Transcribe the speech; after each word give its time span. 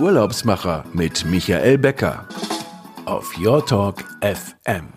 Urlaubsmacher 0.00 0.86
mit 0.94 1.26
Michael 1.26 1.76
Becker 1.76 2.26
auf 3.04 3.36
Your 3.38 3.66
Talk 3.66 3.96
FM. 4.22 4.94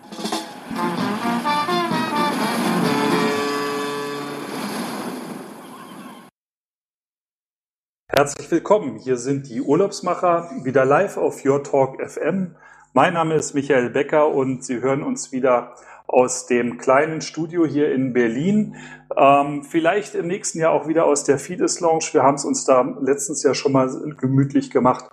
Herzlich 8.07 8.49
willkommen. 8.49 8.97
Hier 8.97 9.17
sind 9.17 9.49
die 9.49 9.59
Urlaubsmacher 9.59 10.49
wieder 10.63 10.85
live 10.85 11.17
auf 11.17 11.43
Your 11.43 11.61
Talk 11.65 12.01
FM. 12.01 12.55
Mein 12.93 13.15
Name 13.15 13.35
ist 13.35 13.53
Michael 13.53 13.89
Becker 13.89 14.29
und 14.29 14.63
Sie 14.63 14.79
hören 14.79 15.03
uns 15.03 15.33
wieder 15.33 15.75
aus 16.13 16.45
dem 16.45 16.77
kleinen 16.77 17.21
Studio 17.21 17.65
hier 17.65 17.91
in 17.91 18.13
Berlin. 18.13 18.75
Ähm, 19.17 19.63
vielleicht 19.63 20.13
im 20.13 20.27
nächsten 20.27 20.59
Jahr 20.59 20.71
auch 20.71 20.87
wieder 20.87 21.05
aus 21.05 21.23
der 21.23 21.39
Fides 21.39 21.79
Lounge. 21.79 22.05
Wir 22.11 22.21
haben 22.21 22.35
es 22.35 22.45
uns 22.45 22.65
da 22.65 22.81
letztens 23.01 23.41
ja 23.41 23.55
schon 23.55 23.71
mal 23.71 23.89
gemütlich 24.19 24.69
gemacht. 24.69 25.05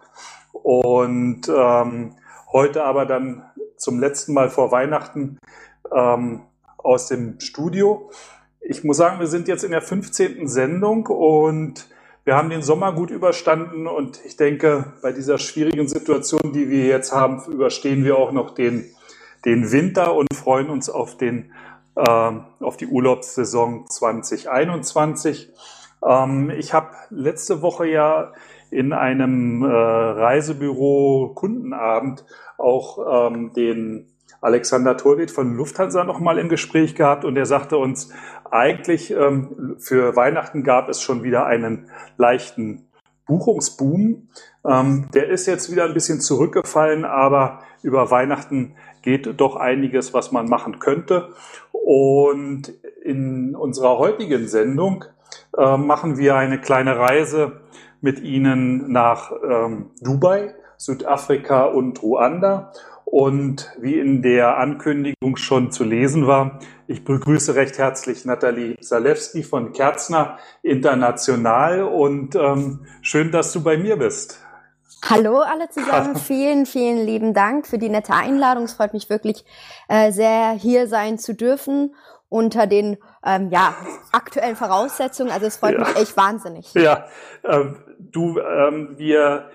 Und 0.53 1.49
ähm, 1.49 2.17
heute 2.53 2.85
aber 2.85 3.07
dann 3.07 3.45
zum 3.79 3.99
letzten 3.99 4.35
Mal 4.35 4.51
vor 4.51 4.73
Weihnachten 4.73 5.39
ähm, 5.91 6.43
aus 6.77 7.09
dem 7.09 7.41
Studio. 7.41 8.11
Ich 8.61 8.85
muss 8.85 8.99
sagen, 8.99 9.21
wir 9.21 9.27
sind 9.27 9.49
jetzt 9.49 9.65
in 9.65 9.71
der 9.71 9.83
15. 9.83 10.47
Sendung 10.49 11.07
und 11.07 11.89
wir 12.25 12.37
haben 12.37 12.51
den 12.51 12.63
Sommer 12.63 12.93
gut 12.93 13.11
überstanden 13.11 13.87
und 13.87 14.21
ich 14.27 14.37
denke, 14.37 14.93
bei 15.01 15.13
dieser 15.13 15.39
schwierigen 15.39 15.89
Situation, 15.89 16.53
die 16.53 16.69
wir 16.69 16.85
jetzt 16.85 17.13
haben, 17.13 17.43
überstehen 17.51 18.05
wir 18.05 18.19
auch 18.19 18.33
noch 18.33 18.51
den, 18.51 18.95
den 19.45 19.73
Winter 19.73 20.15
und 20.15 20.29
freuen 20.35 20.71
uns 20.71 20.91
auf, 20.91 21.17
den, 21.17 21.53
äh, 21.97 22.33
auf 22.61 22.77
die 22.77 22.87
Urlaubssaison 22.87 23.87
2021. 23.89 25.51
Ähm, 26.07 26.51
ich 26.51 26.73
habe 26.73 26.91
letzte 27.11 27.63
Woche 27.63 27.87
ja 27.87 28.33
in 28.71 28.93
einem 28.93 29.63
äh, 29.63 29.67
Reisebüro 29.67 31.33
Kundenabend 31.35 32.25
auch 32.59 33.29
ähm, 33.31 33.53
den 33.53 34.07
Alexander 34.41 34.97
Torwitt 34.97 35.31
von 35.31 35.55
Lufthansa 35.55 36.05
noch 36.05 36.21
mal 36.21 36.39
im 36.39 36.49
Gespräch 36.49 36.95
gehabt 36.95 37.25
und 37.25 37.37
er 37.37 37.47
sagte 37.47 37.77
uns, 37.77 38.11
eigentlich 38.51 39.11
ähm, 39.11 39.77
für 39.79 40.17
Weihnachten 40.17 40.65
gab 40.65 40.89
es 40.89 41.03
schon 41.03 41.23
wieder 41.23 41.47
einen 41.47 41.91
leichten 42.17 42.89
Buchungsboom. 43.27 44.29
Ähm, 44.65 45.09
der 45.15 45.29
ist 45.29 45.47
jetzt 45.47 45.71
wieder 45.71 45.85
ein 45.85 45.95
bisschen 45.95 46.21
zurückgefallen, 46.21 47.05
aber 47.05 47.61
über 47.83 48.11
Weihnachten 48.11 48.75
geht 49.03 49.41
doch 49.41 49.57
einiges, 49.57 50.15
was 50.15 50.33
man 50.33 50.49
machen 50.49 50.79
könnte. 50.79 51.31
Und 51.73 52.73
in 53.03 53.55
unserer 53.57 53.99
heutigen 53.99 54.49
Sendung 54.49 55.05
äh, 55.57 55.77
machen 55.77 56.19
wir 56.19 56.37
eine 56.37 56.61
kleine 56.61 56.99
Reise 56.99 57.61
mit 58.01 58.21
Ihnen 58.21 58.91
nach 58.91 59.33
ähm, 59.49 59.91
Dubai, 60.01 60.55
Südafrika 60.77 61.65
und 61.65 62.03
Ruanda. 62.03 62.73
Und 63.05 63.73
wie 63.81 63.99
in 63.99 64.23
der 64.23 64.59
Ankündigung 64.59 65.37
schon 65.37 65.73
zu 65.73 65.83
lesen 65.83 66.29
war, 66.29 66.61
ich 66.87 67.05
begrüße 67.05 67.57
recht 67.57 67.77
herzlich 67.77 68.25
Nathalie 68.25 68.77
Salewski 68.81 69.43
von 69.43 69.73
Kerzner 69.73 70.39
International 70.63 71.83
und 71.83 72.37
ähm, 72.37 72.87
schön, 73.03 73.33
dass 73.33 73.53
du 73.53 73.65
bei 73.65 73.77
mir 73.77 73.97
bist. 73.97 74.41
Hallo 75.03 75.39
alle 75.39 75.69
zusammen, 75.71 76.17
vielen, 76.17 76.67
vielen 76.67 77.05
lieben 77.05 77.35
Dank 77.35 77.67
für 77.67 77.79
die 77.79 77.89
nette 77.89 78.13
Einladung. 78.13 78.65
Es 78.65 78.75
freut 78.75 78.93
mich 78.93 79.09
wirklich 79.09 79.45
äh, 79.89 80.13
sehr, 80.13 80.51
hier 80.53 80.89
sein 80.89 81.19
zu 81.19 81.35
dürfen 81.35 81.95
unter 82.29 82.67
den 82.67 82.99
ähm, 83.25 83.51
ja, 83.51 83.75
aktuellen 84.13 84.57
Voraussetzungen. 84.57 85.33
Also 85.33 85.47
es 85.47 85.57
freut 85.57 85.75
ja. 85.75 85.81
mich 85.81 85.97
echt 85.97 86.17
wahnsinnig. 86.17 86.73
Ja, 86.75 87.07
ähm, 87.45 87.77
du, 87.99 88.39
ähm, 88.39 88.95
wir 88.97 89.51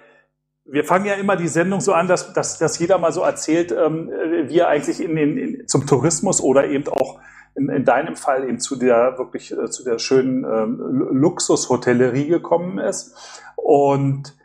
wir 0.66 0.84
fangen 0.84 1.06
ja 1.06 1.14
immer 1.14 1.36
die 1.36 1.48
Sendung 1.48 1.80
so 1.80 1.94
an, 1.94 2.08
dass, 2.08 2.34
dass, 2.34 2.58
dass 2.58 2.80
jeder 2.80 2.98
mal 2.98 3.12
so 3.12 3.22
erzählt, 3.22 3.72
ähm, 3.72 4.10
wie 4.48 4.60
er 4.60 4.68
eigentlich 4.70 5.00
in 5.00 5.16
den, 5.16 5.38
in, 5.38 5.68
zum 5.68 5.86
Tourismus 5.86 6.42
oder 6.42 6.66
eben 6.68 6.88
auch 6.88 7.20
in, 7.56 7.70
in 7.70 7.86
deinem 7.86 8.16
Fall 8.16 8.50
eben 8.50 8.60
zu 8.60 8.76
der 8.76 9.18
wirklich 9.18 9.52
äh, 9.52 9.70
zu 9.70 9.84
der 9.84 10.00
schönen 10.00 10.44
ähm, 10.44 11.08
Luxushotellerie 11.12 12.28
gekommen 12.28 12.80
ist. 12.80 13.16
Und 13.56 14.36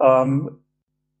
ähm, 0.00 0.62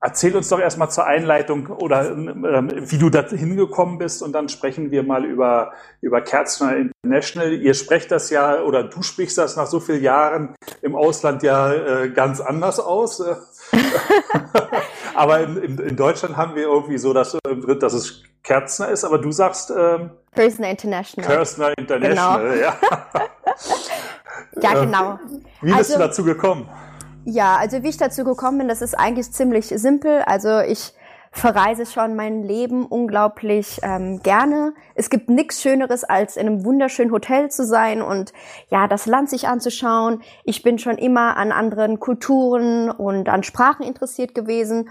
erzähl 0.02 0.36
uns 0.36 0.48
doch 0.48 0.58
erstmal 0.58 0.90
zur 0.90 1.06
Einleitung 1.06 1.68
oder 1.68 2.10
ähm, 2.10 2.70
wie 2.74 2.98
du 2.98 3.08
da 3.08 3.22
hingekommen 3.22 3.98
bist 3.98 4.22
und 4.22 4.32
dann 4.32 4.48
sprechen 4.48 4.90
wir 4.90 5.04
mal 5.04 5.24
über, 5.24 5.72
über 6.00 6.20
Kerzner 6.20 6.76
International. 6.76 7.52
Ihr 7.52 7.74
sprecht 7.74 8.10
das 8.10 8.28
ja 8.28 8.62
oder 8.62 8.82
du 8.82 9.00
sprichst 9.02 9.38
das 9.38 9.56
nach 9.56 9.68
so 9.68 9.78
vielen 9.78 10.02
Jahren 10.02 10.56
im 10.82 10.96
Ausland 10.96 11.44
ja 11.44 11.72
äh, 11.72 12.10
ganz 12.10 12.40
anders 12.40 12.80
aus. 12.80 13.22
aber 15.14 15.40
in, 15.40 15.56
in, 15.58 15.78
in, 15.78 15.96
Deutschland 15.96 16.36
haben 16.36 16.56
wir 16.56 16.64
irgendwie 16.64 16.98
so, 16.98 17.12
dass, 17.12 17.38
dass 17.78 17.92
es 17.92 18.24
Kerzner 18.42 18.88
ist, 18.88 19.04
aber 19.04 19.18
du 19.18 19.30
sagst 19.30 19.70
ähm, 19.70 20.10
Kerzner 20.34 20.70
International. 20.70 21.30
Kerzner 21.30 21.78
International, 21.78 22.52
genau. 22.52 22.60
ja. 22.60 22.76
ja, 24.74 24.84
genau. 24.84 25.18
Wie 25.60 25.66
bist 25.66 25.78
also, 25.78 25.92
du 25.94 25.98
dazu 26.00 26.24
gekommen? 26.24 26.68
Ja, 27.24 27.56
also 27.56 27.82
wie 27.82 27.88
ich 27.88 27.96
dazu 27.96 28.24
gekommen 28.24 28.58
bin, 28.58 28.68
das 28.68 28.82
ist 28.82 28.98
eigentlich 28.98 29.30
ziemlich 29.32 29.66
simpel. 29.66 30.22
Also 30.26 30.60
ich 30.60 30.92
verreise 31.30 31.86
schon 31.86 32.14
mein 32.14 32.42
Leben 32.42 32.84
unglaublich 32.84 33.78
ähm, 33.82 34.22
gerne. 34.22 34.74
Es 34.94 35.08
gibt 35.08 35.30
nichts 35.30 35.62
Schöneres, 35.62 36.04
als 36.04 36.36
in 36.36 36.46
einem 36.46 36.64
wunderschönen 36.64 37.10
Hotel 37.10 37.50
zu 37.50 37.64
sein 37.64 38.02
und 38.02 38.32
ja, 38.68 38.86
das 38.86 39.06
Land 39.06 39.30
sich 39.30 39.48
anzuschauen. 39.48 40.22
Ich 40.44 40.62
bin 40.62 40.78
schon 40.78 40.98
immer 40.98 41.36
an 41.38 41.50
anderen 41.50 42.00
Kulturen 42.00 42.90
und 42.90 43.30
an 43.30 43.44
Sprachen 43.44 43.84
interessiert 43.84 44.34
gewesen. 44.34 44.90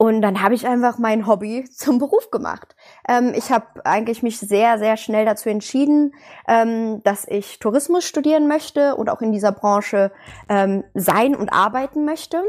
Und 0.00 0.22
dann 0.22 0.42
habe 0.42 0.54
ich 0.54 0.66
einfach 0.66 0.96
mein 0.96 1.26
Hobby 1.26 1.64
zum 1.70 1.98
Beruf 1.98 2.30
gemacht. 2.30 2.74
Ähm, 3.06 3.34
ich 3.36 3.52
habe 3.52 3.84
eigentlich 3.84 4.22
mich 4.22 4.40
sehr, 4.40 4.78
sehr 4.78 4.96
schnell 4.96 5.26
dazu 5.26 5.50
entschieden, 5.50 6.14
ähm, 6.48 7.02
dass 7.02 7.28
ich 7.28 7.58
Tourismus 7.58 8.06
studieren 8.06 8.48
möchte 8.48 8.96
und 8.96 9.10
auch 9.10 9.20
in 9.20 9.30
dieser 9.30 9.52
Branche 9.52 10.10
ähm, 10.48 10.84
sein 10.94 11.36
und 11.36 11.52
arbeiten 11.52 12.06
möchte. 12.06 12.42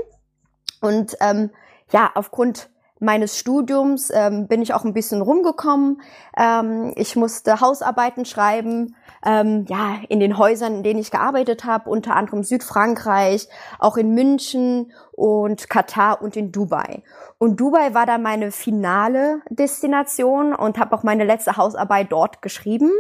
Und 0.80 1.18
ähm, 1.20 1.50
ja, 1.92 2.10
aufgrund 2.16 2.70
meines 3.02 3.38
Studiums 3.38 4.12
ähm, 4.14 4.48
bin 4.48 4.62
ich 4.62 4.74
auch 4.74 4.86
ein 4.86 4.94
bisschen 4.94 5.22
rumgekommen. 5.22 6.02
Ähm, 6.38 6.94
ich 6.96 7.16
musste 7.16 7.60
Hausarbeiten 7.60 8.26
schreiben, 8.26 8.96
ähm, 9.26 9.66
ja, 9.68 9.98
in 10.08 10.20
den 10.20 10.38
Häusern, 10.38 10.76
in 10.76 10.84
denen 10.84 11.00
ich 11.00 11.10
gearbeitet 11.10 11.66
habe, 11.66 11.90
unter 11.90 12.16
anderem 12.16 12.44
Südfrankreich, 12.44 13.48
auch 13.80 13.98
in 13.98 14.14
München 14.14 14.94
und 15.14 15.68
Katar 15.68 16.22
und 16.22 16.38
in 16.38 16.52
Dubai. 16.52 17.04
Und 17.40 17.60
Dubai 17.60 17.96
war 17.96 18.06
dann 18.06 18.22
meine 18.22 18.52
finale 18.52 19.42
Destination 19.50 20.54
und 20.54 20.78
habe 20.78 20.96
auch 20.96 21.04
meine 21.04 21.24
letzte 21.24 21.58
Hausarbeit 21.58 22.12
dort 22.12 22.44
geschrieben. 22.44 22.92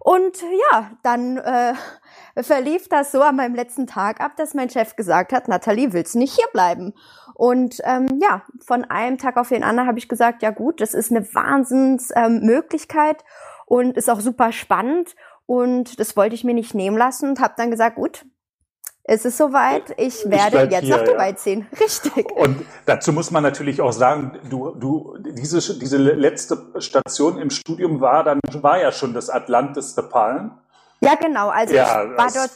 Und 0.00 0.42
ja, 0.72 0.90
dann 1.02 1.36
äh, 1.36 1.74
verlief 2.42 2.88
das 2.88 3.12
so 3.12 3.22
an 3.22 3.36
meinem 3.36 3.54
letzten 3.54 3.86
Tag 3.86 4.20
ab, 4.20 4.32
dass 4.36 4.54
mein 4.54 4.70
Chef 4.70 4.96
gesagt 4.96 5.32
hat, 5.32 5.46
Nathalie, 5.46 5.92
willst 5.92 6.16
nicht 6.16 6.34
hier 6.34 6.48
bleiben? 6.52 6.94
Und 7.40 7.80
ähm, 7.84 8.20
ja, 8.20 8.42
von 8.62 8.84
einem 8.84 9.16
Tag 9.16 9.38
auf 9.38 9.48
den 9.48 9.64
anderen 9.64 9.88
habe 9.88 9.98
ich 9.98 10.10
gesagt, 10.10 10.42
ja 10.42 10.50
gut, 10.50 10.82
das 10.82 10.92
ist 10.92 11.10
eine 11.10 11.26
Wahnsinnsmöglichkeit 11.34 13.16
ähm, 13.16 13.64
und 13.64 13.96
ist 13.96 14.10
auch 14.10 14.20
super 14.20 14.52
spannend. 14.52 15.16
Und 15.46 15.98
das 15.98 16.18
wollte 16.18 16.34
ich 16.34 16.44
mir 16.44 16.52
nicht 16.52 16.74
nehmen 16.74 16.98
lassen 16.98 17.30
und 17.30 17.40
habe 17.40 17.54
dann 17.56 17.70
gesagt, 17.70 17.96
gut, 17.96 18.26
es 19.04 19.24
ist 19.24 19.38
soweit, 19.38 19.84
ich 19.96 20.28
werde 20.28 20.64
ich 20.64 20.70
jetzt 20.70 20.84
hier, 20.84 20.98
nach 20.98 21.04
Dubai 21.06 21.30
ja. 21.30 21.36
ziehen. 21.36 21.66
Richtig. 21.80 22.30
Und 22.30 22.62
dazu 22.84 23.10
muss 23.10 23.30
man 23.30 23.42
natürlich 23.42 23.80
auch 23.80 23.92
sagen, 23.92 24.38
du, 24.50 24.74
du, 24.74 25.16
diese, 25.30 25.78
diese 25.78 25.96
letzte 25.96 26.74
Station 26.76 27.38
im 27.38 27.48
Studium 27.48 28.02
war 28.02 28.22
dann, 28.22 28.40
war 28.60 28.82
ja 28.82 28.92
schon 28.92 29.14
das 29.14 29.30
Atlantis 29.30 29.94
der 29.94 30.02
Palm. 30.02 30.58
Ja, 31.00 31.14
genau. 31.14 31.48
Also 31.48 31.74
ja, 31.74 32.04
ich 32.04 32.18
war 32.18 32.30
dort 32.30 32.52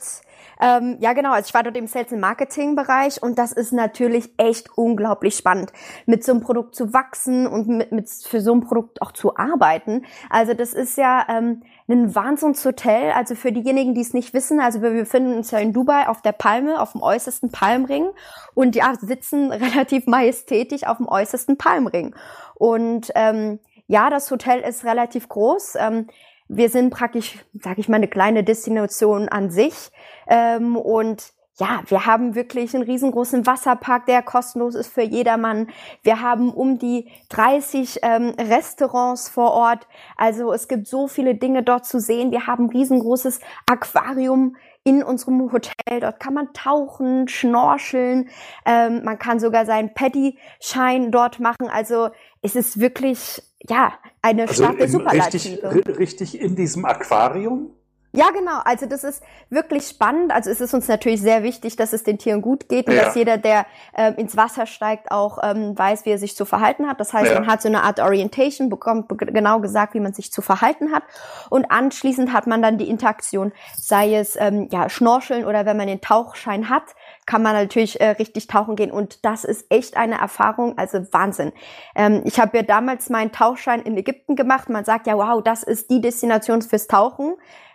ähm, 0.60 0.96
ja, 1.00 1.12
genau. 1.12 1.32
Also 1.32 1.48
ich 1.48 1.54
war 1.54 1.62
dort 1.62 1.76
im 1.76 1.86
Sales- 1.86 2.12
and 2.12 2.20
Marketing-Bereich 2.20 3.22
und 3.22 3.38
das 3.38 3.52
ist 3.52 3.72
natürlich 3.72 4.30
echt 4.36 4.76
unglaublich 4.76 5.36
spannend, 5.36 5.72
mit 6.06 6.24
so 6.24 6.32
einem 6.32 6.40
Produkt 6.40 6.74
zu 6.74 6.92
wachsen 6.92 7.46
und 7.46 7.68
mit, 7.68 7.92
mit 7.92 8.08
für 8.08 8.40
so 8.40 8.54
ein 8.54 8.60
Produkt 8.60 9.02
auch 9.02 9.12
zu 9.12 9.36
arbeiten. 9.36 10.04
Also 10.30 10.54
das 10.54 10.74
ist 10.74 10.96
ja 10.96 11.26
ähm, 11.28 11.62
ein 11.88 12.14
Wahnsinnshotel. 12.14 13.12
Also 13.12 13.34
für 13.34 13.52
diejenigen, 13.52 13.94
die 13.94 14.00
es 14.00 14.14
nicht 14.14 14.34
wissen, 14.34 14.60
also 14.60 14.82
wir 14.82 14.90
befinden 14.90 15.34
uns 15.34 15.50
ja 15.50 15.58
in 15.58 15.72
Dubai 15.72 16.08
auf 16.08 16.22
der 16.22 16.32
Palme, 16.32 16.80
auf 16.80 16.92
dem 16.92 17.02
äußersten 17.02 17.50
Palmring 17.50 18.08
und 18.54 18.76
ja, 18.76 18.94
sitzen 19.00 19.52
relativ 19.52 20.06
majestätisch 20.06 20.84
auf 20.84 20.98
dem 20.98 21.08
äußersten 21.08 21.56
Palmring. 21.56 22.14
Und 22.54 23.10
ähm, 23.14 23.58
ja, 23.86 24.08
das 24.08 24.30
Hotel 24.30 24.60
ist 24.60 24.84
relativ 24.84 25.28
groß. 25.28 25.74
Ähm, 25.78 26.06
wir 26.48 26.68
sind 26.68 26.90
praktisch, 26.90 27.44
sage 27.54 27.80
ich 27.80 27.88
mal, 27.88 27.96
eine 27.96 28.08
kleine 28.08 28.44
Destination 28.44 29.28
an 29.28 29.50
sich. 29.50 29.90
Ähm, 30.28 30.76
und 30.76 31.32
ja, 31.56 31.82
wir 31.86 32.04
haben 32.04 32.34
wirklich 32.34 32.74
einen 32.74 32.82
riesengroßen 32.82 33.46
Wasserpark, 33.46 34.06
der 34.06 34.22
kostenlos 34.22 34.74
ist 34.74 34.92
für 34.92 35.02
jedermann. 35.02 35.68
Wir 36.02 36.20
haben 36.20 36.52
um 36.52 36.78
die 36.78 37.08
30 37.28 38.00
ähm, 38.02 38.34
Restaurants 38.40 39.28
vor 39.28 39.52
Ort. 39.52 39.86
Also 40.16 40.52
es 40.52 40.66
gibt 40.66 40.88
so 40.88 41.06
viele 41.06 41.36
Dinge 41.36 41.62
dort 41.62 41.86
zu 41.86 42.00
sehen. 42.00 42.32
Wir 42.32 42.48
haben 42.48 42.64
ein 42.64 42.70
riesengroßes 42.70 43.38
Aquarium 43.66 44.56
in 44.82 45.04
unserem 45.04 45.52
Hotel. 45.52 46.00
Dort 46.00 46.18
kann 46.18 46.34
man 46.34 46.52
tauchen, 46.52 47.28
schnorcheln. 47.28 48.28
Ähm, 48.66 49.02
man 49.04 49.18
kann 49.20 49.38
sogar 49.38 49.64
seinen 49.64 49.94
Paddy-Schein 49.94 51.12
dort 51.12 51.38
machen. 51.38 51.68
Also 51.68 52.10
es 52.42 52.56
ist 52.56 52.80
wirklich, 52.80 53.42
ja, 53.68 53.94
eine 54.22 54.42
also 54.42 54.54
starke 54.54 54.88
Superlative. 54.88 55.74
Richtig, 55.74 55.98
richtig 55.98 56.40
in 56.40 56.56
diesem 56.56 56.84
Aquarium? 56.84 57.70
Ja, 58.16 58.30
genau. 58.30 58.60
Also 58.64 58.86
das 58.86 59.02
ist 59.02 59.24
wirklich 59.50 59.88
spannend. 59.88 60.30
Also 60.30 60.48
es 60.48 60.60
ist 60.60 60.72
uns 60.72 60.86
natürlich 60.86 61.20
sehr 61.20 61.42
wichtig, 61.42 61.74
dass 61.74 61.92
es 61.92 62.04
den 62.04 62.16
Tieren 62.16 62.42
gut 62.42 62.68
geht 62.68 62.86
und 62.86 62.94
ja. 62.94 63.06
dass 63.06 63.16
jeder, 63.16 63.38
der 63.38 63.66
äh, 63.92 64.12
ins 64.12 64.36
Wasser 64.36 64.66
steigt, 64.66 65.10
auch 65.10 65.38
ähm, 65.42 65.76
weiß, 65.76 66.04
wie 66.06 66.10
er 66.10 66.18
sich 66.18 66.36
zu 66.36 66.44
verhalten 66.44 66.86
hat. 66.86 67.00
Das 67.00 67.12
heißt, 67.12 67.32
ja. 67.32 67.40
man 67.40 67.48
hat 67.48 67.60
so 67.60 67.68
eine 67.68 67.82
Art 67.82 67.98
Orientation, 67.98 68.70
bekommt 68.70 69.08
genau 69.18 69.58
gesagt, 69.58 69.94
wie 69.94 70.00
man 70.00 70.14
sich 70.14 70.30
zu 70.30 70.42
verhalten 70.42 70.92
hat. 70.92 71.02
Und 71.50 71.72
anschließend 71.72 72.32
hat 72.32 72.46
man 72.46 72.62
dann 72.62 72.78
die 72.78 72.88
Interaktion, 72.88 73.52
sei 73.76 74.14
es 74.14 74.36
ähm, 74.36 74.68
ja 74.70 74.88
Schnorcheln 74.88 75.44
oder 75.44 75.66
wenn 75.66 75.76
man 75.76 75.88
den 75.88 76.00
Tauchschein 76.00 76.70
hat, 76.70 76.94
kann 77.26 77.42
man 77.42 77.54
natürlich 77.54 78.00
äh, 78.00 78.10
richtig 78.10 78.46
tauchen 78.46 78.76
gehen. 78.76 78.90
Und 78.90 79.24
das 79.24 79.44
ist 79.44 79.66
echt 79.70 79.96
eine 79.96 80.18
Erfahrung, 80.18 80.76
also 80.76 80.98
Wahnsinn. 81.12 81.52
Ähm, 81.94 82.22
ich 82.24 82.38
habe 82.38 82.58
ja 82.58 82.62
damals 82.62 83.10
meinen 83.10 83.32
Tauchschein 83.32 83.82
in 83.82 83.96
Ägypten 83.96 84.36
gemacht. 84.36 84.68
Man 84.68 84.84
sagt 84.84 85.06
ja, 85.06 85.16
wow, 85.16 85.42
das 85.42 85.62
ist 85.62 85.90
die 85.90 86.00
Destination 86.00 86.62
fürs 86.62 86.86
Tauchen 86.86 87.34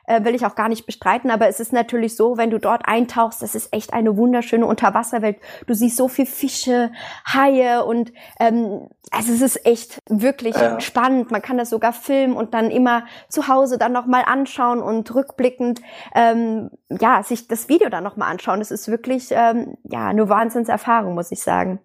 äh, 0.09 0.23
will 0.25 0.33
ich 0.33 0.45
auch 0.45 0.55
gar 0.55 0.69
nicht 0.69 0.85
bestreiten, 0.85 1.29
aber 1.29 1.47
es 1.47 1.59
ist 1.59 1.71
natürlich 1.71 2.15
so, 2.15 2.35
wenn 2.37 2.49
du 2.49 2.57
dort 2.57 2.81
eintauchst, 2.85 3.41
das 3.43 3.53
ist 3.53 3.71
echt 3.73 3.93
eine 3.93 4.17
wunderschöne 4.17 4.65
Unterwasserwelt. 4.65 5.37
Du 5.67 5.75
siehst 5.75 5.97
so 5.97 6.07
viel 6.07 6.25
Fische, 6.25 6.91
Haie 7.31 7.85
und 7.85 8.11
ähm, 8.39 8.89
also 9.11 9.31
es 9.31 9.41
ist 9.41 9.65
echt 9.65 9.99
wirklich 10.09 10.55
ja. 10.55 10.79
spannend. 10.79 11.31
Man 11.31 11.41
kann 11.41 11.57
das 11.57 11.69
sogar 11.69 11.93
filmen 11.93 12.35
und 12.35 12.53
dann 12.53 12.71
immer 12.71 13.05
zu 13.27 13.47
Hause 13.47 13.77
dann 13.77 13.91
nochmal 13.91 14.23
anschauen 14.25 14.81
und 14.81 15.13
rückblickend 15.13 15.81
ähm, 16.15 16.71
ja 16.89 17.21
sich 17.21 17.47
das 17.47 17.69
Video 17.69 17.89
dann 17.89 18.03
nochmal 18.03 18.31
anschauen. 18.31 18.59
Das 18.59 18.71
ist 18.71 18.87
wirklich 18.87 19.27
ähm, 19.29 19.77
ja 19.83 20.07
eine 20.07 20.27
Wahnsinnserfahrung, 20.27 21.13
muss 21.13 21.31
ich 21.31 21.41
sagen. 21.43 21.79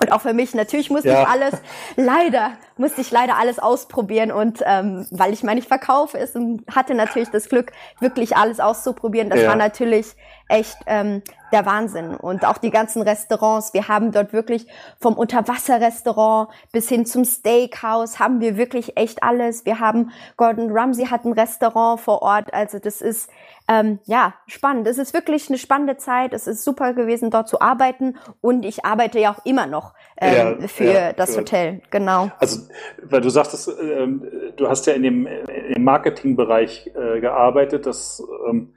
Und 0.00 0.12
auch 0.12 0.20
für 0.20 0.32
mich, 0.32 0.54
natürlich 0.54 0.90
musste 0.90 1.08
ja. 1.08 1.22
ich 1.22 1.28
alles, 1.28 1.54
leider, 1.96 2.52
musste 2.76 3.00
ich 3.00 3.10
leider 3.10 3.36
alles 3.36 3.58
ausprobieren 3.58 4.30
und 4.30 4.62
ähm, 4.64 5.06
weil 5.10 5.32
ich 5.32 5.42
meine, 5.42 5.60
ich 5.60 5.66
verkaufe 5.66 6.18
es 6.18 6.36
und 6.36 6.64
hatte 6.74 6.94
natürlich 6.94 7.30
das 7.30 7.48
Glück, 7.48 7.72
wirklich 8.00 8.36
alles 8.36 8.60
auszuprobieren. 8.60 9.30
Das 9.30 9.40
ja. 9.40 9.48
war 9.48 9.56
natürlich 9.56 10.14
echt 10.48 10.76
ähm, 10.86 11.22
der 11.52 11.66
Wahnsinn. 11.66 12.14
Und 12.14 12.44
auch 12.44 12.58
die 12.58 12.70
ganzen 12.70 13.02
Restaurants, 13.02 13.72
wir 13.74 13.88
haben 13.88 14.12
dort 14.12 14.32
wirklich 14.32 14.66
vom 15.00 15.14
Unterwasserrestaurant 15.14 16.50
bis 16.72 16.88
hin 16.88 17.06
zum 17.06 17.24
Steakhouse 17.24 18.18
haben 18.18 18.40
wir 18.40 18.56
wirklich 18.56 18.96
echt 18.96 19.22
alles. 19.22 19.64
Wir 19.64 19.80
haben 19.80 20.10
Gordon 20.36 20.70
Ramsay 20.70 21.06
hat 21.06 21.24
ein 21.24 21.32
Restaurant 21.32 22.00
vor 22.00 22.22
Ort. 22.22 22.52
Also 22.52 22.78
das 22.78 23.00
ist 23.00 23.30
ähm, 23.68 23.98
ja 24.06 24.34
spannend. 24.46 24.86
Es 24.86 24.98
ist 24.98 25.14
wirklich 25.14 25.48
eine 25.48 25.58
spannende 25.58 25.96
Zeit. 25.96 26.32
Es 26.32 26.46
ist 26.46 26.64
super 26.64 26.92
gewesen, 26.94 27.30
dort 27.30 27.48
zu 27.48 27.60
arbeiten. 27.60 28.16
Und 28.40 28.64
ich 28.64 28.84
arbeite 28.84 29.18
ja 29.18 29.32
auch 29.32 29.44
immer 29.44 29.66
noch 29.66 29.94
ähm, 30.20 30.60
ja, 30.60 30.68
für 30.68 30.84
ja, 30.84 31.12
das 31.12 31.34
für, 31.34 31.40
Hotel. 31.40 31.82
Genau. 31.90 32.30
Also 32.38 32.62
weil 33.02 33.20
du 33.20 33.30
sagtest, 33.30 33.70
ähm, 33.80 34.22
du 34.56 34.68
hast 34.68 34.86
ja 34.86 34.94
in 34.94 35.02
dem, 35.02 35.26
im 35.26 35.84
Marketingbereich 35.84 36.90
äh, 36.94 37.20
gearbeitet. 37.20 37.86
Das 37.86 38.22
ähm, 38.48 38.74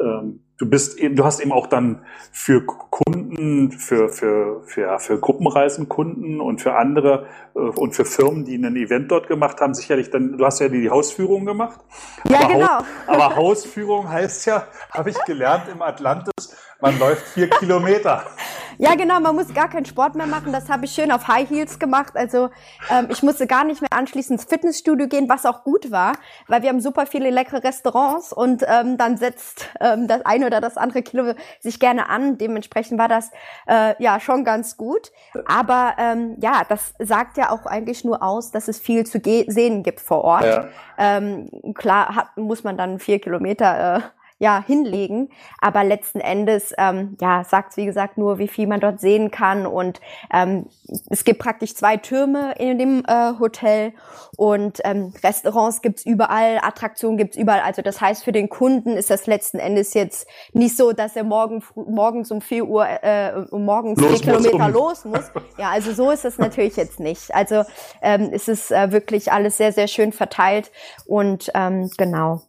ähm, 0.00 0.40
du 0.58 0.68
bist 0.68 0.98
eben, 0.98 1.16
du 1.16 1.24
hast 1.24 1.40
eben 1.40 1.52
auch 1.52 1.66
dann 1.66 2.04
für 2.32 2.64
Kunden, 2.64 3.72
für, 3.72 4.08
für, 4.08 4.62
für, 4.64 4.80
ja, 4.80 4.98
für 4.98 5.18
Gruppenreisenkunden 5.18 6.40
und 6.40 6.60
für 6.60 6.74
andere 6.74 7.26
äh, 7.54 7.58
und 7.58 7.94
für 7.94 8.04
Firmen, 8.04 8.44
die 8.44 8.56
ein 8.56 8.76
Event 8.76 9.10
dort 9.10 9.28
gemacht 9.28 9.60
haben, 9.60 9.74
sicherlich 9.74 10.10
dann, 10.10 10.38
du 10.38 10.44
hast 10.44 10.60
ja 10.60 10.68
die, 10.68 10.80
die 10.80 10.90
Hausführung 10.90 11.44
gemacht. 11.44 11.80
Ja, 12.28 12.40
aber 12.40 12.54
genau. 12.54 12.68
Haus, 12.68 12.84
aber 13.06 13.36
Hausführung 13.36 14.08
heißt 14.08 14.46
ja, 14.46 14.66
habe 14.90 15.10
ich 15.10 15.24
gelernt 15.24 15.64
im 15.72 15.82
Atlantis, 15.82 16.56
man 16.80 16.98
läuft 16.98 17.26
vier 17.28 17.48
Kilometer. 17.58 18.24
Ja, 18.78 18.94
genau, 18.94 19.20
man 19.20 19.34
muss 19.34 19.52
gar 19.54 19.68
keinen 19.68 19.86
Sport 19.86 20.14
mehr 20.14 20.26
machen. 20.26 20.52
Das 20.52 20.68
habe 20.68 20.84
ich 20.84 20.92
schön 20.92 21.10
auf 21.10 21.28
High 21.28 21.48
Heels 21.48 21.78
gemacht. 21.78 22.16
Also 22.16 22.50
ähm, 22.90 23.08
ich 23.10 23.22
musste 23.22 23.46
gar 23.46 23.64
nicht 23.64 23.80
mehr 23.80 23.92
anschließend 23.92 24.40
ins 24.40 24.48
Fitnessstudio 24.48 25.08
gehen, 25.08 25.28
was 25.28 25.46
auch 25.46 25.64
gut 25.64 25.90
war, 25.90 26.12
weil 26.46 26.62
wir 26.62 26.68
haben 26.68 26.80
super 26.80 27.06
viele 27.06 27.30
leckere 27.30 27.64
Restaurants 27.64 28.32
und 28.32 28.62
ähm, 28.66 28.98
dann 28.98 29.16
setzt 29.16 29.68
ähm, 29.80 30.08
das 30.08 30.24
eine 30.26 30.46
oder 30.46 30.60
das 30.60 30.76
andere 30.76 31.02
Kilo 31.02 31.34
sich 31.60 31.80
gerne 31.80 32.08
an. 32.08 32.36
Dementsprechend 32.38 32.98
war 32.98 33.08
das 33.08 33.30
äh, 33.66 33.94
ja 34.02 34.20
schon 34.20 34.44
ganz 34.44 34.76
gut. 34.76 35.10
Aber 35.46 35.94
ähm, 35.98 36.36
ja, 36.40 36.62
das 36.68 36.94
sagt 36.98 37.38
ja 37.38 37.50
auch 37.50 37.66
eigentlich 37.66 38.04
nur 38.04 38.22
aus, 38.22 38.50
dass 38.50 38.68
es 38.68 38.78
viel 38.78 39.06
zu 39.06 39.20
sehen 39.22 39.82
gibt 39.82 40.00
vor 40.00 40.22
Ort. 40.22 40.44
Ja. 40.44 40.68
Ähm, 40.98 41.48
klar 41.74 42.14
hat, 42.14 42.36
muss 42.36 42.64
man 42.64 42.76
dann 42.76 42.98
vier 42.98 43.20
Kilometer 43.20 43.96
äh, 43.96 44.00
ja 44.38 44.62
hinlegen. 44.64 45.30
Aber 45.58 45.84
letzten 45.84 46.20
Endes 46.20 46.74
ähm, 46.78 47.16
ja 47.20 47.44
sagt 47.44 47.76
wie 47.76 47.86
gesagt 47.86 48.18
nur, 48.18 48.38
wie 48.38 48.48
viel 48.48 48.66
man 48.66 48.80
dort 48.80 49.00
sehen 49.00 49.30
kann. 49.30 49.66
Und 49.66 50.00
ähm, 50.32 50.66
es 51.10 51.24
gibt 51.24 51.40
praktisch 51.40 51.74
zwei 51.74 51.96
Türme 51.96 52.54
in 52.58 52.78
dem 52.78 53.04
äh, 53.06 53.32
Hotel 53.38 53.92
und 54.36 54.80
ähm, 54.84 55.12
Restaurants 55.22 55.82
gibt's 55.82 56.04
überall, 56.04 56.58
Attraktionen 56.62 57.16
gibt's 57.16 57.36
überall. 57.36 57.60
Also 57.60 57.82
das 57.82 58.00
heißt, 58.00 58.24
für 58.24 58.32
den 58.32 58.48
Kunden 58.48 58.96
ist 58.96 59.10
das 59.10 59.26
letzten 59.26 59.58
Endes 59.58 59.94
jetzt 59.94 60.26
nicht 60.52 60.76
so, 60.76 60.92
dass 60.92 61.16
er 61.16 61.24
morgen 61.24 61.62
morgens 61.74 62.30
um 62.30 62.40
vier 62.40 62.66
Uhr 62.66 62.86
äh, 62.86 63.44
um 63.50 63.64
morgens 63.64 64.00
los 64.00 64.10
vier 64.10 64.20
Kilometer 64.20 64.66
um. 64.66 64.72
los 64.72 65.04
muss. 65.04 65.30
Ja, 65.58 65.70
also 65.70 65.92
so 65.92 66.10
ist 66.10 66.24
es 66.24 66.38
natürlich 66.38 66.76
jetzt 66.76 67.00
nicht. 67.00 67.34
Also 67.34 67.64
ähm, 68.02 68.30
es 68.32 68.48
ist 68.48 68.70
äh, 68.70 68.92
wirklich 68.92 69.32
alles 69.32 69.56
sehr 69.56 69.72
sehr 69.72 69.88
schön 69.88 70.12
verteilt 70.12 70.70
und 71.06 71.50
ähm, 71.54 71.90
genau. 71.96 72.42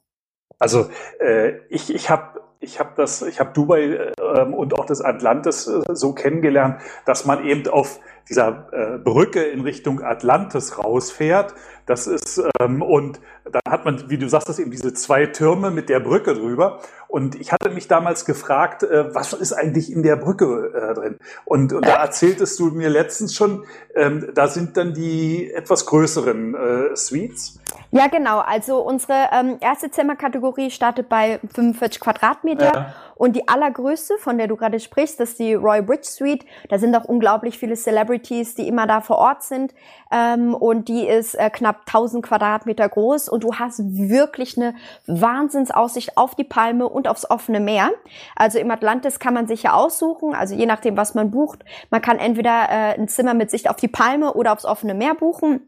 Also 0.59 0.89
äh, 1.19 1.57
ich, 1.69 1.93
ich 1.93 2.09
habe 2.09 2.41
ich 2.59 2.79
habe 2.79 2.91
das, 2.95 3.21
ich 3.21 3.39
habe 3.39 3.51
Dubai 3.53 4.13
ähm, 4.19 4.53
und 4.53 4.73
auch 4.73 4.85
das 4.85 5.01
Atlantis 5.01 5.67
äh, 5.67 5.81
so 5.93 6.13
kennengelernt, 6.13 6.81
dass 7.05 7.25
man 7.25 7.45
eben 7.45 7.67
auf 7.67 7.99
dieser 8.29 8.67
äh, 8.71 8.97
Brücke 8.97 9.43
in 9.43 9.61
Richtung 9.61 10.01
Atlantis 10.01 10.77
rausfährt. 10.77 11.53
Das 11.85 12.07
ist 12.07 12.41
ähm, 12.59 12.81
und 12.81 13.19
dann 13.45 13.61
hat 13.71 13.85
man, 13.85 14.09
wie 14.09 14.17
du 14.17 14.27
sagst, 14.27 14.49
das 14.49 14.59
eben 14.59 14.71
diese 14.71 14.93
zwei 14.93 15.27
Türme 15.27 15.71
mit 15.71 15.87
der 15.87 15.99
Brücke 15.99 16.33
drüber. 16.33 16.79
Und 17.07 17.35
ich 17.35 17.53
hatte 17.53 17.69
mich 17.69 17.87
damals 17.87 18.25
gefragt, 18.25 18.83
äh, 18.83 19.13
was 19.15 19.33
ist 19.33 19.53
eigentlich 19.53 19.91
in 19.91 20.03
der 20.03 20.17
Brücke 20.17 20.73
äh, 20.73 20.93
drin? 20.93 21.17
Und, 21.45 21.71
und 21.71 21.85
da 21.85 21.95
erzähltest 22.03 22.59
du 22.59 22.65
mir 22.71 22.89
letztens 22.89 23.33
schon, 23.33 23.65
ähm, 23.95 24.29
da 24.33 24.47
sind 24.47 24.75
dann 24.75 24.93
die 24.93 25.51
etwas 25.53 25.85
größeren 25.85 26.55
äh, 26.55 26.95
Suites. 26.95 27.59
Ja, 27.91 28.07
genau. 28.07 28.39
Also 28.39 28.79
unsere 28.79 29.29
ähm, 29.31 29.57
erste 29.59 29.89
Zimmerkategorie 29.89 30.71
startet 30.71 31.09
bei 31.09 31.39
45 31.53 31.99
Quadratmeter. 31.99 32.73
Ja. 32.73 32.93
Und 33.15 33.35
die 33.35 33.47
allergrößte, 33.47 34.17
von 34.19 34.37
der 34.37 34.47
du 34.47 34.55
gerade 34.55 34.79
sprichst, 34.79 35.19
das 35.19 35.29
ist 35.29 35.39
die 35.39 35.55
Roy 35.55 35.81
Bridge 35.81 36.07
Suite. 36.07 36.45
Da 36.69 36.77
sind 36.77 36.95
auch 36.95 37.05
unglaublich 37.05 37.57
viele 37.57 37.75
Celebrities, 37.75 38.55
die 38.55 38.67
immer 38.67 38.85
da 38.85 39.01
vor 39.01 39.17
Ort 39.17 39.41
sind. 39.41 39.73
Ähm, 40.11 40.53
und 40.53 40.87
die 40.87 41.07
ist 41.07 41.33
äh, 41.35 41.49
knapp 41.49 41.81
1000 41.87 42.25
Quadratmeter 42.25 42.87
groß. 42.87 43.29
Und 43.29 43.43
du 43.43 43.55
hast 43.55 43.79
wirklich 43.83 44.57
eine 44.57 44.75
Wahnsinnsaussicht 45.07 46.17
auf 46.17 46.35
die 46.35 46.43
Palme 46.43 46.87
und 46.87 47.07
aufs 47.07 47.29
offene 47.29 47.59
Meer. 47.59 47.89
Also 48.35 48.59
im 48.59 48.69
Atlantis 48.69 49.19
kann 49.19 49.33
man 49.33 49.47
sich 49.47 49.63
ja 49.63 49.73
aussuchen, 49.73 50.35
also 50.35 50.55
je 50.55 50.65
nachdem, 50.65 50.97
was 50.97 51.15
man 51.15 51.31
bucht. 51.31 51.63
Man 51.89 52.01
kann 52.01 52.19
entweder 52.19 52.69
äh, 52.69 52.99
ein 52.99 53.07
Zimmer 53.07 53.33
mit 53.33 53.49
Sicht 53.49 53.69
auf 53.69 53.77
die 53.77 53.87
Palme 53.87 54.33
oder 54.33 54.53
aufs 54.53 54.65
offene 54.65 54.93
Meer 54.93 55.15
buchen. 55.15 55.61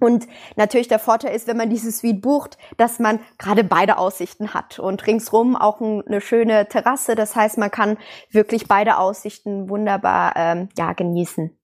Und 0.00 0.26
natürlich 0.56 0.88
der 0.88 0.98
Vorteil 0.98 1.34
ist, 1.34 1.48
wenn 1.48 1.56
man 1.56 1.70
dieses 1.70 1.98
Suite 1.98 2.20
bucht, 2.20 2.56
dass 2.76 2.98
man 2.98 3.20
gerade 3.38 3.64
beide 3.64 3.98
Aussichten 3.98 4.54
hat 4.54 4.78
und 4.78 5.06
ringsrum 5.06 5.56
auch 5.56 5.80
eine 5.80 6.20
schöne 6.20 6.68
Terrasse. 6.68 7.14
Das 7.14 7.34
heißt, 7.34 7.58
man 7.58 7.70
kann 7.70 7.98
wirklich 8.30 8.68
beide 8.68 8.98
Aussichten 8.98 9.68
wunderbar 9.68 10.34
ähm, 10.36 10.68
ja 10.76 10.92
genießen. 10.92 11.58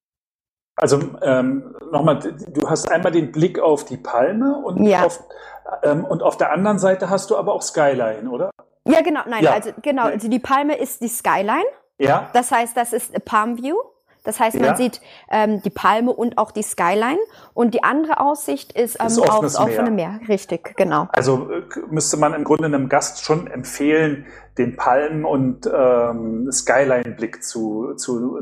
Also 0.76 1.00
ähm, 1.22 1.76
nochmal, 1.92 2.18
du 2.18 2.68
hast 2.68 2.90
einmal 2.90 3.12
den 3.12 3.30
Blick 3.30 3.60
auf 3.60 3.84
die 3.84 3.96
Palme 3.96 4.56
und, 4.64 4.84
ja. 4.84 5.04
auf, 5.04 5.22
ähm, 5.84 6.04
und 6.04 6.22
auf 6.24 6.36
der 6.36 6.52
anderen 6.52 6.80
Seite 6.80 7.10
hast 7.10 7.30
du 7.30 7.36
aber 7.36 7.52
auch 7.52 7.62
Skyline, 7.62 8.28
oder? 8.28 8.50
Ja, 8.86 9.00
genau. 9.02 9.20
Nein, 9.28 9.44
ja. 9.44 9.52
also 9.52 9.70
genau. 9.82 10.04
Also 10.04 10.28
die 10.28 10.40
Palme 10.40 10.76
ist 10.76 11.00
die 11.00 11.08
Skyline. 11.08 11.64
Ja. 11.98 12.28
Das 12.32 12.50
heißt, 12.50 12.76
das 12.76 12.92
ist 12.92 13.24
Palm 13.24 13.56
View. 13.56 13.76
Das 14.24 14.40
heißt, 14.40 14.56
man 14.56 14.70
ja. 14.70 14.76
sieht 14.76 15.00
ähm, 15.30 15.62
die 15.62 15.70
Palme 15.70 16.10
und 16.12 16.38
auch 16.38 16.50
die 16.50 16.62
Skyline. 16.62 17.18
Und 17.52 17.74
die 17.74 17.84
andere 17.84 18.20
Aussicht 18.20 18.72
ist 18.72 18.96
ähm, 18.98 19.06
aufs 19.22 19.56
offene 19.56 19.90
Meer. 19.90 20.20
Richtig, 20.28 20.74
genau. 20.76 21.08
Also 21.12 21.50
äh, 21.50 21.62
müsste 21.90 22.16
man 22.16 22.34
im 22.34 22.42
Grunde 22.42 22.64
einem 22.64 22.88
Gast 22.88 23.22
schon 23.22 23.46
empfehlen, 23.46 24.26
den 24.58 24.76
Palmen- 24.76 25.24
und 25.24 25.66
ähm, 25.72 26.50
Skyline-Blick 26.50 27.42
zu, 27.42 27.94
zu 27.94 28.40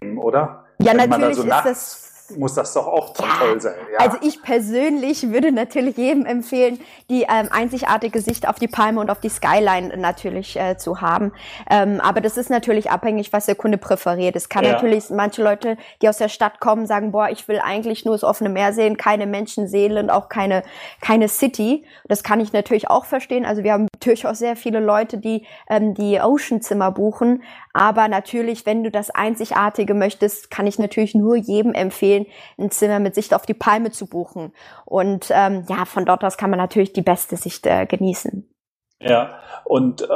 nehmen, 0.00 0.18
oder? 0.18 0.64
Ja, 0.78 0.92
Wenn 0.92 1.08
natürlich 1.10 1.36
so 1.36 1.42
ist 1.44 1.64
das 1.64 2.11
muss 2.30 2.54
das 2.54 2.72
doch 2.74 2.86
auch 2.86 3.14
ja, 3.18 3.26
toll 3.38 3.60
sein. 3.60 3.74
Ja. 3.92 3.98
Also 3.98 4.18
ich 4.22 4.42
persönlich 4.42 5.30
würde 5.30 5.52
natürlich 5.52 5.96
jedem 5.96 6.26
empfehlen, 6.26 6.80
die 7.10 7.22
ähm, 7.22 7.48
einzigartige 7.50 8.20
Sicht 8.20 8.48
auf 8.48 8.58
die 8.58 8.68
Palme 8.68 9.00
und 9.00 9.10
auf 9.10 9.20
die 9.20 9.28
Skyline 9.28 9.96
natürlich 9.96 10.58
äh, 10.58 10.76
zu 10.76 11.00
haben. 11.00 11.32
Ähm, 11.70 12.00
aber 12.00 12.20
das 12.20 12.36
ist 12.36 12.50
natürlich 12.50 12.90
abhängig, 12.90 13.32
was 13.32 13.46
der 13.46 13.54
Kunde 13.54 13.78
präferiert. 13.78 14.36
Es 14.36 14.48
kann 14.48 14.64
ja. 14.64 14.72
natürlich 14.72 15.10
manche 15.10 15.42
Leute, 15.42 15.76
die 16.00 16.08
aus 16.08 16.18
der 16.18 16.28
Stadt 16.28 16.60
kommen, 16.60 16.86
sagen, 16.86 17.12
boah, 17.12 17.28
ich 17.28 17.48
will 17.48 17.60
eigentlich 17.62 18.04
nur 18.04 18.14
das 18.14 18.24
offene 18.24 18.50
Meer 18.50 18.72
sehen, 18.72 18.96
keine 18.96 19.26
Menschenseele 19.26 20.00
und 20.00 20.10
auch 20.10 20.28
keine, 20.28 20.62
keine 21.00 21.28
City. 21.28 21.84
Das 22.08 22.22
kann 22.22 22.40
ich 22.40 22.52
natürlich 22.52 22.88
auch 22.88 23.04
verstehen. 23.04 23.44
Also 23.44 23.62
wir 23.62 23.72
haben 23.72 23.86
natürlich 23.94 24.26
auch 24.26 24.34
sehr 24.34 24.56
viele 24.56 24.80
Leute, 24.80 25.18
die 25.18 25.46
ähm, 25.68 25.94
die 25.94 26.20
Ocean-Zimmer 26.20 26.90
buchen. 26.90 27.42
Aber 27.74 28.08
natürlich, 28.08 28.66
wenn 28.66 28.84
du 28.84 28.90
das 28.90 29.10
Einzigartige 29.10 29.94
möchtest, 29.94 30.50
kann 30.50 30.66
ich 30.66 30.78
natürlich 30.78 31.14
nur 31.14 31.36
jedem 31.36 31.72
empfehlen, 31.72 32.11
ein 32.58 32.70
Zimmer 32.70 32.98
mit 32.98 33.14
Sicht 33.14 33.34
auf 33.34 33.46
die 33.46 33.54
Palme 33.54 33.90
zu 33.90 34.06
buchen. 34.06 34.52
Und 34.84 35.28
ähm, 35.30 35.64
ja, 35.68 35.84
von 35.84 36.04
dort 36.04 36.24
aus 36.24 36.36
kann 36.36 36.50
man 36.50 36.58
natürlich 36.58 36.92
die 36.92 37.02
beste 37.02 37.36
Sicht 37.36 37.66
äh, 37.66 37.86
genießen. 37.86 38.48
Ja, 39.00 39.38
und 39.64 40.02
äh, 40.02 40.06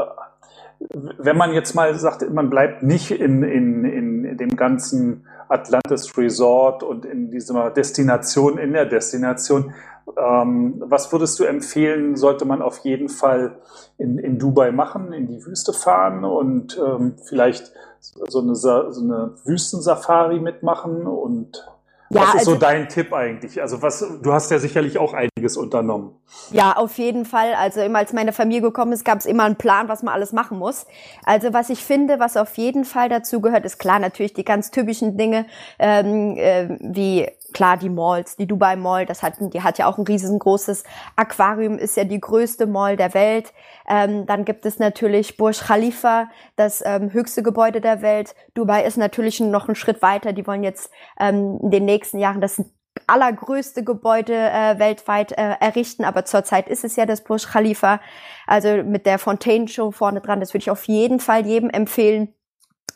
wenn 1.18 1.36
man 1.36 1.52
jetzt 1.52 1.74
mal 1.74 1.94
sagt, 1.94 2.28
man 2.30 2.50
bleibt 2.50 2.82
nicht 2.82 3.10
in, 3.10 3.42
in, 3.42 3.84
in 3.84 4.36
dem 4.36 4.56
ganzen 4.56 5.26
Atlantis 5.48 6.16
Resort 6.16 6.82
und 6.82 7.04
in 7.04 7.30
dieser 7.30 7.70
Destination, 7.70 8.58
in 8.58 8.72
der 8.72 8.86
Destination, 8.86 9.72
ähm, 10.16 10.82
was 10.84 11.10
würdest 11.12 11.38
du 11.40 11.44
empfehlen, 11.44 12.16
sollte 12.16 12.44
man 12.44 12.62
auf 12.62 12.78
jeden 12.80 13.08
Fall 13.08 13.58
in, 13.98 14.18
in 14.18 14.38
Dubai 14.38 14.70
machen, 14.70 15.12
in 15.12 15.26
die 15.26 15.44
Wüste 15.44 15.72
fahren 15.72 16.24
und 16.24 16.78
ähm, 16.78 17.16
vielleicht 17.24 17.72
so 18.00 18.40
eine, 18.40 18.54
so 18.54 18.70
eine 18.70 19.34
Wüstensafari 19.44 20.40
mitmachen 20.40 21.06
und 21.06 21.66
ja, 22.10 22.20
was 22.20 22.28
ist 22.28 22.34
also, 22.40 22.52
so 22.52 22.58
dein 22.58 22.88
Tipp 22.88 23.12
eigentlich? 23.12 23.60
Also 23.60 23.82
was, 23.82 24.04
du 24.22 24.32
hast 24.32 24.50
ja 24.50 24.58
sicherlich 24.58 24.98
auch 24.98 25.12
einiges 25.12 25.56
unternommen. 25.56 26.12
Ja, 26.50 26.76
auf 26.76 26.98
jeden 26.98 27.24
Fall. 27.24 27.54
Also 27.54 27.80
immer 27.80 27.98
als 27.98 28.12
meine 28.12 28.32
Familie 28.32 28.62
gekommen 28.62 28.92
ist, 28.92 29.04
gab 29.04 29.18
es 29.18 29.26
immer 29.26 29.44
einen 29.44 29.56
Plan, 29.56 29.88
was 29.88 30.02
man 30.02 30.14
alles 30.14 30.32
machen 30.32 30.58
muss. 30.58 30.86
Also 31.24 31.52
was 31.52 31.70
ich 31.70 31.84
finde, 31.84 32.18
was 32.20 32.36
auf 32.36 32.56
jeden 32.56 32.84
Fall 32.84 33.08
dazu 33.08 33.40
gehört, 33.40 33.64
ist 33.64 33.78
klar 33.78 33.98
natürlich 33.98 34.34
die 34.34 34.44
ganz 34.44 34.70
typischen 34.70 35.16
Dinge 35.16 35.46
ähm, 35.78 36.36
äh, 36.36 36.68
wie 36.80 37.28
klar 37.56 37.78
die 37.78 37.88
Malls, 37.88 38.36
die 38.36 38.46
Dubai 38.46 38.76
Mall, 38.76 39.06
das 39.06 39.22
hat, 39.22 39.36
die 39.40 39.62
hat 39.62 39.78
ja 39.78 39.86
auch 39.86 39.96
ein 39.96 40.04
riesengroßes 40.04 40.84
Aquarium, 41.16 41.78
ist 41.78 41.96
ja 41.96 42.04
die 42.04 42.20
größte 42.20 42.66
Mall 42.66 42.98
der 42.98 43.14
Welt. 43.14 43.54
Ähm, 43.88 44.26
dann 44.26 44.44
gibt 44.44 44.66
es 44.66 44.78
natürlich 44.78 45.38
Burj 45.38 45.60
Khalifa, 45.66 46.28
das 46.56 46.82
ähm, 46.84 47.14
höchste 47.14 47.42
Gebäude 47.42 47.80
der 47.80 48.02
Welt. 48.02 48.34
Dubai 48.52 48.84
ist 48.84 48.98
natürlich 48.98 49.40
noch 49.40 49.68
einen 49.68 49.74
Schritt 49.74 50.02
weiter. 50.02 50.34
Die 50.34 50.46
wollen 50.46 50.64
jetzt 50.64 50.90
ähm, 51.18 51.58
in 51.62 51.70
den 51.70 51.86
nächsten 51.86 52.18
Jahren 52.18 52.42
das 52.42 52.62
allergrößte 53.06 53.84
Gebäude 53.84 54.34
äh, 54.34 54.78
weltweit 54.78 55.32
äh, 55.32 55.54
errichten, 55.58 56.04
aber 56.04 56.26
zurzeit 56.26 56.68
ist 56.68 56.84
es 56.84 56.96
ja 56.96 57.06
das 57.06 57.24
Burj 57.24 57.46
Khalifa, 57.50 58.00
also 58.46 58.68
mit 58.82 59.06
der 59.06 59.18
Fontaine 59.18 59.66
Show 59.66 59.92
vorne 59.92 60.20
dran. 60.20 60.40
Das 60.40 60.52
würde 60.52 60.62
ich 60.62 60.70
auf 60.70 60.84
jeden 60.84 61.20
Fall 61.20 61.46
jedem 61.46 61.70
empfehlen. 61.70 62.35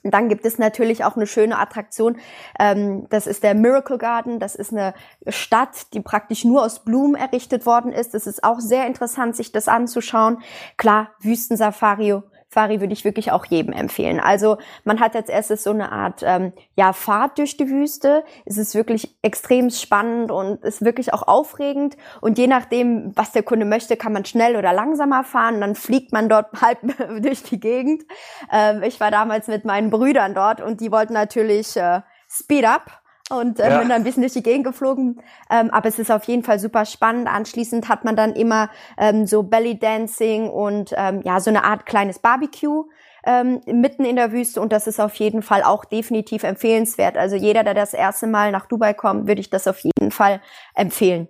Dann 0.03 0.29
gibt 0.29 0.47
es 0.47 0.59
natürlich 0.59 1.05
auch 1.05 1.17
eine 1.17 1.27
schöne 1.27 1.59
Attraktion. 1.59 2.17
Ähm, 2.59 3.07
das 3.11 3.27
ist 3.27 3.43
der 3.43 3.55
Miracle 3.55 3.99
Garden. 3.99 4.39
Das 4.39 4.55
ist 4.55 4.73
eine 4.73 4.95
Stadt, 5.29 5.93
die 5.93 6.01
praktisch 6.01 6.45
nur 6.45 6.65
aus 6.65 6.85
Blumen 6.85 7.17
errichtet 7.17 7.67
worden 7.67 7.93
ist. 7.93 8.15
Es 8.15 8.27
ist 8.27 8.43
auch 8.43 8.61
sehr 8.61 8.87
interessant, 8.87 9.37
sich 9.37 9.53
das 9.53 9.69
anzuschauen. 9.69 10.39
Klar, 10.79 11.11
Wüstensafari 11.21 12.23
Fari 12.53 12.81
würde 12.81 12.93
ich 12.93 13.05
wirklich 13.05 13.31
auch 13.31 13.47
jedem 13.47 13.73
empfehlen. 13.73 14.19
Also 14.19 14.59
man 14.83 14.99
hat 14.99 15.15
als 15.15 15.29
erstes 15.29 15.63
so 15.63 15.71
eine 15.71 15.93
Art 15.93 16.23
ähm, 16.25 16.53
ja 16.75 16.93
Fahrt 16.93 17.39
durch 17.39 17.57
die 17.57 17.69
Wüste. 17.69 18.25
Es 18.45 18.59
ist 18.59 18.75
wirklich 18.75 19.17
extrem 19.23 19.71
spannend 19.71 20.33
und 20.33 20.65
ist 20.65 20.85
wirklich 20.85 21.13
auch 21.15 21.29
aufregend. 21.29 21.97
Und 22.21 22.39
je 22.39 22.49
nachdem, 22.49 23.13
was 23.15 23.31
der 23.31 23.45
Kunde 23.45 23.67
möchte, 23.67 23.97
kann 23.97 24.13
man 24.13 24.25
schnell 24.25 24.57
oder 24.57 24.73
langsamer 24.73 25.23
fahren. 25.23 25.61
dann 25.61 25.77
fliegt 25.77 26.13
man 26.13 26.29
dort 26.29 26.49
halb 26.61 26.81
durch 27.23 27.45
die 27.45 27.61
Gegend. 27.61 28.03
Ähm, 28.51 28.83
ich 28.83 28.99
war 28.99 29.13
damals 29.13 29.47
mit 29.47 29.65
meinen 29.65 29.91
Brüdern 29.91 30.35
dort 30.35 30.61
und 30.61 30.81
die 30.81 30.91
wollten 30.91 31.13
natürlich 31.13 31.77
äh, 31.77 32.01
Speed 32.29 32.65
up 32.65 33.00
und 33.31 33.61
äh, 33.61 33.71
ja. 33.71 33.79
bin 33.79 33.89
dann 33.89 33.99
ein 33.99 34.05
bisschen 34.05 34.23
durch 34.23 34.33
die 34.33 34.43
Gegend 34.43 34.65
geflogen. 34.65 35.21
Ähm, 35.51 35.71
aber 35.71 35.89
es 35.89 35.99
ist 35.99 36.11
auf 36.11 36.25
jeden 36.25 36.43
Fall 36.43 36.59
super 36.59 36.85
spannend. 36.85 37.29
Anschließend 37.29 37.89
hat 37.89 38.05
man 38.05 38.17
dann 38.17 38.35
immer 38.35 38.71
ähm, 38.99 39.27
so 39.27 39.43
Belly 39.43 39.79
Dancing 39.79 40.49
und 40.49 40.93
ähm, 40.97 41.23
ja 41.25 41.41
so 41.41 41.51
eine 41.51 41.65
Art 41.65 41.87
kleines 41.87 42.19
Barbecue 42.19 42.85
ähm, 43.25 43.61
mitten 43.67 44.05
in 44.05 44.17
der 44.17 44.33
Wüste 44.33 44.61
und 44.61 44.73
das 44.73 44.87
ist 44.87 45.01
auf 45.01 45.15
jeden 45.17 45.43
Fall 45.43 45.63
auch 45.63 45.85
definitiv 45.85 46.43
empfehlenswert. 46.43 47.17
Also 47.17 47.37
jeder, 47.37 47.65
der 47.65 47.75
das 47.75 47.95
erste 47.95 48.27
Mal 48.27 48.51
nach 48.53 48.67
Dubai 48.67 48.95
kommt, 48.95 49.27
würde 49.29 49.41
ich 49.41 49.51
das 49.51 49.67
auf 49.67 49.79
jeden 49.79 50.11
Fall 50.11 50.41
empfehlen. 50.75 51.29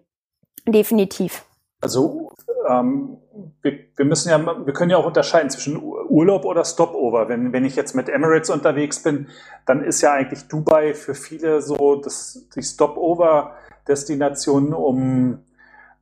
Definitiv. 0.67 1.45
Also 1.81 2.31
ähm, 2.69 3.17
wir, 3.63 3.79
wir, 3.97 4.05
müssen 4.05 4.29
ja, 4.31 4.67
wir 4.67 4.73
können 4.73 4.91
ja 4.91 4.99
auch 4.99 5.07
unterscheiden 5.07 5.51
zwischen 5.51 5.83
Urlaub 5.83 6.45
oder 6.45 6.65
Stopover. 6.65 7.29
Wenn, 7.29 7.53
wenn 7.53 7.65
ich 7.65 7.75
jetzt 7.77 7.95
mit 7.95 8.09
Emirates 8.09 8.51
unterwegs 8.51 9.01
bin, 9.03 9.29
dann 9.67 9.83
ist 9.83 10.01
ja 10.03 10.13
eigentlich 10.13 10.47
Dubai 10.49 10.95
für 10.95 11.15
viele 11.15 11.63
so 11.63 11.97
das, 11.97 12.49
die 12.55 12.63
Stopover-Destination, 12.63 14.75
um 14.75 15.39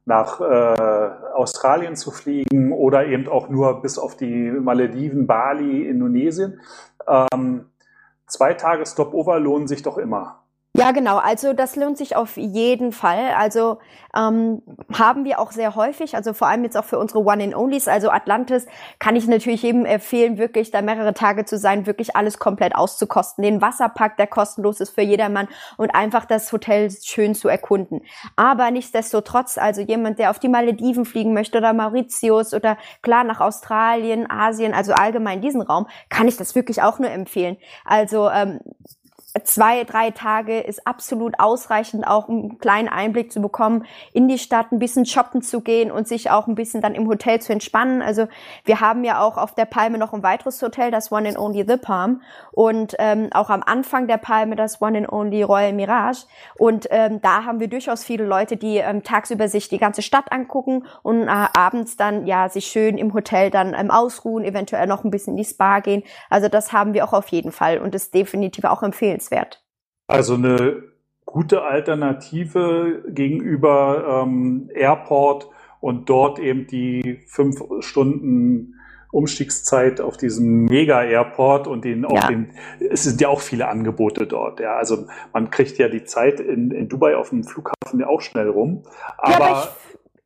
nach 0.04 0.40
äh, 0.40 1.10
Australien 1.34 1.94
zu 1.94 2.10
fliegen 2.10 2.72
oder 2.72 3.06
eben 3.06 3.28
auch 3.28 3.48
nur 3.50 3.82
bis 3.82 3.98
auf 3.98 4.16
die 4.16 4.50
Malediven, 4.50 5.26
Bali, 5.26 5.86
Indonesien. 5.86 6.60
Ähm, 7.06 7.66
zwei 8.26 8.54
Tage 8.54 8.86
Stopover 8.86 9.38
lohnen 9.38 9.68
sich 9.68 9.82
doch 9.82 9.98
immer. 9.98 10.37
Ja, 10.78 10.92
genau. 10.92 11.16
Also 11.16 11.54
das 11.54 11.74
lohnt 11.74 11.98
sich 11.98 12.14
auf 12.14 12.36
jeden 12.36 12.92
Fall. 12.92 13.32
Also 13.36 13.78
ähm, 14.14 14.62
haben 14.92 15.24
wir 15.24 15.40
auch 15.40 15.50
sehr 15.50 15.74
häufig, 15.74 16.14
also 16.14 16.32
vor 16.32 16.46
allem 16.46 16.62
jetzt 16.62 16.76
auch 16.76 16.84
für 16.84 17.00
unsere 17.00 17.24
One-in-Onlys, 17.24 17.88
also 17.88 18.10
Atlantis, 18.10 18.64
kann 19.00 19.16
ich 19.16 19.26
natürlich 19.26 19.64
jedem 19.64 19.84
empfehlen, 19.84 20.38
wirklich 20.38 20.70
da 20.70 20.80
mehrere 20.80 21.14
Tage 21.14 21.44
zu 21.44 21.58
sein, 21.58 21.86
wirklich 21.86 22.14
alles 22.14 22.38
komplett 22.38 22.76
auszukosten. 22.76 23.42
Den 23.42 23.60
Wasserpark, 23.60 24.18
der 24.18 24.28
kostenlos 24.28 24.78
ist 24.78 24.90
für 24.90 25.02
jedermann 25.02 25.48
und 25.78 25.90
einfach 25.96 26.26
das 26.26 26.52
Hotel 26.52 26.92
schön 26.92 27.34
zu 27.34 27.48
erkunden. 27.48 28.02
Aber 28.36 28.70
nichtsdestotrotz, 28.70 29.58
also 29.58 29.80
jemand, 29.80 30.20
der 30.20 30.30
auf 30.30 30.38
die 30.38 30.48
Malediven 30.48 31.04
fliegen 31.04 31.34
möchte 31.34 31.58
oder 31.58 31.72
Mauritius 31.72 32.54
oder 32.54 32.78
klar 33.02 33.24
nach 33.24 33.40
Australien, 33.40 34.30
Asien, 34.30 34.74
also 34.74 34.92
allgemein 34.92 35.40
diesen 35.40 35.60
Raum, 35.60 35.88
kann 36.08 36.28
ich 36.28 36.36
das 36.36 36.54
wirklich 36.54 36.82
auch 36.82 37.00
nur 37.00 37.10
empfehlen. 37.10 37.56
Also 37.84 38.30
ähm, 38.30 38.60
zwei, 39.44 39.84
drei 39.84 40.10
Tage 40.10 40.60
ist 40.60 40.86
absolut 40.86 41.38
ausreichend, 41.38 42.06
auch 42.06 42.28
einen 42.28 42.58
kleinen 42.58 42.88
Einblick 42.88 43.32
zu 43.32 43.40
bekommen 43.40 43.84
in 44.12 44.28
die 44.28 44.38
Stadt, 44.38 44.72
ein 44.72 44.78
bisschen 44.78 45.06
shoppen 45.06 45.42
zu 45.42 45.60
gehen 45.60 45.90
und 45.90 46.08
sich 46.08 46.30
auch 46.30 46.46
ein 46.46 46.54
bisschen 46.54 46.80
dann 46.80 46.94
im 46.94 47.08
Hotel 47.08 47.40
zu 47.40 47.52
entspannen. 47.52 48.02
Also 48.02 48.28
wir 48.64 48.80
haben 48.80 49.04
ja 49.04 49.20
auch 49.20 49.36
auf 49.36 49.54
der 49.54 49.64
Palme 49.64 49.98
noch 49.98 50.12
ein 50.12 50.22
weiteres 50.22 50.60
Hotel, 50.60 50.90
das 50.90 51.12
One 51.12 51.28
and 51.28 51.38
Only 51.38 51.64
The 51.66 51.76
Palm 51.76 52.22
und 52.52 52.96
ähm, 52.98 53.28
auch 53.32 53.50
am 53.50 53.62
Anfang 53.62 54.08
der 54.08 54.18
Palme 54.18 54.56
das 54.56 54.82
One 54.82 54.98
and 54.98 55.12
Only 55.12 55.42
Royal 55.42 55.72
Mirage. 55.72 56.26
Und 56.56 56.88
ähm, 56.90 57.20
da 57.20 57.44
haben 57.44 57.60
wir 57.60 57.68
durchaus 57.68 58.04
viele 58.04 58.24
Leute, 58.24 58.56
die 58.56 58.78
ähm, 58.78 59.02
tagsüber 59.02 59.48
sich 59.48 59.68
die 59.68 59.78
ganze 59.78 60.02
Stadt 60.02 60.32
angucken 60.32 60.86
und 61.02 61.28
äh, 61.28 61.46
abends 61.56 61.96
dann 61.96 62.26
ja 62.26 62.48
sich 62.48 62.66
schön 62.66 62.98
im 62.98 63.14
Hotel 63.14 63.50
dann 63.50 63.74
ähm, 63.74 63.90
ausruhen, 63.90 64.44
eventuell 64.44 64.86
noch 64.86 65.04
ein 65.04 65.10
bisschen 65.10 65.34
in 65.34 65.38
die 65.38 65.44
Spa 65.44 65.80
gehen. 65.80 66.02
Also 66.30 66.48
das 66.48 66.72
haben 66.72 66.94
wir 66.94 67.04
auch 67.04 67.12
auf 67.12 67.28
jeden 67.28 67.52
Fall 67.52 67.78
und 67.78 67.94
ist 67.94 68.14
definitiv 68.14 68.64
auch 68.64 68.82
empfehlenswert 68.82 69.27
empfehlenswert. 69.28 69.62
Also 70.06 70.34
eine 70.34 70.82
gute 71.26 71.62
Alternative 71.62 73.04
gegenüber 73.08 74.24
ähm, 74.24 74.70
Airport 74.74 75.48
und 75.80 76.08
dort 76.08 76.38
eben 76.38 76.66
die 76.66 77.20
fünf 77.26 77.62
Stunden 77.80 78.74
Umstiegszeit 79.10 80.00
auf 80.02 80.18
diesem 80.18 80.66
Mega-Airport 80.66 81.66
und 81.66 81.84
den 81.84 82.06
ja. 82.10 82.26
den, 82.28 82.52
es 82.90 83.04
sind 83.04 83.20
ja 83.20 83.28
auch 83.28 83.40
viele 83.40 83.68
Angebote 83.68 84.26
dort. 84.26 84.60
Ja, 84.60 84.76
also 84.76 85.06
man 85.32 85.50
kriegt 85.50 85.78
ja 85.78 85.88
die 85.88 86.04
Zeit 86.04 86.40
in, 86.40 86.70
in 86.70 86.88
Dubai 86.88 87.16
auf 87.16 87.30
dem 87.30 87.44
Flughafen 87.44 88.00
ja 88.00 88.06
auch 88.06 88.20
schnell 88.20 88.48
rum. 88.48 88.84
Aber, 89.16 89.30
ja, 89.30 89.38
aber 89.38 89.68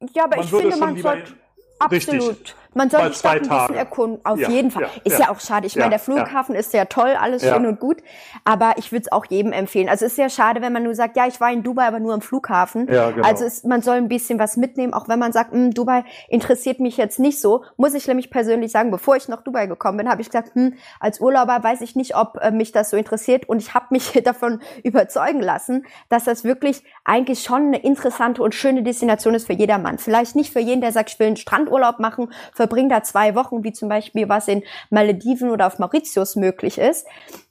ich, 0.00 0.14
ja, 0.14 0.25
aber 0.25 0.38
ich 0.38 0.50
finde, 0.50 0.76
man 0.76 0.97
sollte 0.97 1.32
absolut. 1.78 2.30
Richtig. 2.30 2.56
Man 2.74 2.90
soll 2.90 3.08
die 3.08 3.14
Stadt 3.14 3.42
ein 3.42 3.48
bisschen 3.48 3.74
erkunden. 3.74 4.20
Auf 4.24 4.38
ja, 4.38 4.48
jeden 4.48 4.70
Fall. 4.70 4.84
Ja, 4.84 4.88
ist 5.04 5.18
ja. 5.18 5.26
ja. 5.26 5.30
auch 5.30 5.40
schade. 5.40 5.66
Ich 5.66 5.76
meine, 5.76 5.90
der 5.90 5.98
Flughafen 5.98 6.54
ist 6.54 6.72
ja 6.72 6.86
toll, 6.86 7.14
alles 7.20 7.42
schön 7.42 7.66
und 7.66 7.80
gut. 7.80 7.98
Aber 8.44 8.74
ich 8.76 8.92
würde 8.92 9.02
es 9.02 9.12
auch 9.12 9.26
jedem 9.26 9.52
empfehlen. 9.52 9.88
Also 9.88 10.06
es 10.06 10.12
ist 10.12 10.18
ja 10.18 10.28
schade, 10.28 10.62
wenn 10.62 10.72
man 10.72 10.82
nur 10.82 10.94
sagt, 10.94 11.16
ja, 11.16 11.26
ich 11.26 11.40
war 11.40 11.52
in 11.52 11.62
Dubai, 11.62 11.86
aber 11.86 12.00
nur 12.00 12.14
am 12.14 12.22
Flughafen. 12.22 12.88
Ja, 12.90 13.10
genau. 13.10 13.26
Also 13.26 13.44
es, 13.44 13.64
man 13.64 13.82
soll 13.82 13.96
ein 13.96 14.08
bisschen 14.08 14.38
was 14.38 14.56
mitnehmen, 14.56 14.94
auch 14.94 15.08
wenn 15.08 15.18
man 15.18 15.32
sagt, 15.32 15.52
hm, 15.52 15.72
Dubai 15.72 16.04
interessiert 16.28 16.80
mich 16.80 16.96
jetzt 16.96 17.18
nicht 17.18 17.40
so. 17.40 17.64
Muss 17.76 17.94
ich 17.94 18.06
nämlich 18.06 18.30
persönlich 18.30 18.72
sagen, 18.72 18.90
bevor 18.90 19.16
ich 19.16 19.28
nach 19.28 19.42
Dubai 19.42 19.66
gekommen 19.66 19.98
bin, 19.98 20.08
habe 20.08 20.22
ich 20.22 20.28
gesagt, 20.28 20.54
hm, 20.54 20.74
als 21.00 21.20
Urlauber 21.20 21.62
weiß 21.62 21.80
ich 21.82 21.96
nicht, 21.96 22.16
ob 22.16 22.38
äh, 22.40 22.50
mich 22.50 22.72
das 22.72 22.90
so 22.90 22.96
interessiert. 22.96 23.48
Und 23.48 23.60
ich 23.60 23.74
habe 23.74 23.86
mich 23.90 24.12
davon 24.24 24.60
überzeugen 24.82 25.40
lassen, 25.40 25.84
dass 26.08 26.24
das 26.24 26.44
wirklich 26.44 26.84
eigentlich 27.04 27.42
schon 27.42 27.66
eine 27.66 27.82
interessante 27.82 28.42
und 28.42 28.54
schöne 28.54 28.82
Destination 28.82 29.34
ist 29.34 29.46
für 29.46 29.52
jedermann. 29.52 29.98
Vielleicht 29.98 30.36
nicht 30.36 30.52
für 30.52 30.60
jeden, 30.60 30.80
der 30.80 30.92
sagt, 30.92 31.10
ich 31.10 31.18
will 31.18 31.28
einen 31.28 31.36
Strandurlaub 31.36 31.98
machen, 31.98 32.32
verbring 32.62 32.88
da 32.88 33.02
zwei 33.02 33.35
Wochen, 33.35 33.64
wie 33.64 33.73
zum 33.73 33.88
Beispiel 33.88 34.28
was 34.28 34.49
in 34.49 34.62
Malediven 34.90 35.50
oder 35.50 35.66
auf 35.66 35.78
Mauritius 35.78 36.37
möglich 36.37 36.78
ist. 36.78 37.07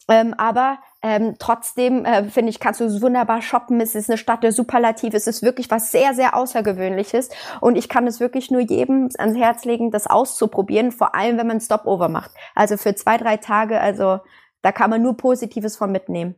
Ähm, 0.08 0.34
aber 0.38 0.80
Ähm, 1.04 1.34
trotzdem 1.40 2.06
äh, 2.06 2.26
finde 2.26 2.52
ich, 2.52 2.60
kannst 2.60 2.80
du 2.80 3.02
wunderbar 3.02 3.42
shoppen. 3.42 3.82
Es 3.82 3.96
ist 3.96 4.08
eine 4.08 4.20
Stadt 4.20 4.44
der 4.44 4.52
Superlativ. 4.52 5.16
Es 5.16 5.26
ist 5.26 5.42
wirklich 5.42 5.72
was 5.72 5.92
sehr, 5.92 6.14
sehr 6.14 6.36
Außergewöhnliches. 6.36 7.30
Und 7.60 7.76
ich 7.76 7.90
kann 7.90 8.06
es 8.06 8.20
wirklich 8.20 8.52
nur 8.52 8.62
jedem 8.62 9.10
ans 9.18 9.36
Herz 9.36 9.66
legen, 9.66 9.90
das 9.90 10.06
auszuprobieren, 10.06 10.92
vor 10.92 11.16
allem 11.16 11.40
wenn 11.40 11.48
man 11.48 11.60
Stopover 11.60 12.08
macht. 12.08 12.30
Also 12.54 12.78
für 12.78 12.94
zwei, 12.94 13.18
drei 13.18 13.38
Tage, 13.38 13.82
also 13.82 14.20
da 14.62 14.72
kann 14.72 14.92
man 14.92 15.02
nur 15.02 15.18
Positives 15.18 15.76
von 15.76 15.92
mitnehmen. 15.92 16.36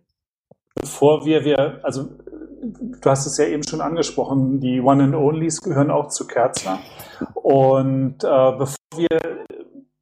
Bevor 0.76 1.26
wir, 1.26 1.44
wir, 1.44 1.82
also 1.84 2.08
du 2.64 3.10
hast 3.10 3.26
es 3.26 3.38
ja 3.38 3.46
eben 3.46 3.64
schon 3.64 3.82
angesprochen, 3.82 4.60
die 4.60 4.82
One 4.82 5.04
and 5.04 5.16
Onlys 5.16 5.62
gehören 5.62 5.92
auch 5.92 6.08
zu 6.08 6.28
Kerzner. 6.28 6.80
Und 7.34 8.24
äh, 8.24 8.52
bevor 8.58 8.78
wir 8.96 9.20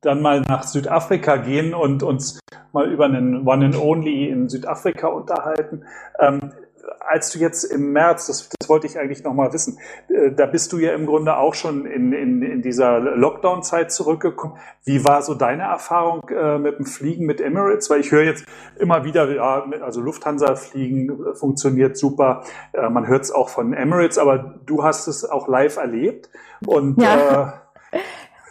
dann 0.01 0.21
mal 0.21 0.41
nach 0.41 0.63
Südafrika 0.63 1.37
gehen 1.37 1.73
und 1.73 2.03
uns 2.03 2.39
mal 2.73 2.91
über 2.91 3.05
einen 3.05 3.47
One 3.47 3.65
and 3.65 3.77
Only 3.77 4.29
in 4.29 4.49
Südafrika 4.49 5.07
unterhalten. 5.07 5.83
Ähm, 6.19 6.53
als 6.99 7.31
du 7.31 7.39
jetzt 7.39 7.63
im 7.63 7.93
März, 7.93 8.27
das, 8.27 8.49
das 8.59 8.69
wollte 8.69 8.87
ich 8.87 8.99
eigentlich 8.99 9.23
noch 9.23 9.33
mal 9.33 9.53
wissen, 9.53 9.79
äh, 10.09 10.31
da 10.31 10.45
bist 10.45 10.71
du 10.73 10.77
ja 10.77 10.93
im 10.93 11.05
Grunde 11.05 11.37
auch 11.37 11.53
schon 11.53 11.85
in, 11.85 12.13
in, 12.13 12.41
in 12.41 12.61
dieser 12.61 12.99
Lockdown-Zeit 12.99 13.91
zurückgekommen. 13.91 14.57
Wie 14.83 15.03
war 15.05 15.21
so 15.21 15.33
deine 15.33 15.63
Erfahrung 15.63 16.27
äh, 16.29 16.57
mit 16.57 16.79
dem 16.79 16.85
Fliegen 16.85 17.25
mit 17.25 17.41
Emirates? 17.41 17.89
Weil 17.89 17.99
ich 18.01 18.11
höre 18.11 18.23
jetzt 18.23 18.45
immer 18.79 19.03
wieder, 19.03 19.31
ja, 19.33 19.65
also 19.81 20.01
Lufthansa-Fliegen 20.01 21.35
funktioniert 21.35 21.97
super. 21.97 22.43
Äh, 22.73 22.89
man 22.89 23.07
hört 23.07 23.23
es 23.23 23.31
auch 23.31 23.49
von 23.49 23.73
Emirates, 23.73 24.17
aber 24.17 24.55
du 24.65 24.83
hast 24.83 25.07
es 25.07 25.25
auch 25.25 25.47
live 25.47 25.77
erlebt. 25.77 26.29
Und 26.65 27.01
ja. 27.01 27.61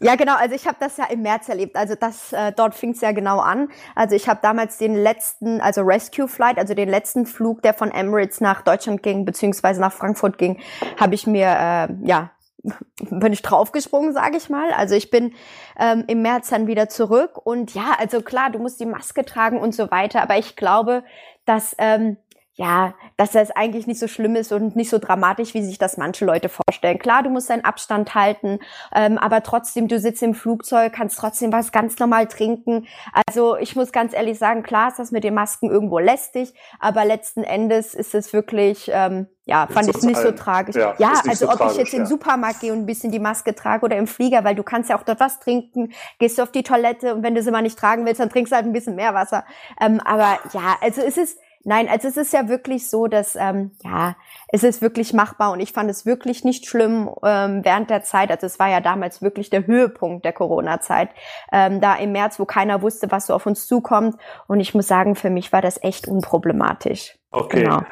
ja, 0.01 0.17
genau. 0.17 0.37
Also 0.37 0.55
ich 0.55 0.67
habe 0.67 0.77
das 0.81 0.97
ja 0.97 1.05
im 1.07 1.23
März 1.23 1.49
erlebt. 1.49 1.77
Also 1.77 1.95
das 1.95 2.33
äh, 2.33 2.53
dort 2.53 2.75
fing 2.75 2.91
es 2.91 3.01
ja 3.01 3.13
genau 3.13 3.39
an. 3.39 3.69
Also 3.95 4.17
ich 4.17 4.29
habe 4.29 4.41
damals 4.43 4.79
den 4.79 4.95
letzten, 4.95 5.61
also 5.61 5.83
Rescue 5.83 6.29
Flight, 6.29 6.59
also 6.59 6.75
den 6.75 6.89
letzten 6.89 7.27
Flug, 7.27 7.63
der 7.63 7.75
von 7.75 7.91
Emirates 7.91 8.41
nach 8.41 8.63
Deutschland 8.63 9.03
ging 9.03 9.25
beziehungsweise 9.25 9.81
nach 9.81 9.93
Frankfurt 9.93 10.39
ging, 10.39 10.61
habe 10.99 11.15
ich 11.15 11.27
mir 11.27 11.47
äh, 11.47 11.89
ja 12.03 12.31
bin 13.11 13.33
ich 13.33 13.43
draufgesprungen, 13.43 14.13
sage 14.13 14.37
ich 14.37 14.49
mal. 14.49 14.73
Also 14.73 14.95
ich 14.95 15.11
bin 15.11 15.33
ähm, 15.79 16.05
im 16.07 16.23
März 16.23 16.51
dann 16.51 16.67
wieder 16.67 16.89
zurück 16.89 17.39
und 17.45 17.75
ja, 17.75 17.97
also 17.99 18.21
klar, 18.21 18.51
du 18.51 18.59
musst 18.59 18.81
die 18.81 18.87
Maske 18.87 19.25
tragen 19.25 19.59
und 19.59 19.75
so 19.75 19.91
weiter. 19.91 20.23
Aber 20.23 20.39
ich 20.39 20.57
glaube, 20.57 21.05
dass 21.45 21.75
ähm, 21.79 22.17
ja, 22.61 22.93
dass 23.17 23.31
das 23.31 23.51
eigentlich 23.51 23.87
nicht 23.87 23.99
so 23.99 24.07
schlimm 24.07 24.37
ist 24.37 24.53
und 24.53 24.77
nicht 24.77 24.91
so 24.91 24.99
dramatisch, 24.99 25.55
wie 25.55 25.63
sich 25.63 25.79
das 25.79 25.97
manche 25.97 26.27
Leute 26.27 26.51
vorstellen. 26.51 26.99
Klar, 26.99 27.23
du 27.23 27.31
musst 27.31 27.49
deinen 27.49 27.65
Abstand 27.65 28.15
halten, 28.15 28.59
ähm, 28.95 29.17
aber 29.17 29.43
trotzdem, 29.43 29.89
du 29.89 29.99
sitzt 29.99 30.23
im 30.23 30.35
Flugzeug, 30.35 30.93
kannst 30.93 31.19
trotzdem 31.19 31.55
was 31.55 31.73
ganz 31.73 31.99
normal 31.99 32.27
trinken. 32.27 32.87
Also 33.27 33.57
ich 33.57 33.77
muss 33.77 33.93
ganz 33.93 34.13
ehrlich 34.13 34.39
sagen, 34.39 34.63
klar 34.63 34.89
ist 34.89 34.99
das 34.99 35.11
mit 35.11 35.25
den 35.25 35.33
Masken 35.33 35.71
irgendwo 35.71 36.01
lästig, 36.01 36.53
aber 36.79 37.07
letzten 37.07 37.45
Endes 37.45 37.95
ist 37.95 38.15
es 38.15 38.35
wirklich, 38.35 38.91
ähm, 38.93 39.27
ja, 39.47 39.67
fand 39.67 39.89
ich 39.89 40.03
nicht 40.03 40.21
so 40.21 40.31
tragisch. 40.33 40.77
Ja, 40.77 40.95
ja 40.99 41.15
also 41.27 41.47
so 41.47 41.51
ob 41.51 41.57
tragisch, 41.57 41.73
ich 41.73 41.79
jetzt 41.79 41.93
ja. 41.95 42.01
in 42.01 42.05
den 42.05 42.11
Supermarkt 42.11 42.61
gehe 42.61 42.75
und 42.75 42.81
ein 42.81 42.87
bisschen 42.87 43.11
die 43.11 43.21
Maske 43.21 43.55
trage 43.55 43.87
oder 43.87 43.97
im 43.97 44.07
Flieger, 44.07 44.45
weil 44.45 44.55
du 44.55 44.65
kannst 44.65 44.91
ja 44.91 44.99
auch 44.99 45.03
dort 45.03 45.19
was 45.19 45.41
trinken, 45.41 45.93
gehst 46.19 46.37
du 46.37 46.43
auf 46.43 46.53
die 46.53 46.63
Toilette 46.63 47.15
und 47.15 47.23
wenn 47.23 47.35
du 47.35 47.43
sie 47.43 47.51
mal 47.51 47.63
nicht 47.63 47.79
tragen 47.79 48.05
willst, 48.05 48.21
dann 48.21 48.29
trinkst 48.29 48.53
du 48.53 48.57
halt 48.57 48.67
ein 48.67 48.75
bisschen 48.75 48.97
mehr 48.97 49.15
Wasser. 49.15 49.47
Ähm, 49.81 49.99
aber 50.05 50.39
ja, 50.53 50.77
also 50.83 51.01
es 51.01 51.17
ist 51.17 51.39
Nein, 51.63 51.89
also 51.89 52.09
es 52.09 52.17
ist 52.17 52.33
ja 52.33 52.49
wirklich 52.49 52.89
so, 52.89 53.07
dass 53.07 53.37
ähm, 53.37 53.73
ja, 53.85 54.17
es 54.49 54.63
ist 54.63 54.81
wirklich 54.81 55.13
machbar 55.13 55.53
und 55.53 55.61
ich 55.61 55.73
fand 55.73 55.91
es 55.91 56.07
wirklich 56.07 56.43
nicht 56.43 56.67
schlimm 56.67 57.11
ähm, 57.23 57.65
während 57.65 57.91
der 57.91 58.03
Zeit. 58.03 58.31
Also 58.31 58.47
es 58.47 58.59
war 58.59 58.69
ja 58.69 58.81
damals 58.81 59.21
wirklich 59.21 59.51
der 59.51 59.67
Höhepunkt 59.67 60.25
der 60.25 60.33
Corona-Zeit, 60.33 61.11
ähm, 61.53 61.83
da 61.83 61.97
im 61.97 62.13
März, 62.13 62.39
wo 62.39 62.47
keiner 62.47 62.81
wusste, 62.81 63.11
was 63.11 63.27
so 63.27 63.35
auf 63.35 63.45
uns 63.45 63.67
zukommt. 63.67 64.17
Und 64.47 64.61
ich 64.61 64.75
muss 64.75 64.87
sagen, 64.87 65.17
für 65.17 65.29
mich 65.29 65.53
war 65.53 65.61
das 65.61 65.83
echt 65.83 66.09
unproblematisch. 66.09 67.19
Okay, 67.31 67.65
genau. 67.65 67.83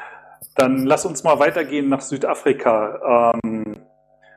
dann 0.57 0.87
lass 0.87 1.05
uns 1.05 1.23
mal 1.23 1.39
weitergehen 1.39 1.91
nach 1.91 2.01
Südafrika. 2.01 3.35
Ähm 3.35 3.77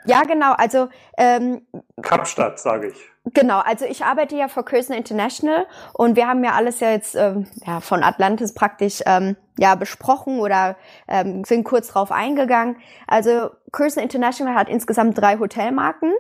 ja, 0.06 0.24
genau. 0.24 0.54
Also 0.54 0.90
ähm, 1.18 1.66
Kapstadt, 2.02 2.60
sage 2.60 2.88
ich. 2.88 3.12
Genau, 3.34 3.60
also 3.60 3.86
ich 3.86 4.04
arbeite 4.04 4.36
ja 4.36 4.48
für 4.48 4.64
Kirsten 4.64 4.94
International 4.94 5.68
und 5.94 6.16
wir 6.16 6.28
haben 6.28 6.44
ja 6.44 6.54
alles 6.54 6.80
ja 6.80 6.90
jetzt 6.90 7.16
ähm, 7.16 7.46
ja, 7.66 7.80
von 7.80 8.04
Atlantis 8.04 8.56
praktisch 8.56 9.02
ähm, 9.06 9.38
ja 9.60 9.76
besprochen 9.76 10.40
oder 10.40 10.76
ähm, 11.08 11.44
sind 11.44 11.64
kurz 11.64 11.90
drauf 11.90 12.12
eingegangen. 12.12 12.78
Also 13.06 13.52
Kirsten 13.72 14.00
International 14.00 14.56
hat 14.56 14.70
insgesamt 14.70 15.20
drei 15.20 15.38
Hotelmarken. 15.38 16.14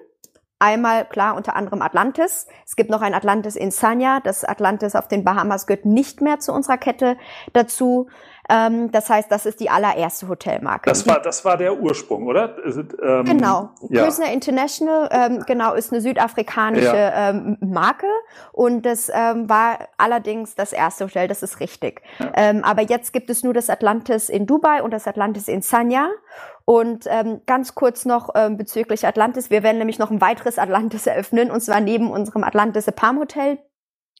Einmal 0.59 1.05
klar 1.05 1.35
unter 1.35 1.55
anderem 1.55 1.81
Atlantis. 1.81 2.45
Es 2.67 2.75
gibt 2.75 2.91
noch 2.91 3.01
ein 3.01 3.15
Atlantis 3.15 3.55
in 3.55 3.71
Sanya. 3.71 4.19
Das 4.19 4.43
Atlantis 4.43 4.95
auf 4.95 5.07
den 5.07 5.23
Bahamas 5.23 5.65
gehört 5.65 5.85
nicht 5.85 6.21
mehr 6.21 6.37
zu 6.37 6.53
unserer 6.53 6.77
Kette 6.77 7.17
dazu. 7.51 8.09
Ähm, 8.51 8.91
das 8.91 9.09
heißt, 9.09 9.31
das 9.31 9.45
ist 9.45 9.61
die 9.61 9.69
allererste 9.69 10.27
Hotelmarke. 10.27 10.89
Das 10.89 11.07
war, 11.07 11.21
das 11.21 11.45
war 11.45 11.55
der 11.55 11.79
Ursprung, 11.79 12.27
oder? 12.27 12.57
Ähm, 12.65 13.23
genau. 13.23 13.69
Ja. 13.89 14.03
Pilsner 14.03 14.31
International, 14.31 15.07
ähm, 15.11 15.43
genau, 15.47 15.73
ist 15.73 15.93
eine 15.93 16.01
südafrikanische 16.01 16.95
ja. 16.95 17.29
ähm, 17.29 17.57
Marke 17.61 18.07
und 18.51 18.85
das 18.85 19.09
ähm, 19.13 19.47
war 19.47 19.79
allerdings 19.97 20.55
das 20.55 20.73
erste 20.73 21.05
Hotel, 21.05 21.29
das 21.29 21.43
ist 21.43 21.61
richtig. 21.61 22.01
Ja. 22.19 22.31
Ähm, 22.35 22.63
aber 22.65 22.81
jetzt 22.81 23.13
gibt 23.13 23.29
es 23.29 23.41
nur 23.43 23.53
das 23.53 23.69
Atlantis 23.69 24.27
in 24.27 24.45
Dubai 24.45 24.83
und 24.83 24.91
das 24.91 25.07
Atlantis 25.07 25.47
in 25.47 25.61
Sanya. 25.61 26.09
Und 26.63 27.05
ähm, 27.09 27.41
ganz 27.47 27.73
kurz 27.73 28.05
noch 28.05 28.29
ähm, 28.35 28.55
bezüglich 28.55 29.05
Atlantis. 29.07 29.49
Wir 29.49 29.63
werden 29.63 29.79
nämlich 29.79 29.97
noch 29.97 30.11
ein 30.11 30.21
weiteres 30.21 30.59
Atlantis 30.59 31.07
eröffnen, 31.07 31.51
und 31.51 31.61
zwar 31.61 31.79
neben 31.79 32.11
unserem 32.11 32.43
Atlantis 32.43 32.85
Palm 32.95 33.19
Hotel 33.19 33.59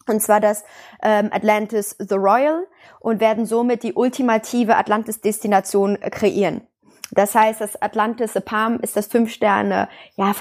und 0.08 0.22
zwar 0.22 0.40
das 0.40 0.64
ähm, 1.04 1.30
Atlantis 1.32 1.96
The 2.00 2.16
Royal 2.16 2.68
und 3.00 3.20
werden 3.20 3.46
somit 3.46 3.84
die 3.84 3.94
ultimative 3.94 4.76
Atlantis-Destination 4.76 5.98
kreieren. 6.12 6.62
Das 7.14 7.36
heißt, 7.36 7.60
das 7.60 7.82
Atlantis 7.82 8.34
The 8.34 8.40
Palm 8.40 8.80
ist 8.82 8.96
das 8.96 9.08
Fünf-Sterne 9.08 9.90
ja, 10.16 10.34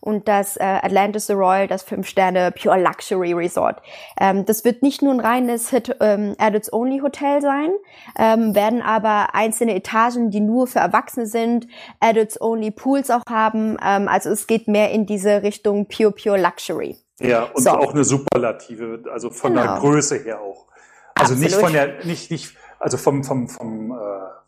und 0.00 0.28
das 0.28 0.56
äh, 0.56 0.62
Atlantis 0.62 1.26
The 1.26 1.34
Royal 1.34 1.66
das 1.66 1.82
Fünf-Sterne 1.82 2.52
Pure 2.52 2.80
Luxury 2.82 3.34
Resort. 3.34 3.82
Ähm, 4.18 4.46
das 4.46 4.64
wird 4.64 4.82
nicht 4.82 5.02
nur 5.02 5.12
ein 5.12 5.20
reines 5.20 5.68
Hit, 5.68 5.94
ähm, 6.00 6.34
Adults 6.38 6.72
Only 6.72 7.00
Hotel 7.00 7.42
sein, 7.42 7.70
ähm, 8.18 8.54
werden 8.54 8.80
aber 8.80 9.34
einzelne 9.34 9.74
Etagen, 9.74 10.30
die 10.30 10.40
nur 10.40 10.66
für 10.66 10.78
Erwachsene 10.78 11.26
sind, 11.26 11.66
Adults 12.00 12.40
Only 12.40 12.70
Pools 12.70 13.10
auch 13.10 13.22
haben. 13.28 13.76
Ähm, 13.84 14.08
also 14.08 14.30
es 14.30 14.46
geht 14.46 14.68
mehr 14.68 14.90
in 14.90 15.04
diese 15.04 15.42
Richtung 15.42 15.86
Pure 15.86 16.12
Pure 16.12 16.40
Luxury. 16.40 16.96
Ja, 17.22 17.44
und 17.44 17.62
so. 17.62 17.70
auch 17.70 17.92
eine 17.92 18.04
Superlative, 18.04 19.04
also 19.10 19.30
von 19.30 19.54
genau. 19.54 19.62
der 19.64 19.80
Größe 19.80 20.16
her 20.18 20.40
auch. 20.40 20.66
Also 21.14 21.34
Absolut. 21.34 21.40
nicht 21.40 21.54
von 21.54 21.72
der, 21.72 22.04
nicht, 22.04 22.30
nicht, 22.30 22.56
also 22.78 22.96
vom, 22.96 23.22
vom, 23.24 23.48
vom, 23.48 23.92
äh, 23.92 23.94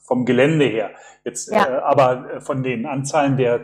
vom 0.01 0.25
Gelände 0.25 0.65
her. 0.65 0.91
Jetzt, 1.25 1.51
ja. 1.51 1.67
äh, 1.67 1.81
aber 1.81 2.31
äh, 2.31 2.41
von 2.41 2.63
den 2.63 2.87
Anzahlen 2.87 3.37
der, 3.37 3.61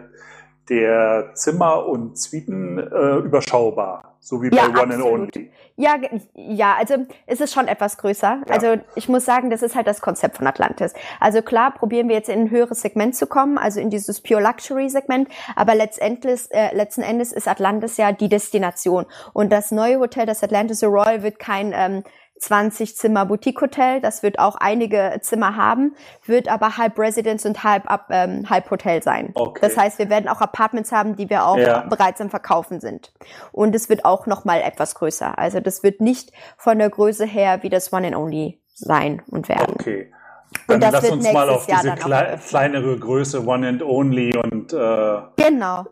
der 0.70 1.32
Zimmer 1.34 1.86
und 1.86 2.16
Suiten 2.16 2.78
äh, 2.78 3.16
überschaubar, 3.16 4.16
so 4.20 4.40
wie 4.42 4.50
bei 4.50 4.58
ja, 4.58 4.68
One 4.68 4.80
absolut. 4.80 5.04
and 5.04 5.36
Only. 5.36 5.50
Ja, 5.76 5.96
ja, 6.34 6.76
also 6.78 7.06
es 7.26 7.40
ist 7.40 7.54
schon 7.54 7.66
etwas 7.66 7.96
größer. 7.96 8.42
Ja. 8.46 8.54
Also 8.54 8.76
ich 8.94 9.08
muss 9.08 9.24
sagen, 9.24 9.50
das 9.50 9.62
ist 9.62 9.74
halt 9.74 9.86
das 9.86 10.00
Konzept 10.00 10.36
von 10.36 10.46
Atlantis. 10.46 10.92
Also 11.18 11.42
klar, 11.42 11.72
probieren 11.72 12.08
wir 12.08 12.16
jetzt 12.16 12.28
in 12.28 12.38
ein 12.38 12.50
höheres 12.50 12.82
Segment 12.82 13.16
zu 13.16 13.26
kommen, 13.26 13.56
also 13.58 13.80
in 13.80 13.90
dieses 13.90 14.20
Pure 14.20 14.42
Luxury 14.42 14.90
Segment, 14.90 15.28
aber 15.56 15.74
letztendlich, 15.74 16.42
äh, 16.50 16.74
letzten 16.76 17.02
Endes 17.02 17.32
ist 17.32 17.48
Atlantis 17.48 17.96
ja 17.96 18.12
die 18.12 18.28
Destination. 18.28 19.06
Und 19.32 19.50
das 19.50 19.70
neue 19.70 19.98
Hotel, 19.98 20.26
das 20.26 20.42
Atlantis 20.42 20.84
Royal, 20.84 21.22
wird 21.22 21.38
kein 21.38 21.72
ähm, 21.74 22.04
20 22.40 22.96
Zimmer 22.96 23.26
Boutique 23.26 23.60
Hotel. 23.60 24.00
Das 24.00 24.22
wird 24.22 24.38
auch 24.38 24.56
einige 24.56 25.18
Zimmer 25.20 25.56
haben, 25.56 25.94
wird 26.24 26.48
aber 26.48 26.76
halb 26.78 26.98
Residence 26.98 27.46
und 27.46 27.62
halb, 27.62 27.84
ähm, 28.10 28.48
halb 28.48 28.70
Hotel 28.70 29.02
sein. 29.02 29.30
Okay. 29.34 29.60
Das 29.62 29.76
heißt, 29.76 29.98
wir 29.98 30.10
werden 30.10 30.28
auch 30.28 30.40
Apartments 30.40 30.90
haben, 30.90 31.16
die 31.16 31.30
wir 31.30 31.46
auch 31.46 31.58
ja. 31.58 31.80
bereits 31.80 32.20
im 32.20 32.30
Verkaufen 32.30 32.80
sind. 32.80 33.12
Und 33.52 33.74
es 33.74 33.88
wird 33.88 34.04
auch 34.04 34.26
noch 34.26 34.44
mal 34.44 34.60
etwas 34.60 34.94
größer. 34.94 35.38
Also 35.38 35.60
das 35.60 35.82
wird 35.82 36.00
nicht 36.00 36.32
von 36.56 36.78
der 36.78 36.90
Größe 36.90 37.26
her 37.26 37.58
wie 37.62 37.68
das 37.68 37.92
One 37.92 38.06
and 38.06 38.16
Only 38.16 38.60
sein 38.74 39.22
und 39.28 39.48
werden. 39.48 39.74
Okay. 39.74 40.10
Dann 40.66 40.80
lass 40.80 41.08
uns 41.08 41.32
mal 41.32 41.48
auf 41.48 41.66
diese 41.66 41.94
klei 41.94 42.38
kleinere 42.48 42.98
Größe 42.98 43.46
One 43.46 43.68
and 43.68 43.82
Only 43.82 44.36
und 44.36 44.72
äh, 44.72 45.18
genau 45.36 45.86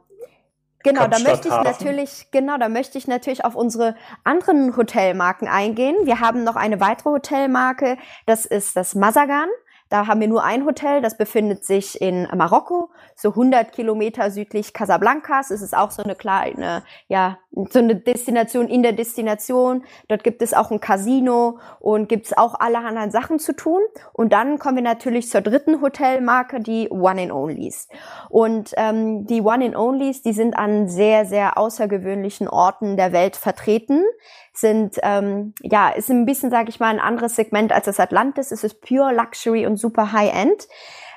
Genau, 0.84 1.06
da 1.08 1.18
möchte 1.18 1.48
ich 1.48 1.54
natürlich, 1.54 2.30
genau, 2.30 2.56
da 2.56 2.68
möchte 2.68 2.98
ich 2.98 3.08
natürlich 3.08 3.44
auf 3.44 3.54
unsere 3.56 3.96
anderen 4.24 4.76
Hotelmarken 4.76 5.48
eingehen. 5.48 5.96
Wir 6.04 6.20
haben 6.20 6.44
noch 6.44 6.56
eine 6.56 6.80
weitere 6.80 7.10
Hotelmarke, 7.10 7.98
das 8.26 8.46
ist 8.46 8.76
das 8.76 8.94
Mazagan. 8.94 9.48
Da 9.88 10.06
haben 10.06 10.20
wir 10.20 10.28
nur 10.28 10.44
ein 10.44 10.66
Hotel, 10.66 11.00
das 11.00 11.16
befindet 11.16 11.64
sich 11.64 12.00
in 12.00 12.28
Marokko, 12.34 12.90
so 13.16 13.30
100 13.30 13.72
Kilometer 13.72 14.30
südlich 14.30 14.74
Casablancas. 14.74 15.50
Es 15.50 15.62
ist 15.62 15.74
auch 15.74 15.90
so 15.90 16.02
eine 16.02 16.14
kleine, 16.14 16.82
ja, 17.08 17.38
so 17.50 17.78
eine 17.78 17.96
Destination 17.96 18.68
in 18.68 18.82
der 18.82 18.92
Destination. 18.92 19.84
Dort 20.08 20.22
gibt 20.22 20.42
es 20.42 20.54
auch 20.54 20.70
ein 20.70 20.80
Casino 20.80 21.58
und 21.80 22.08
gibt 22.08 22.26
es 22.26 22.36
auch 22.36 22.54
allerhand 22.58 23.12
Sachen 23.12 23.38
zu 23.38 23.54
tun. 23.54 23.80
Und 24.12 24.32
dann 24.32 24.58
kommen 24.58 24.76
wir 24.76 24.82
natürlich 24.82 25.28
zur 25.28 25.40
dritten 25.40 25.80
Hotelmarke, 25.80 26.60
die 26.60 26.88
One 26.90 27.22
and 27.22 27.32
Onlys. 27.32 27.88
Und 28.28 28.72
ähm, 28.76 29.26
die 29.26 29.40
One 29.40 29.64
and 29.64 29.76
Onlys, 29.76 30.22
die 30.22 30.32
sind 30.32 30.56
an 30.56 30.88
sehr, 30.88 31.24
sehr 31.26 31.58
außergewöhnlichen 31.58 32.48
Orten 32.48 32.96
der 32.96 33.12
Welt 33.12 33.36
vertreten 33.36 34.04
sind, 34.52 34.96
ähm, 35.02 35.54
ja, 35.62 35.90
ist 35.90 36.10
ein 36.10 36.26
bisschen, 36.26 36.50
sage 36.50 36.68
ich 36.68 36.80
mal, 36.80 36.88
ein 36.88 37.00
anderes 37.00 37.36
Segment 37.36 37.72
als 37.72 37.86
das 37.86 38.00
Atlantis. 38.00 38.50
Es 38.50 38.64
ist 38.64 38.80
pure 38.80 39.14
Luxury 39.14 39.66
und 39.66 39.76
super 39.76 40.12
High-End. 40.12 40.66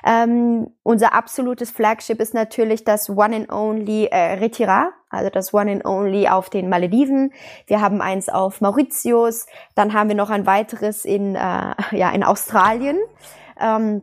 Ähm, 0.04 0.68
unser 0.82 1.14
absolutes 1.14 1.70
Flagship 1.70 2.20
ist 2.20 2.34
natürlich 2.34 2.84
das 2.84 3.08
One 3.08 3.36
and 3.36 3.52
Only 3.52 4.06
äh, 4.06 4.34
Retira, 4.34 4.90
also 5.10 5.30
das 5.30 5.54
One 5.54 5.70
and 5.70 5.84
Only 5.84 6.28
auf 6.28 6.50
den 6.50 6.68
Malediven. 6.68 7.32
Wir 7.66 7.80
haben 7.80 8.00
eins 8.00 8.28
auf 8.28 8.60
Mauritius, 8.60 9.46
dann 9.74 9.92
haben 9.92 10.08
wir 10.08 10.16
noch 10.16 10.30
ein 10.30 10.46
weiteres 10.46 11.04
in, 11.04 11.36
äh, 11.36 11.74
ja, 11.92 12.10
in 12.10 12.24
Australien. 12.24 12.98
Ähm, 13.60 14.02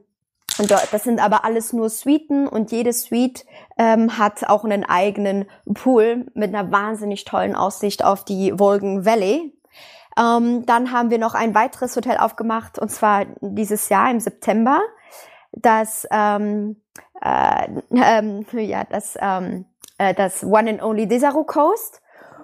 und 0.57 0.71
das 0.71 1.03
sind 1.03 1.23
aber 1.23 1.45
alles 1.45 1.71
nur 1.71 1.89
Suiten 1.89 2.45
und 2.45 2.71
jede 2.71 2.91
Suite 2.91 3.45
ähm, 3.77 4.17
hat 4.17 4.49
auch 4.49 4.65
einen 4.65 4.83
eigenen 4.83 5.45
Pool 5.73 6.25
mit 6.33 6.53
einer 6.53 6.69
wahnsinnig 6.69 7.23
tollen 7.23 7.55
Aussicht 7.55 8.03
auf 8.03 8.25
die 8.25 8.59
Wolken 8.59 9.05
Valley. 9.05 9.53
Ähm, 10.19 10.65
dann 10.65 10.91
haben 10.91 11.11
wir 11.11 11.17
noch 11.17 11.33
ein 11.33 11.55
weiteres 11.55 11.95
Hotel 11.95 12.17
aufgemacht 12.17 12.77
und 12.77 12.89
zwar 12.89 13.25
dieses 13.39 13.87
Jahr 13.87 14.11
im 14.11 14.19
September. 14.19 14.81
Das 15.51 16.07
ähm, 16.11 16.81
äh, 17.21 17.67
ähm, 17.91 18.45
ja 18.53 18.83
das 18.83 19.17
ähm, 19.19 19.65
äh, 19.97 20.13
das 20.13 20.43
One 20.43 20.69
and 20.69 20.81
Only 20.81 21.07
Desaru 21.07 21.43
Coast. 21.43 22.01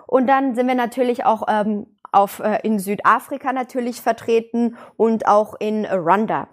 Und 0.07 0.27
dann 0.27 0.53
sind 0.53 0.67
wir 0.67 0.75
natürlich 0.75 1.25
auch 1.25 1.43
ähm, 1.47 1.87
auf, 2.11 2.39
äh, 2.39 2.59
in 2.63 2.77
Südafrika 2.77 3.51
natürlich 3.51 4.01
vertreten 4.01 4.77
und 4.97 5.27
auch 5.27 5.55
in 5.59 5.85
Rwanda. 5.85 6.47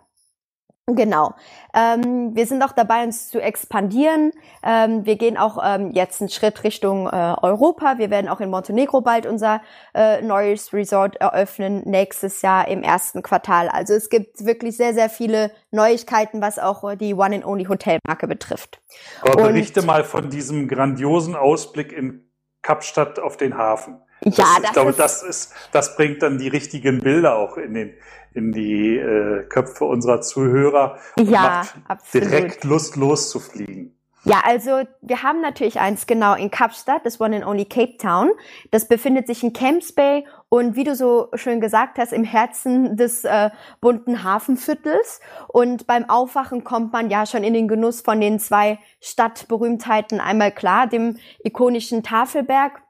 Genau. 0.86 1.34
Ähm, 1.74 2.34
wir 2.34 2.44
sind 2.44 2.60
auch 2.64 2.72
dabei, 2.72 3.04
uns 3.04 3.28
zu 3.28 3.40
expandieren. 3.40 4.32
Ähm, 4.64 5.06
wir 5.06 5.14
gehen 5.14 5.36
auch 5.36 5.62
ähm, 5.64 5.92
jetzt 5.92 6.20
einen 6.20 6.28
Schritt 6.28 6.64
Richtung 6.64 7.06
äh, 7.06 7.36
Europa. 7.40 7.98
Wir 7.98 8.10
werden 8.10 8.28
auch 8.28 8.40
in 8.40 8.50
Montenegro 8.50 9.00
bald 9.00 9.24
unser 9.26 9.62
äh, 9.94 10.20
neues 10.22 10.72
Resort 10.72 11.16
eröffnen, 11.16 11.82
nächstes 11.84 12.42
Jahr 12.42 12.66
im 12.66 12.82
ersten 12.82 13.22
Quartal. 13.22 13.68
Also 13.68 13.94
es 13.94 14.10
gibt 14.10 14.44
wirklich 14.44 14.76
sehr, 14.76 14.92
sehr 14.92 15.08
viele 15.08 15.52
Neuigkeiten, 15.70 16.42
was 16.42 16.58
auch 16.58 16.96
die 16.96 17.14
One 17.14 17.36
and 17.36 17.46
Only 17.46 17.66
Hotelmarke 17.66 18.26
betrifft. 18.26 18.82
Aber 19.20 19.36
berichte 19.36 19.80
Und, 19.80 19.86
mal 19.86 20.02
von 20.02 20.30
diesem 20.30 20.66
grandiosen 20.66 21.36
Ausblick 21.36 21.92
in 21.92 22.28
Kapstadt 22.62 23.20
auf 23.20 23.36
den 23.36 23.56
Hafen. 23.56 24.02
Ja, 24.24 24.56
das, 24.60 24.64
ich 24.64 24.72
glaube, 24.72 24.92
das 24.92 25.22
ist, 25.22 25.52
das 25.72 25.96
bringt 25.96 26.22
dann 26.22 26.38
die 26.38 26.48
richtigen 26.48 27.00
Bilder 27.00 27.36
auch 27.36 27.56
in 27.56 27.74
den 27.74 27.94
in 28.34 28.52
die 28.52 28.96
äh, 28.96 29.44
Köpfe 29.44 29.84
unserer 29.84 30.22
Zuhörer 30.22 30.98
und 31.18 31.28
ja, 31.28 31.40
macht 31.42 31.74
absolut. 31.86 32.30
direkt 32.30 32.64
Lust 32.64 32.96
loszufliegen. 32.96 33.94
Ja, 34.24 34.40
also 34.44 34.82
wir 35.00 35.24
haben 35.24 35.40
natürlich 35.40 35.80
eins 35.80 36.06
genau 36.06 36.34
in 36.34 36.50
Kapstadt, 36.50 37.04
das 37.04 37.20
One 37.20 37.34
and 37.34 37.44
Only 37.44 37.64
Cape 37.64 37.96
Town. 37.96 38.30
Das 38.70 38.86
befindet 38.86 39.26
sich 39.26 39.42
in 39.42 39.52
Camps 39.52 39.92
Bay 39.92 40.24
und 40.48 40.76
wie 40.76 40.84
du 40.84 40.94
so 40.94 41.28
schön 41.34 41.60
gesagt 41.60 41.98
hast, 41.98 42.12
im 42.12 42.22
Herzen 42.22 42.96
des 42.96 43.24
äh, 43.24 43.50
bunten 43.80 44.22
Hafenviertels. 44.22 45.20
Und 45.48 45.88
beim 45.88 46.08
Aufwachen 46.08 46.62
kommt 46.62 46.92
man 46.92 47.10
ja 47.10 47.26
schon 47.26 47.42
in 47.42 47.52
den 47.52 47.66
Genuss 47.66 48.00
von 48.00 48.20
den 48.20 48.38
zwei 48.38 48.78
Stadtberühmtheiten. 49.00 50.20
Einmal 50.20 50.52
klar, 50.52 50.86
dem 50.86 51.16
ikonischen 51.42 52.04
Tafelberg 52.04 52.80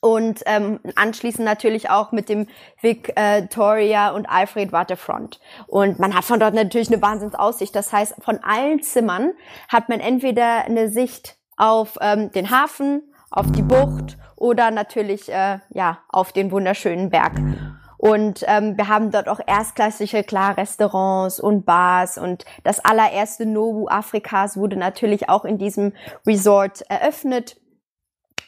und 0.00 0.42
ähm, 0.46 0.78
anschließend 0.94 1.44
natürlich 1.44 1.90
auch 1.90 2.12
mit 2.12 2.28
dem 2.28 2.46
Victoria 2.80 4.10
und 4.10 4.28
Alfred 4.28 4.72
Waterfront. 4.72 5.40
Und 5.66 5.98
man 5.98 6.14
hat 6.14 6.24
von 6.24 6.38
dort 6.38 6.54
natürlich 6.54 6.88
eine 6.88 7.02
Wahnsinnsaussicht. 7.02 7.74
Das 7.74 7.92
heißt, 7.92 8.14
von 8.20 8.38
allen 8.42 8.82
Zimmern 8.82 9.32
hat 9.68 9.88
man 9.88 10.00
entweder 10.00 10.64
eine 10.64 10.88
Sicht 10.88 11.36
auf 11.56 11.98
ähm, 12.00 12.30
den 12.30 12.50
Hafen, 12.50 13.02
auf 13.30 13.50
die 13.50 13.62
Bucht 13.62 14.16
oder 14.36 14.70
natürlich 14.70 15.30
äh, 15.30 15.58
ja 15.70 15.98
auf 16.08 16.32
den 16.32 16.52
wunderschönen 16.52 17.10
Berg. 17.10 17.32
Und 17.98 18.44
ähm, 18.46 18.76
wir 18.76 18.86
haben 18.86 19.10
dort 19.10 19.28
auch 19.28 19.40
erstklassige 19.44 20.22
klar 20.22 20.56
Restaurants 20.56 21.40
und 21.40 21.66
Bars 21.66 22.16
und 22.16 22.44
das 22.62 22.78
allererste 22.84 23.44
Nobu 23.44 23.88
Afrikas 23.88 24.56
wurde 24.56 24.76
natürlich 24.76 25.28
auch 25.28 25.44
in 25.44 25.58
diesem 25.58 25.92
Resort 26.24 26.82
eröffnet. 26.88 27.56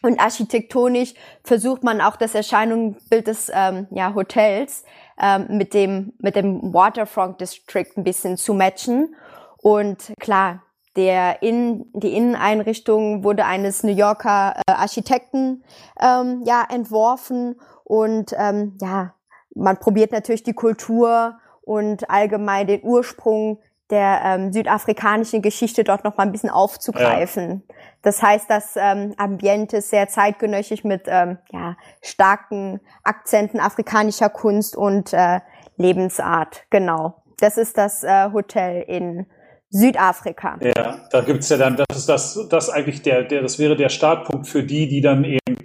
Und 0.03 0.21
architektonisch 0.21 1.15
versucht 1.45 1.83
man 1.85 2.01
auch 2.01 2.17
das 2.17 2.35
Erscheinungsbild 2.35 3.27
des 3.27 3.51
ähm, 3.55 3.87
ja, 3.91 4.15
Hotels 4.15 4.85
ähm, 5.21 5.47
mit 5.51 5.75
dem 5.75 6.15
mit 6.19 6.37
dem 6.37 6.73
Waterfront 6.73 7.41
District 7.41 7.97
ein 7.97 8.05
bisschen 8.05 8.37
zu 8.37 8.55
matchen. 8.55 9.15
Und 9.59 10.13
klar, 10.19 10.63
der 10.97 11.43
in, 11.43 11.87
die 11.93 12.17
Inneneinrichtung 12.17 13.25
wurde 13.25 13.45
eines 13.45 13.83
New 13.83 13.95
Yorker 13.95 14.55
äh, 14.67 14.73
Architekten 14.73 15.65
ähm, 16.01 16.43
ja 16.47 16.67
entworfen 16.71 17.61
und 17.85 18.35
ähm, 18.39 18.79
ja 18.81 19.15
man 19.55 19.79
probiert 19.79 20.13
natürlich 20.13 20.43
die 20.43 20.55
Kultur 20.55 21.39
und 21.63 22.09
allgemein 22.11 22.67
den 22.67 22.83
Ursprung 22.83 23.61
der 23.90 24.20
ähm, 24.24 24.53
südafrikanischen 24.53 25.42
Geschichte 25.42 25.85
dort 25.85 26.05
noch 26.05 26.16
mal 26.16 26.24
ein 26.24 26.33
bisschen 26.33 26.50
aufzugreifen. 26.50 27.62
Ja. 27.68 27.74
Das 28.03 28.22
heißt, 28.22 28.48
das 28.48 28.76
ähm, 28.76 29.14
Ambiente 29.16 29.79
ist 29.79 29.90
sehr 29.90 30.09
zeitgenössisch 30.09 30.85
mit 30.85 31.03
ähm, 31.07 31.38
ja, 31.53 31.76
starken 32.03 32.81
Akzenten 33.03 33.61
afrikanischer 33.61 34.29
Kunst 34.29 34.76
und 34.76 35.12
äh, 35.12 35.40
Lebensart. 35.76 36.64
Genau. 36.70 37.22
Das 37.38 37.57
ist 37.57 37.76
das 37.79 38.05
äh, 38.05 38.31
Hotel 38.33 38.83
in 38.87 39.26
Südafrika. 39.70 40.59
Ja, 40.61 40.98
da 41.11 41.20
gibt's 41.20 41.48
ja 41.48 41.57
dann, 41.57 41.76
das 41.76 41.98
ist 41.98 42.09
das, 42.09 42.46
das 42.48 42.70
eigentlich 42.70 43.03
der, 43.03 43.24
der, 43.24 43.42
das 43.42 43.59
wäre 43.59 43.76
der 43.76 43.88
Startpunkt 43.88 44.46
für 44.46 44.62
die, 44.62 44.88
die 44.88 45.00
dann 45.00 45.24
eben 45.24 45.59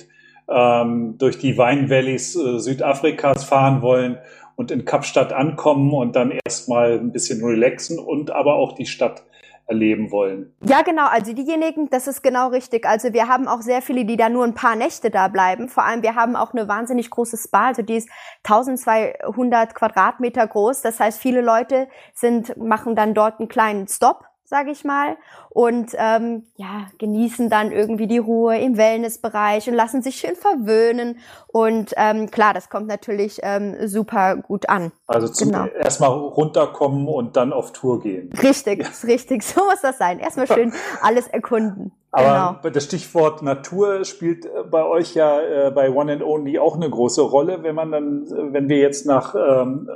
ähm, 0.48 1.16
durch 1.18 1.40
die 1.40 1.58
Wine 1.58 1.90
Valleys 1.90 2.36
äh, 2.36 2.60
Südafrikas 2.60 3.44
fahren 3.44 3.82
wollen 3.82 4.18
und 4.56 4.72
in 4.72 4.86
Kapstadt 4.86 5.34
ankommen 5.34 5.94
und 5.94 6.16
dann 6.16 6.32
erstmal 6.46 7.00
ein 7.00 7.12
bisschen 7.12 7.44
relaxen 7.44 8.00
und 8.00 8.32
aber 8.32 8.56
auch 8.56 8.74
die 8.74 8.86
Stadt 8.86 9.24
erleben 9.68 10.12
wollen. 10.12 10.54
Ja, 10.64 10.84
genau. 10.84 11.08
Also 11.08 11.34
diejenigen, 11.34 11.90
das 11.90 12.08
ist 12.08 12.22
genau 12.22 12.50
richtig. 12.50 12.86
Also 12.86 13.14
wir 13.14 13.28
haben 13.28 13.48
auch 13.48 13.62
sehr 13.62 13.82
viele, 13.82 14.06
die 14.06 14.16
da 14.16 14.30
nur 14.30 14.44
ein 14.44 14.54
paar 14.54 14.76
Nächte 14.76 15.10
da 15.10 15.28
bleiben. 15.28 15.70
Vor 15.70 15.84
allem, 15.84 16.04
wir 16.04 16.16
haben 16.16 16.36
auch 16.36 16.54
eine 16.54 16.68
wahnsinnig 16.68 17.10
große 17.10 17.38
Spa. 17.38 17.68
Also 17.68 17.82
die 17.82 17.96
ist 17.96 18.10
1200 18.44 19.74
Quadratmeter 19.74 20.46
groß. 20.46 20.82
Das 20.82 21.00
heißt, 21.00 21.20
viele 21.20 21.42
Leute 21.42 21.88
sind, 22.14 22.56
machen 22.58 22.96
dann 22.96 23.14
dort 23.14 23.40
einen 23.40 23.50
kleinen 23.50 23.88
Stop 23.88 24.26
sage 24.46 24.72
ich 24.72 24.84
mal, 24.84 25.18
und 25.50 25.92
ähm, 25.98 26.44
ja, 26.56 26.88
genießen 27.00 27.50
dann 27.50 27.72
irgendwie 27.72 28.08
die 28.08 28.20
Ruhe 28.20 28.58
im 28.60 28.78
Wellnessbereich 28.78 29.68
und 29.68 29.74
lassen 29.74 30.02
sich 30.02 30.18
schön 30.18 30.36
verwöhnen. 30.36 31.18
Und 31.48 31.94
ähm, 31.98 32.30
klar, 32.30 32.54
das 32.54 32.70
kommt 32.70 32.88
natürlich 32.88 33.40
ähm, 33.42 33.88
super 33.88 34.36
gut 34.36 34.70
an. 34.70 34.92
Also 35.08 35.28
zum 35.28 35.52
genau. 35.52 35.66
erstmal 35.66 36.12
runterkommen 36.12 37.08
und 37.08 37.36
dann 37.36 37.54
auf 37.54 37.74
Tour 37.74 38.02
gehen. 38.02 38.32
Richtig, 38.42 38.84
ja. 38.84 39.08
richtig, 39.08 39.44
so 39.44 39.66
muss 39.66 39.82
das 39.82 39.98
sein. 39.98 40.20
Erstmal 40.20 40.48
schön 40.48 40.74
alles 41.02 41.28
erkunden. 41.28 41.92
Aber 42.18 42.60
genau. 42.62 42.74
das 42.74 42.86
Stichwort 42.86 43.42
Natur 43.42 44.06
spielt 44.06 44.46
äh, 44.46 44.64
bei 44.72 44.86
euch 44.86 45.16
ja 45.16 45.42
äh, 45.42 45.72
bei 45.72 45.90
One 45.90 46.14
and 46.14 46.24
Only 46.24 46.58
auch 46.58 46.76
eine 46.76 46.90
große 46.90 47.22
Rolle. 47.22 47.62
Wenn 47.62 47.76
man 47.76 47.92
dann, 47.92 48.54
wenn 48.54 48.70
wir 48.70 48.78
jetzt 48.78 49.06
nach 49.06 49.36
ähm, 49.36 49.90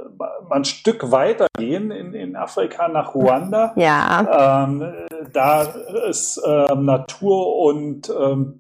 ein 0.50 0.66
Stück 0.66 1.12
weiter 1.12 1.48
gehen 1.58 1.92
in, 1.92 2.14
in 2.14 2.36
Afrika 2.36 2.90
nach 2.90 3.16
Ruanda, 3.16 3.72
ja. 3.78 4.66
ähm, 4.66 4.94
da 5.32 5.62
ist 6.10 6.42
ähm, 6.46 6.84
Natur 6.84 7.56
und 7.58 8.10
ähm, 8.10 8.60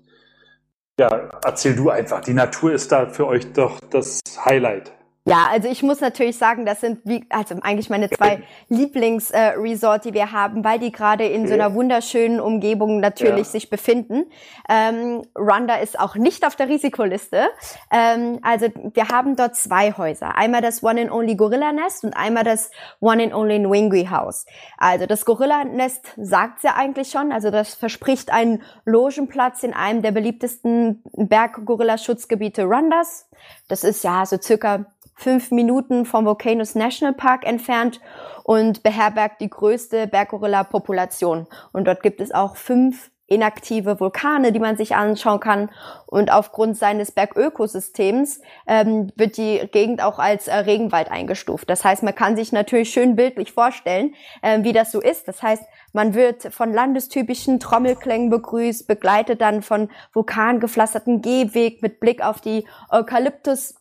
ja, 0.98 1.30
erzähl 1.44 1.76
du 1.76 1.90
einfach. 1.90 2.22
Die 2.22 2.34
Natur 2.34 2.72
ist 2.72 2.94
da 2.94 3.08
für 3.08 3.28
euch 3.28 3.52
doch 3.52 3.78
das 3.90 4.22
Highlight. 4.46 4.94
Ja, 5.30 5.48
also 5.52 5.68
ich 5.70 5.84
muss 5.84 6.02
natürlich 6.02 6.38
sagen, 6.38 6.66
das 6.66 6.82
sind 6.82 7.02
wie, 7.04 7.24
also 7.30 7.56
eigentlich 7.62 7.90
meine 7.90 8.10
zwei 8.10 8.42
Lieblingsresort, 8.70 10.06
äh, 10.06 10.10
die 10.10 10.14
wir 10.16 10.32
haben, 10.32 10.64
weil 10.64 10.80
die 10.80 10.92
gerade 10.92 11.26
in 11.26 11.48
so 11.48 11.54
einer 11.54 11.76
wunderschönen 11.76 12.40
Umgebung 12.40 13.00
natürlich 13.00 13.46
ja. 13.46 13.52
sich 13.52 13.70
befinden. 13.70 14.26
Ähm, 14.68 15.22
Rwanda 15.38 15.76
ist 15.76 16.00
auch 16.00 16.16
nicht 16.16 16.48
auf 16.48 16.56
der 16.56 16.68
Risikoliste. 16.68 17.48
Ähm, 17.92 18.40
also 18.42 18.68
wir 18.94 19.10
haben 19.10 19.36
dort 19.36 19.56
zwei 19.56 19.92
Häuser. 19.92 20.36
Einmal 20.36 20.62
das 20.62 20.82
One 20.82 21.02
and 21.02 21.12
Only 21.12 21.36
Gorilla 21.36 21.74
Nest 21.74 22.04
und 22.04 22.18
einmal 22.18 22.44
das 22.44 22.72
One 23.00 23.22
and 23.22 23.34
Only 23.34 23.60
Nwingwi 23.60 24.06
House. 24.06 24.48
Also 24.80 25.06
das 25.06 25.26
Gorilla 25.26 25.64
Nest 25.64 26.08
sagt's 26.18 26.64
ja 26.64 26.74
eigentlich 26.76 27.12
schon. 27.12 27.32
Also 27.32 27.52
das 27.52 27.76
verspricht 27.76 28.32
einen 28.32 28.64
Logenplatz 28.84 29.62
in 29.62 29.74
einem 29.74 30.02
der 30.02 30.12
beliebtesten 30.12 31.04
Berggorilla-Schutzgebiete 31.14 32.64
Rwandas. 32.64 33.30
Das 33.68 33.84
ist 33.84 34.04
ja 34.04 34.26
so 34.26 34.38
circa 34.42 34.86
fünf 35.20 35.52
Minuten 35.52 36.06
vom 36.06 36.26
Volcanoes 36.26 36.76
National 36.76 37.14
Park 37.14 37.46
entfernt 37.46 38.00
und 38.44 38.84
beherbergt 38.84 39.42
die 39.42 39.50
größte 39.50 40.08
Berggorilla-Population. 40.08 41.46
Und 41.74 41.86
dort 41.88 42.02
gibt 42.02 42.22
es 42.22 42.32
auch 42.32 42.56
fünf 42.56 43.12
inaktive 43.30 44.00
Vulkane, 44.00 44.52
die 44.52 44.60
man 44.60 44.76
sich 44.76 44.96
anschauen 44.96 45.40
kann. 45.40 45.70
Und 46.08 46.32
aufgrund 46.32 46.78
seines 46.78 47.12
Bergökosystems 47.12 48.42
ähm, 48.66 49.12
wird 49.16 49.38
die 49.38 49.62
Gegend 49.72 50.04
auch 50.04 50.20
als 50.20 50.48
äh, 50.48 50.56
Regenwald 50.56 51.12
eingestuft. 51.12 51.70
Das 51.70 51.86
heißt, 51.86 52.02
man 52.02 52.16
kann 52.16 52.36
sich 52.36 52.52
natürlich 52.52 52.90
schön 52.90 53.16
bildlich 53.16 53.52
vorstellen, 53.52 54.16
äh, 54.42 54.64
wie 54.64 54.74
das 54.74 54.92
so 54.92 55.00
ist. 55.00 55.28
Das 55.28 55.44
heißt, 55.44 55.64
man 55.94 56.16
wird 56.16 56.54
von 56.54 56.74
landestypischen 56.74 57.60
Trommelklängen 57.60 58.30
begrüßt, 58.30 58.88
begleitet 58.88 59.42
dann 59.42 59.62
von 59.62 59.90
vulkangepflasterten 60.14 61.22
Gehweg 61.22 61.82
mit 61.84 62.00
Blick 62.00 62.24
auf 62.24 62.42
die 62.42 62.66
Eukalyptus 62.90 63.76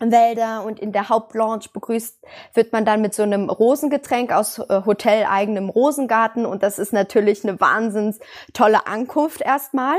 Wälder 0.00 0.64
und 0.64 0.78
in 0.78 0.92
der 0.92 1.08
Hauptlounge 1.08 1.66
begrüßt 1.72 2.18
wird 2.54 2.72
man 2.72 2.84
dann 2.84 3.02
mit 3.02 3.14
so 3.14 3.22
einem 3.22 3.50
Rosengetränk 3.50 4.32
aus 4.32 4.58
äh, 4.58 4.82
hoteleigenem 4.84 5.68
Rosengarten 5.68 6.46
und 6.46 6.62
das 6.62 6.78
ist 6.78 6.92
natürlich 6.92 7.44
eine 7.44 7.60
wahnsinns 7.60 8.18
tolle 8.52 8.86
Ankunft 8.86 9.40
erstmal. 9.40 9.96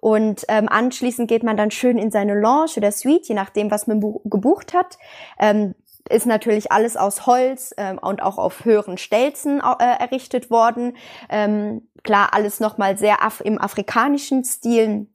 Und 0.00 0.44
ähm, 0.48 0.68
anschließend 0.68 1.28
geht 1.28 1.44
man 1.44 1.56
dann 1.56 1.70
schön 1.70 1.96
in 1.96 2.10
seine 2.10 2.34
Lounge 2.34 2.72
oder 2.76 2.90
Suite, 2.90 3.28
je 3.28 3.36
nachdem, 3.36 3.70
was 3.70 3.86
man 3.86 4.00
gebucht 4.24 4.74
hat. 4.74 4.98
Ähm, 5.38 5.76
ist 6.08 6.26
natürlich 6.26 6.72
alles 6.72 6.96
aus 6.96 7.26
Holz 7.26 7.72
ähm, 7.76 7.98
und 7.98 8.22
auch 8.22 8.38
auf 8.38 8.64
höheren 8.64 8.98
Stelzen 8.98 9.60
äh, 9.60 9.84
errichtet 9.84 10.50
worden. 10.50 10.96
Ähm, 11.28 11.88
klar, 12.02 12.30
alles 12.32 12.58
nochmal 12.58 12.98
sehr 12.98 13.22
af 13.22 13.40
im 13.40 13.60
afrikanischen 13.60 14.44
Stil. 14.44 15.06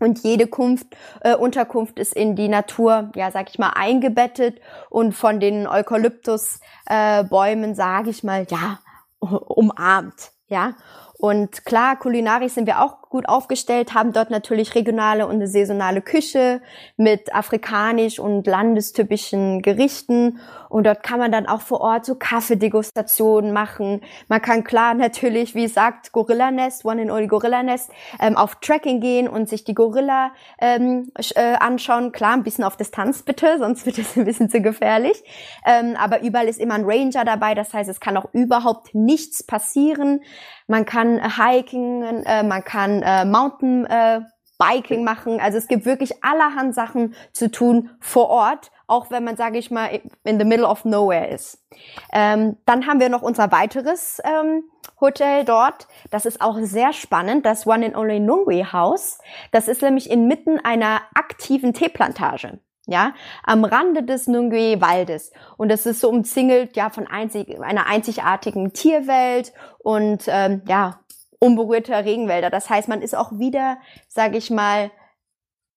Und 0.00 0.24
jede 0.24 0.46
Kunft, 0.46 0.86
äh, 1.20 1.36
Unterkunft 1.36 1.98
ist 1.98 2.14
in 2.14 2.34
die 2.34 2.48
Natur, 2.48 3.10
ja, 3.14 3.30
sag 3.30 3.50
ich 3.50 3.58
mal, 3.58 3.72
eingebettet 3.74 4.60
und 4.88 5.12
von 5.12 5.38
den 5.38 5.66
Eukalyptusbäumen, 5.66 7.70
äh, 7.70 7.74
sage 7.74 8.10
ich 8.10 8.24
mal, 8.24 8.46
ja, 8.50 8.78
umarmt, 9.20 10.32
ja. 10.48 10.72
Und 11.18 11.66
klar, 11.66 11.96
kulinarisch 11.96 12.54
sind 12.54 12.66
wir 12.66 12.82
auch 12.82 13.09
gut 13.10 13.28
aufgestellt, 13.28 13.92
haben 13.92 14.12
dort 14.12 14.30
natürlich 14.30 14.76
regionale 14.76 15.26
und 15.26 15.34
eine 15.34 15.48
saisonale 15.48 16.00
Küche 16.00 16.62
mit 16.96 17.34
afrikanisch 17.34 18.20
und 18.20 18.46
landestypischen 18.46 19.62
Gerichten. 19.62 20.38
Und 20.68 20.86
dort 20.86 21.02
kann 21.02 21.18
man 21.18 21.32
dann 21.32 21.46
auch 21.46 21.60
vor 21.60 21.80
Ort 21.80 22.04
so 22.04 22.14
Kaffeedegustationen 22.14 23.52
machen. 23.52 24.00
Man 24.28 24.40
kann 24.40 24.62
klar 24.62 24.94
natürlich, 24.94 25.56
wie 25.56 25.66
sagt, 25.66 26.12
Gorilla 26.12 26.52
Nest, 26.52 26.84
One 26.84 27.02
and 27.02 27.10
Only 27.10 27.26
Gorilla 27.26 27.64
Nest, 27.64 27.90
ähm, 28.20 28.36
auf 28.36 28.54
Tracking 28.60 29.00
gehen 29.00 29.26
und 29.26 29.48
sich 29.48 29.64
die 29.64 29.74
Gorilla 29.74 30.30
ähm, 30.60 31.10
äh, 31.34 31.56
anschauen. 31.58 32.12
Klar, 32.12 32.34
ein 32.34 32.44
bisschen 32.44 32.62
auf 32.62 32.76
Distanz 32.76 33.24
bitte, 33.24 33.56
sonst 33.58 33.86
wird 33.86 33.98
es 33.98 34.16
ein 34.16 34.24
bisschen 34.24 34.48
zu 34.48 34.60
gefährlich. 34.60 35.20
Ähm, 35.66 35.96
aber 35.98 36.22
überall 36.22 36.46
ist 36.46 36.60
immer 36.60 36.74
ein 36.74 36.84
Ranger 36.84 37.24
dabei, 37.24 37.56
das 37.56 37.74
heißt, 37.74 37.90
es 37.90 37.98
kann 37.98 38.16
auch 38.16 38.32
überhaupt 38.32 38.94
nichts 38.94 39.42
passieren. 39.42 40.20
Man 40.68 40.84
kann 40.84 41.20
Hiking, 41.36 42.22
äh, 42.24 42.44
man 42.44 42.62
kann 42.62 42.99
äh, 43.02 43.24
Mountain 43.24 43.86
äh, 43.86 44.20
Biking 44.60 45.04
machen. 45.04 45.40
Also 45.40 45.56
es 45.56 45.68
gibt 45.68 45.86
wirklich 45.86 46.22
allerhand 46.22 46.74
Sachen 46.74 47.14
zu 47.32 47.50
tun 47.50 47.90
vor 47.98 48.28
Ort, 48.28 48.70
auch 48.86 49.10
wenn 49.10 49.24
man, 49.24 49.36
sage 49.36 49.58
ich 49.58 49.70
mal, 49.70 50.00
in 50.24 50.38
the 50.38 50.44
middle 50.44 50.66
of 50.66 50.84
nowhere 50.84 51.28
ist. 51.28 51.64
Ähm, 52.12 52.56
dann 52.66 52.86
haben 52.86 53.00
wir 53.00 53.08
noch 53.08 53.22
unser 53.22 53.50
weiteres 53.50 54.20
ähm, 54.22 54.64
Hotel 55.00 55.44
dort. 55.44 55.88
Das 56.10 56.26
ist 56.26 56.42
auch 56.42 56.58
sehr 56.60 56.92
spannend, 56.92 57.46
das 57.46 57.66
One 57.66 57.86
and 57.86 57.96
Only 57.96 58.20
Nungwe 58.20 58.72
House. 58.72 59.18
Das 59.50 59.66
ist 59.66 59.80
nämlich 59.80 60.10
inmitten 60.10 60.58
einer 60.62 61.00
aktiven 61.14 61.72
Teeplantage 61.72 62.58
ja, 62.86 63.14
am 63.44 63.64
Rande 63.64 64.02
des 64.02 64.26
Nungwe-Waldes. 64.26 65.32
Und 65.56 65.70
das 65.70 65.86
ist 65.86 66.00
so 66.00 66.08
umzingelt, 66.08 66.76
ja, 66.76 66.90
von 66.90 67.06
einzig, 67.06 67.60
einer 67.62 67.86
einzigartigen 67.86 68.72
Tierwelt 68.72 69.52
und, 69.78 70.24
ähm, 70.26 70.62
ja, 70.66 70.98
unberührter 71.40 72.04
Regenwälder. 72.04 72.50
Das 72.50 72.70
heißt, 72.70 72.88
man 72.88 73.02
ist 73.02 73.16
auch 73.16 73.32
wieder, 73.32 73.78
sage 74.06 74.36
ich 74.38 74.50
mal, 74.50 74.92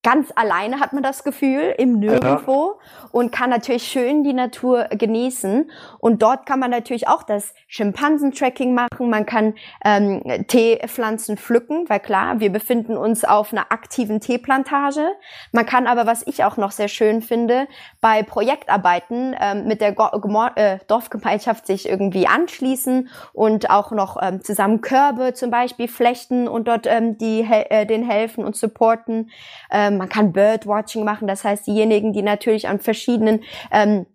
ganz 0.04 0.32
alleine 0.36 0.82
hat 0.82 0.92
man 0.92 1.02
das 1.02 1.24
Gefühl 1.24 1.74
im 1.78 2.00
Nirgendwo 2.00 2.76
ja. 2.78 3.08
und 3.12 3.32
kann 3.32 3.50
natürlich 3.50 3.84
schön 3.84 4.24
die 4.24 4.34
Natur 4.34 4.90
genießen. 4.90 5.72
Und 6.00 6.22
dort 6.22 6.46
kann 6.46 6.60
man 6.60 6.70
natürlich 6.72 7.08
auch 7.08 7.24
das 7.24 7.54
Schimpansentracking 7.68 8.74
machen. 8.74 9.10
Man 9.10 9.26
kann 9.26 9.56
ähm, 9.84 10.22
Teepflanzen 10.48 11.38
pflücken, 11.38 11.86
weil 11.90 12.02
klar, 12.02 12.42
wir 12.42 12.52
befinden 12.52 12.98
uns 12.98 13.24
auf 13.24 13.54
einer 13.54 13.72
aktiven 13.72 14.20
Teeplantage. 14.20 15.08
Man 15.54 15.66
kann 15.66 15.88
aber, 15.88 16.06
was 16.06 16.28
ich 16.28 16.44
auch 16.44 16.58
noch 16.58 16.72
sehr 16.72 16.90
schön 16.90 17.22
finde, 17.22 17.68
bei 18.02 18.24
Projektarbeiten 18.24 19.36
ähm, 19.40 19.66
mit 19.66 19.80
der 19.80 19.94
Go 19.94 20.10
äh, 20.56 20.80
Dorfgemeinschaft 20.88 21.66
sich 21.66 21.88
irgendwie 21.88 22.28
anschließen 22.28 23.10
und 23.32 23.70
auch 23.70 23.92
noch 23.92 24.22
ähm, 24.22 24.44
zusammen 24.44 24.82
Körbe 24.82 25.34
zum 25.34 25.50
Beispiel 25.50 25.88
flechten 25.88 26.50
und 26.50 26.68
dort 26.68 26.88
ähm, 26.88 27.18
die, 27.18 27.42
äh, 27.42 27.86
den 27.86 28.04
helfen 28.04 28.44
und 28.44 28.58
supporten. 28.58 29.32
Ähm, 29.72 29.93
man 29.98 30.10
kann 30.10 30.34
Birdwatching 30.34 31.04
machen, 31.04 31.28
das 31.28 31.44
heißt, 31.44 31.68
diejenigen, 31.68 32.14
die 32.14 32.22
natürlich 32.22 32.68
an 32.68 32.80
verschiedenen 32.80 33.44
ähm, 33.72 34.06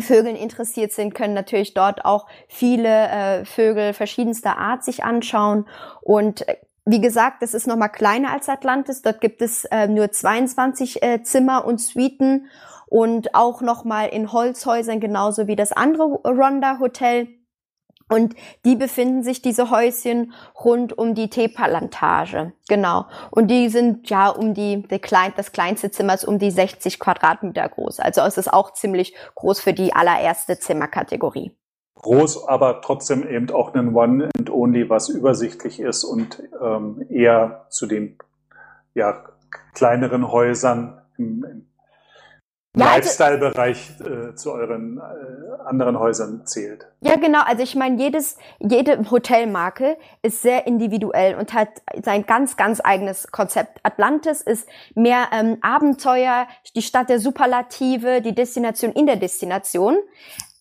Vögeln 0.00 0.36
interessiert 0.36 0.92
sind, 0.92 1.14
können 1.14 1.34
natürlich 1.34 1.74
dort 1.74 2.04
auch 2.04 2.26
viele 2.48 2.88
äh, 2.88 3.44
Vögel 3.44 3.92
verschiedenster 3.92 4.58
Art 4.58 4.84
sich 4.84 5.04
anschauen. 5.04 5.66
Und 6.00 6.48
äh, 6.48 6.56
wie 6.84 7.00
gesagt, 7.00 7.42
das 7.42 7.54
ist 7.54 7.66
nochmal 7.66 7.90
kleiner 7.90 8.32
als 8.32 8.48
Atlantis. 8.48 9.02
Dort 9.02 9.20
gibt 9.20 9.42
es 9.42 9.64
äh, 9.66 9.86
nur 9.86 10.10
22 10.10 11.02
äh, 11.02 11.22
Zimmer 11.22 11.64
und 11.64 11.80
Suiten 11.80 12.48
und 12.86 13.34
auch 13.34 13.60
nochmal 13.62 14.08
in 14.08 14.32
Holzhäusern 14.32 15.00
genauso 15.00 15.46
wie 15.46 15.56
das 15.56 15.72
andere 15.72 16.04
Ronda 16.24 16.78
Hotel. 16.78 17.28
Und 18.08 18.34
die 18.64 18.76
befinden 18.76 19.22
sich, 19.22 19.42
diese 19.42 19.70
Häuschen, 19.70 20.32
rund 20.62 20.96
um 20.96 21.14
die 21.14 21.30
Tepa-Plantage. 21.30 22.52
Genau. 22.68 23.06
Und 23.30 23.48
die 23.48 23.68
sind 23.68 24.08
ja 24.10 24.28
um 24.28 24.54
die, 24.54 24.82
der 24.82 24.98
klein, 24.98 25.32
das 25.36 25.52
kleinste 25.52 25.90
Zimmer 25.90 26.14
ist 26.14 26.24
um 26.24 26.38
die 26.38 26.50
60 26.50 26.98
Quadratmeter 26.98 27.68
groß. 27.68 28.00
Also 28.00 28.22
es 28.22 28.38
ist 28.38 28.52
auch 28.52 28.72
ziemlich 28.72 29.14
groß 29.34 29.60
für 29.60 29.72
die 29.72 29.92
allererste 29.92 30.58
Zimmerkategorie. 30.58 31.52
Groß, 31.96 32.48
aber 32.48 32.80
trotzdem 32.80 33.28
eben 33.28 33.50
auch 33.50 33.74
ein 33.74 33.94
One 33.94 34.28
and 34.36 34.50
Only, 34.50 34.90
was 34.90 35.08
übersichtlich 35.08 35.78
ist 35.78 36.02
und 36.02 36.42
ähm, 36.60 37.06
eher 37.08 37.66
zu 37.68 37.86
den 37.86 38.18
ja, 38.94 39.24
kleineren 39.72 40.30
Häusern 40.30 41.00
im, 41.16 41.44
im 41.44 41.66
ja, 42.74 42.86
also 42.86 42.96
Lifestyle-Bereich 42.96 43.90
äh, 44.00 44.34
zu 44.34 44.52
euren 44.52 44.98
äh, 44.98 45.62
anderen 45.68 45.98
Häusern 45.98 46.46
zählt. 46.46 46.86
Ja, 47.00 47.16
genau. 47.16 47.40
Also 47.44 47.62
ich 47.62 47.74
meine, 47.74 48.00
jedes, 48.00 48.38
jede 48.60 49.10
Hotelmarke 49.10 49.98
ist 50.22 50.40
sehr 50.40 50.66
individuell 50.66 51.34
und 51.34 51.52
hat 51.52 51.68
sein 52.02 52.24
ganz, 52.24 52.56
ganz 52.56 52.80
eigenes 52.82 53.30
Konzept. 53.30 53.80
Atlantis 53.82 54.40
ist 54.40 54.66
mehr 54.94 55.28
ähm, 55.32 55.58
Abenteuer, 55.60 56.46
die 56.74 56.82
Stadt 56.82 57.10
der 57.10 57.20
Superlative, 57.20 58.22
die 58.22 58.34
Destination 58.34 58.92
in 58.92 59.06
der 59.06 59.16
Destination. 59.16 59.98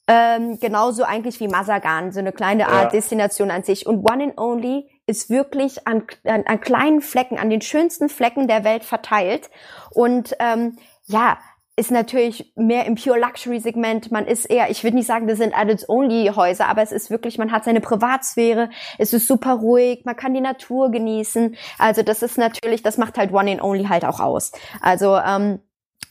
Ähm, 0.08 0.60
genauso 0.60 1.04
eigentlich 1.04 1.39
wie 1.39 1.47
Masagan, 1.47 2.12
so 2.12 2.19
eine 2.19 2.34
kleine 2.34 2.67
Art 2.67 2.86
ja. 2.86 2.89
Destination 2.89 3.52
an 3.52 3.63
sich. 3.63 3.86
Und 3.86 4.10
One 4.12 4.24
and 4.24 4.38
Only 4.38 4.89
ist 5.06 5.30
wirklich 5.30 5.88
an, 5.88 6.04
an, 6.26 6.43
an 6.45 6.60
kleinen 6.60 7.00
Flecken, 7.00 7.38
an 7.39 7.50
den 7.50 7.62
schönsten 7.62 8.10
Flecken 8.10 8.50
der 8.50 8.65
Welt 8.65 8.84
verteilt. 8.84 9.50
Und 9.91 10.36
ähm, 10.39 10.78
ja, 11.06 11.38
ist 11.76 11.92
natürlich 11.92 12.52
mehr 12.56 12.86
im 12.86 12.96
Pure 12.96 13.20
Luxury 13.20 13.60
Segment. 13.60 14.12
Man 14.12 14.28
ist 14.28 14.46
eher, 14.46 14.70
ich 14.70 14.84
würde 14.84 14.98
nicht 14.98 15.08
sagen, 15.08 15.28
das 15.28 15.38
sind 15.38 15.58
Adults 15.58 15.88
Only 15.88 16.32
Häuser, 16.36 16.68
aber 16.68 16.82
es 16.82 16.92
ist 16.92 17.10
wirklich, 17.10 17.38
man 17.38 17.52
hat 17.52 17.64
seine 17.64 17.82
Privatsphäre. 17.82 18.70
Es 18.98 19.14
ist 19.14 19.28
super 19.28 19.54
ruhig. 19.54 20.04
Man 20.06 20.16
kann 20.16 20.34
die 20.34 20.42
Natur 20.42 20.92
genießen. 20.92 21.56
Also 21.78 22.04
das 22.04 22.24
ist 22.24 22.38
natürlich, 22.38 22.84
das 22.84 22.98
macht 22.98 23.18
halt 23.18 23.32
One 23.32 23.52
and 23.52 23.64
Only 23.64 23.86
halt 23.86 24.06
auch 24.06 24.20
aus. 24.20 24.52
Also, 24.82 25.18
ähm, 25.18 25.60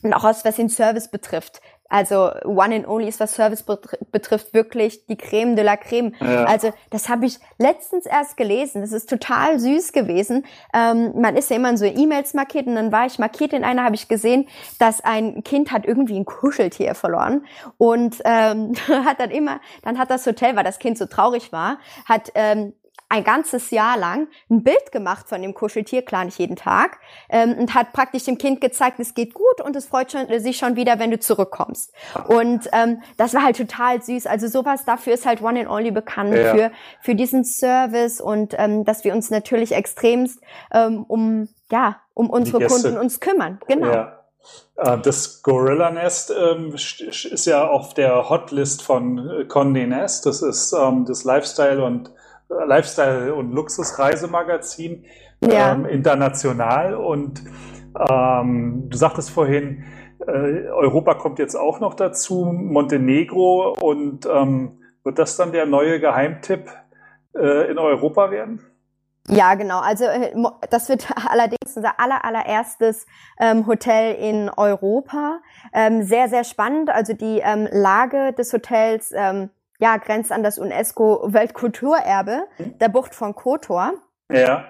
und 0.03 0.13
auch 0.13 0.23
was, 0.23 0.43
was 0.45 0.55
den 0.55 0.69
Service 0.69 1.11
betrifft. 1.11 1.61
Also 1.91 2.31
One 2.45 2.73
and 2.73 2.87
Only 2.87 3.09
ist, 3.09 3.19
was 3.19 3.33
Service 3.33 3.63
betrifft, 3.63 4.53
wirklich 4.53 5.05
die 5.07 5.17
Creme 5.17 5.57
de 5.57 5.65
la 5.65 5.75
Creme. 5.75 6.13
Ja. 6.21 6.45
Also 6.45 6.71
das 6.89 7.09
habe 7.09 7.25
ich 7.25 7.37
letztens 7.57 8.05
erst 8.05 8.37
gelesen. 8.37 8.81
Das 8.81 8.93
ist 8.93 9.09
total 9.09 9.59
süß 9.59 9.91
gewesen. 9.91 10.45
Ähm, 10.73 11.11
man 11.19 11.35
ist 11.35 11.49
ja 11.49 11.57
immer 11.57 11.69
in 11.69 11.77
so 11.77 11.85
E-Mails 11.85 12.33
markiert 12.33 12.67
und 12.67 12.75
dann 12.75 12.93
war 12.93 13.05
ich 13.05 13.19
markiert 13.19 13.51
in 13.51 13.65
einer, 13.65 13.83
habe 13.83 13.95
ich 13.95 14.07
gesehen, 14.07 14.47
dass 14.79 15.01
ein 15.01 15.43
Kind 15.43 15.73
hat 15.73 15.85
irgendwie 15.85 16.17
ein 16.17 16.25
Kuscheltier 16.25 16.95
verloren 16.95 17.45
und 17.77 18.21
ähm, 18.23 18.71
hat 18.87 19.19
dann 19.19 19.31
immer, 19.31 19.59
dann 19.83 19.99
hat 19.99 20.09
das 20.09 20.25
Hotel, 20.25 20.55
weil 20.55 20.63
das 20.63 20.79
Kind 20.79 20.97
so 20.97 21.07
traurig 21.07 21.51
war, 21.51 21.77
hat 22.05 22.31
ähm, 22.35 22.73
ein 23.11 23.25
ganzes 23.25 23.71
Jahr 23.71 23.97
lang 23.97 24.27
ein 24.49 24.63
Bild 24.63 24.91
gemacht 24.93 25.27
von 25.27 25.41
dem 25.41 25.53
Kuscheltier, 25.53 26.01
klar 26.01 26.23
nicht 26.23 26.39
jeden 26.39 26.55
Tag, 26.55 26.97
ähm, 27.29 27.55
und 27.59 27.75
hat 27.75 27.91
praktisch 27.91 28.23
dem 28.23 28.37
Kind 28.37 28.61
gezeigt, 28.61 28.99
es 28.99 29.13
geht 29.13 29.33
gut 29.33 29.59
und 29.61 29.75
es 29.75 29.85
freut 29.85 30.13
schon, 30.13 30.27
sich 30.39 30.57
schon 30.57 30.77
wieder, 30.77 30.97
wenn 30.97 31.11
du 31.11 31.19
zurückkommst. 31.19 31.93
Und 32.27 32.69
ähm, 32.71 33.01
das 33.17 33.33
war 33.33 33.43
halt 33.43 33.57
total 33.57 34.01
süß. 34.01 34.27
Also 34.27 34.47
sowas 34.47 34.85
dafür 34.85 35.13
ist 35.13 35.25
halt 35.25 35.41
One 35.41 35.59
and 35.59 35.69
Only 35.69 35.91
bekannt 35.91 36.33
ja. 36.33 36.53
für 36.53 36.71
für 37.01 37.15
diesen 37.15 37.43
Service 37.43 38.21
und 38.21 38.55
ähm, 38.57 38.85
dass 38.85 39.03
wir 39.03 39.13
uns 39.13 39.29
natürlich 39.29 39.73
extremst 39.73 40.39
ähm, 40.73 41.03
um 41.07 41.49
ja 41.69 41.97
um 42.13 42.29
unsere 42.29 42.65
Kunden 42.65 42.97
uns 42.97 43.19
kümmern. 43.19 43.59
Genau. 43.67 43.91
Ja. 43.91 44.19
Äh, 44.77 44.99
das 44.99 45.43
Gorilla 45.43 45.91
Nest 45.91 46.31
ähm, 46.31 46.73
ist 46.73 47.45
ja 47.45 47.67
auf 47.67 47.93
der 47.93 48.29
Hotlist 48.29 48.81
von 48.83 49.17
äh, 49.17 49.43
Condé 49.43 49.85
Nest. 49.85 50.25
Das 50.25 50.41
ist 50.41 50.71
ähm, 50.71 51.05
das 51.05 51.25
Lifestyle 51.25 51.83
und 51.83 52.11
Lifestyle- 52.65 53.33
und 53.33 53.51
Luxusreisemagazin 53.51 55.05
ja. 55.41 55.73
ähm, 55.73 55.85
international. 55.85 56.95
Und 56.95 57.43
ähm, 58.09 58.89
du 58.89 58.97
sagtest 58.97 59.31
vorhin, 59.31 59.83
äh, 60.27 60.67
Europa 60.69 61.15
kommt 61.15 61.39
jetzt 61.39 61.55
auch 61.55 61.79
noch 61.79 61.93
dazu, 61.93 62.45
Montenegro. 62.45 63.75
Und 63.79 64.25
ähm, 64.25 64.79
wird 65.03 65.19
das 65.19 65.37
dann 65.37 65.51
der 65.51 65.65
neue 65.65 65.99
Geheimtipp 65.99 66.69
äh, 67.35 67.71
in 67.71 67.77
Europa 67.77 68.31
werden? 68.31 68.65
Ja, 69.27 69.55
genau. 69.55 69.79
Also 69.79 70.05
äh, 70.05 70.33
das 70.69 70.89
wird 70.89 71.07
allerdings 71.29 71.61
uns 71.71 71.77
unser 71.77 71.99
aller, 71.99 72.23
allererstes 72.25 73.05
ähm, 73.39 73.67
Hotel 73.67 74.15
in 74.15 74.49
Europa. 74.49 75.39
Ähm, 75.73 76.03
sehr, 76.03 76.29
sehr 76.29 76.43
spannend. 76.43 76.89
Also 76.89 77.13
die 77.13 77.39
ähm, 77.43 77.67
Lage 77.71 78.33
des 78.33 78.53
Hotels 78.53 79.11
ähm, 79.15 79.49
ja, 79.81 79.97
grenzt 79.97 80.31
an 80.31 80.43
das 80.43 80.59
UNESCO-Weltkulturerbe 80.59 82.43
der 82.79 82.89
Bucht 82.89 83.15
von 83.15 83.33
Kotor. 83.33 83.93
Ja. 84.31 84.63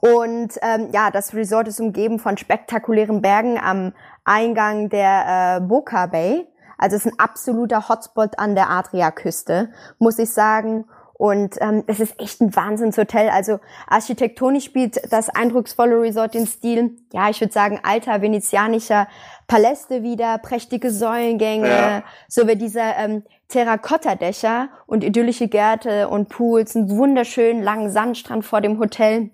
Und 0.00 0.58
ähm, 0.62 0.88
ja, 0.92 1.10
das 1.10 1.34
Resort 1.34 1.68
ist 1.68 1.80
umgeben 1.80 2.18
von 2.18 2.36
spektakulären 2.36 3.22
Bergen 3.22 3.58
am 3.58 3.92
Eingang 4.24 4.88
der 4.88 5.58
äh, 5.58 5.60
Boca 5.60 6.06
Bay. 6.06 6.48
Also 6.78 6.96
es 6.96 7.06
ist 7.06 7.12
ein 7.12 7.18
absoluter 7.18 7.88
Hotspot 7.88 8.38
an 8.38 8.56
der 8.56 8.70
Adriaküste, 8.70 9.70
muss 9.98 10.18
ich 10.18 10.32
sagen. 10.32 10.86
Und 11.20 11.56
ähm, 11.60 11.84
es 11.86 12.00
ist 12.00 12.18
echt 12.18 12.40
ein 12.40 12.56
Wahnsinnshotel. 12.56 13.28
Also 13.28 13.60
architektonisch 13.86 14.64
spielt 14.64 15.12
das 15.12 15.28
eindrucksvolle 15.28 16.00
Resort 16.00 16.32
den 16.32 16.46
Stil, 16.46 16.96
ja, 17.12 17.28
ich 17.28 17.42
würde 17.42 17.52
sagen, 17.52 17.78
alter 17.82 18.22
venezianischer 18.22 19.06
Paläste 19.46 20.02
wieder, 20.02 20.38
prächtige 20.38 20.90
Säulengänge, 20.90 21.68
ja. 21.68 22.02
sowie 22.26 22.56
dieser 22.56 22.96
ähm, 22.96 23.22
Terrakotta-Dächer 23.48 24.70
und 24.86 25.04
idyllische 25.04 25.48
Gärte 25.48 26.08
und 26.08 26.30
Pools, 26.30 26.74
einen 26.74 26.88
wunderschönen 26.88 27.62
langen 27.62 27.90
Sandstrand 27.90 28.46
vor 28.46 28.62
dem 28.62 28.78
Hotel. 28.78 29.28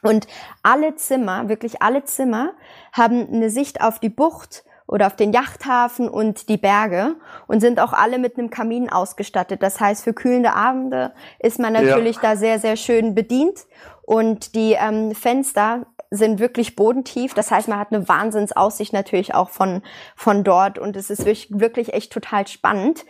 Und 0.00 0.26
alle 0.62 0.94
Zimmer, 0.94 1.50
wirklich 1.50 1.82
alle 1.82 2.02
Zimmer, 2.04 2.52
haben 2.94 3.28
eine 3.30 3.50
Sicht 3.50 3.82
auf 3.82 3.98
die 3.98 4.08
Bucht, 4.08 4.64
oder 4.90 5.06
auf 5.06 5.16
den 5.16 5.32
Yachthafen 5.32 6.08
und 6.08 6.48
die 6.48 6.56
Berge 6.56 7.14
und 7.46 7.60
sind 7.60 7.80
auch 7.80 7.92
alle 7.92 8.18
mit 8.18 8.36
einem 8.36 8.50
Kamin 8.50 8.90
ausgestattet. 8.90 9.62
Das 9.62 9.80
heißt, 9.80 10.02
für 10.02 10.12
kühlende 10.12 10.54
Abende 10.54 11.12
ist 11.38 11.60
man 11.60 11.72
natürlich 11.72 12.16
ja. 12.16 12.22
da 12.22 12.36
sehr, 12.36 12.58
sehr 12.58 12.76
schön 12.76 13.14
bedient. 13.14 13.66
Und 14.02 14.56
die 14.56 14.72
ähm, 14.72 15.14
Fenster 15.14 15.86
sind 16.10 16.40
wirklich 16.40 16.74
bodentief. 16.74 17.34
Das 17.34 17.52
heißt, 17.52 17.68
man 17.68 17.78
hat 17.78 17.92
eine 17.92 18.08
Wahnsinnsaussicht 18.08 18.92
natürlich 18.92 19.32
auch 19.32 19.50
von, 19.50 19.82
von 20.16 20.42
dort 20.42 20.78
und 20.78 20.96
es 20.96 21.08
ist 21.08 21.20
wirklich, 21.20 21.48
wirklich 21.50 21.92
echt 21.94 22.12
total 22.12 22.48
spannend. 22.48 23.04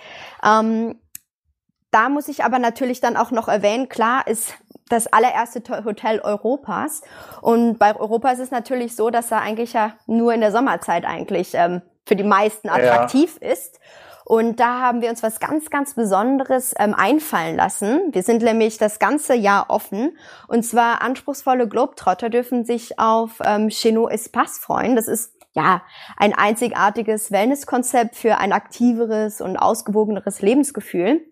Ähm, 0.44 1.00
da 1.90 2.10
muss 2.10 2.28
ich 2.28 2.44
aber 2.44 2.58
natürlich 2.58 3.00
dann 3.00 3.16
auch 3.16 3.30
noch 3.30 3.48
erwähnen, 3.48 3.88
klar 3.88 4.26
ist 4.26 4.54
das 4.90 5.06
allererste 5.06 5.62
Hotel 5.84 6.20
Europas. 6.20 7.00
Und 7.40 7.78
bei 7.78 7.96
Europa 7.96 8.30
ist 8.30 8.40
es 8.40 8.50
natürlich 8.50 8.94
so, 8.94 9.08
dass 9.08 9.30
er 9.30 9.40
eigentlich 9.40 9.72
ja 9.72 9.94
nur 10.06 10.34
in 10.34 10.40
der 10.40 10.52
Sommerzeit 10.52 11.06
eigentlich 11.06 11.52
ähm, 11.54 11.80
für 12.04 12.16
die 12.16 12.24
meisten 12.24 12.68
attraktiv 12.68 13.38
ja. 13.40 13.52
ist. 13.52 13.80
Und 14.24 14.60
da 14.60 14.80
haben 14.80 15.00
wir 15.00 15.10
uns 15.10 15.24
was 15.24 15.40
ganz, 15.40 15.70
ganz 15.70 15.94
Besonderes 15.94 16.72
ähm, 16.78 16.94
einfallen 16.94 17.56
lassen. 17.56 18.12
Wir 18.12 18.22
sind 18.22 18.42
nämlich 18.42 18.78
das 18.78 19.00
ganze 19.00 19.34
Jahr 19.34 19.66
offen. 19.70 20.16
Und 20.46 20.62
zwar 20.62 21.02
anspruchsvolle 21.02 21.66
Globetrotter 21.66 22.30
dürfen 22.30 22.64
sich 22.64 22.98
auf 22.98 23.40
ähm, 23.44 23.70
Chenot 23.70 24.12
Espace 24.12 24.58
freuen. 24.58 24.94
Das 24.94 25.08
ist 25.08 25.34
ja 25.52 25.82
ein 26.16 26.32
einzigartiges 26.32 27.32
Wellnesskonzept 27.32 28.14
für 28.14 28.38
ein 28.38 28.52
aktiveres 28.52 29.40
und 29.40 29.56
ausgewogeneres 29.56 30.42
Lebensgefühl. 30.42 31.22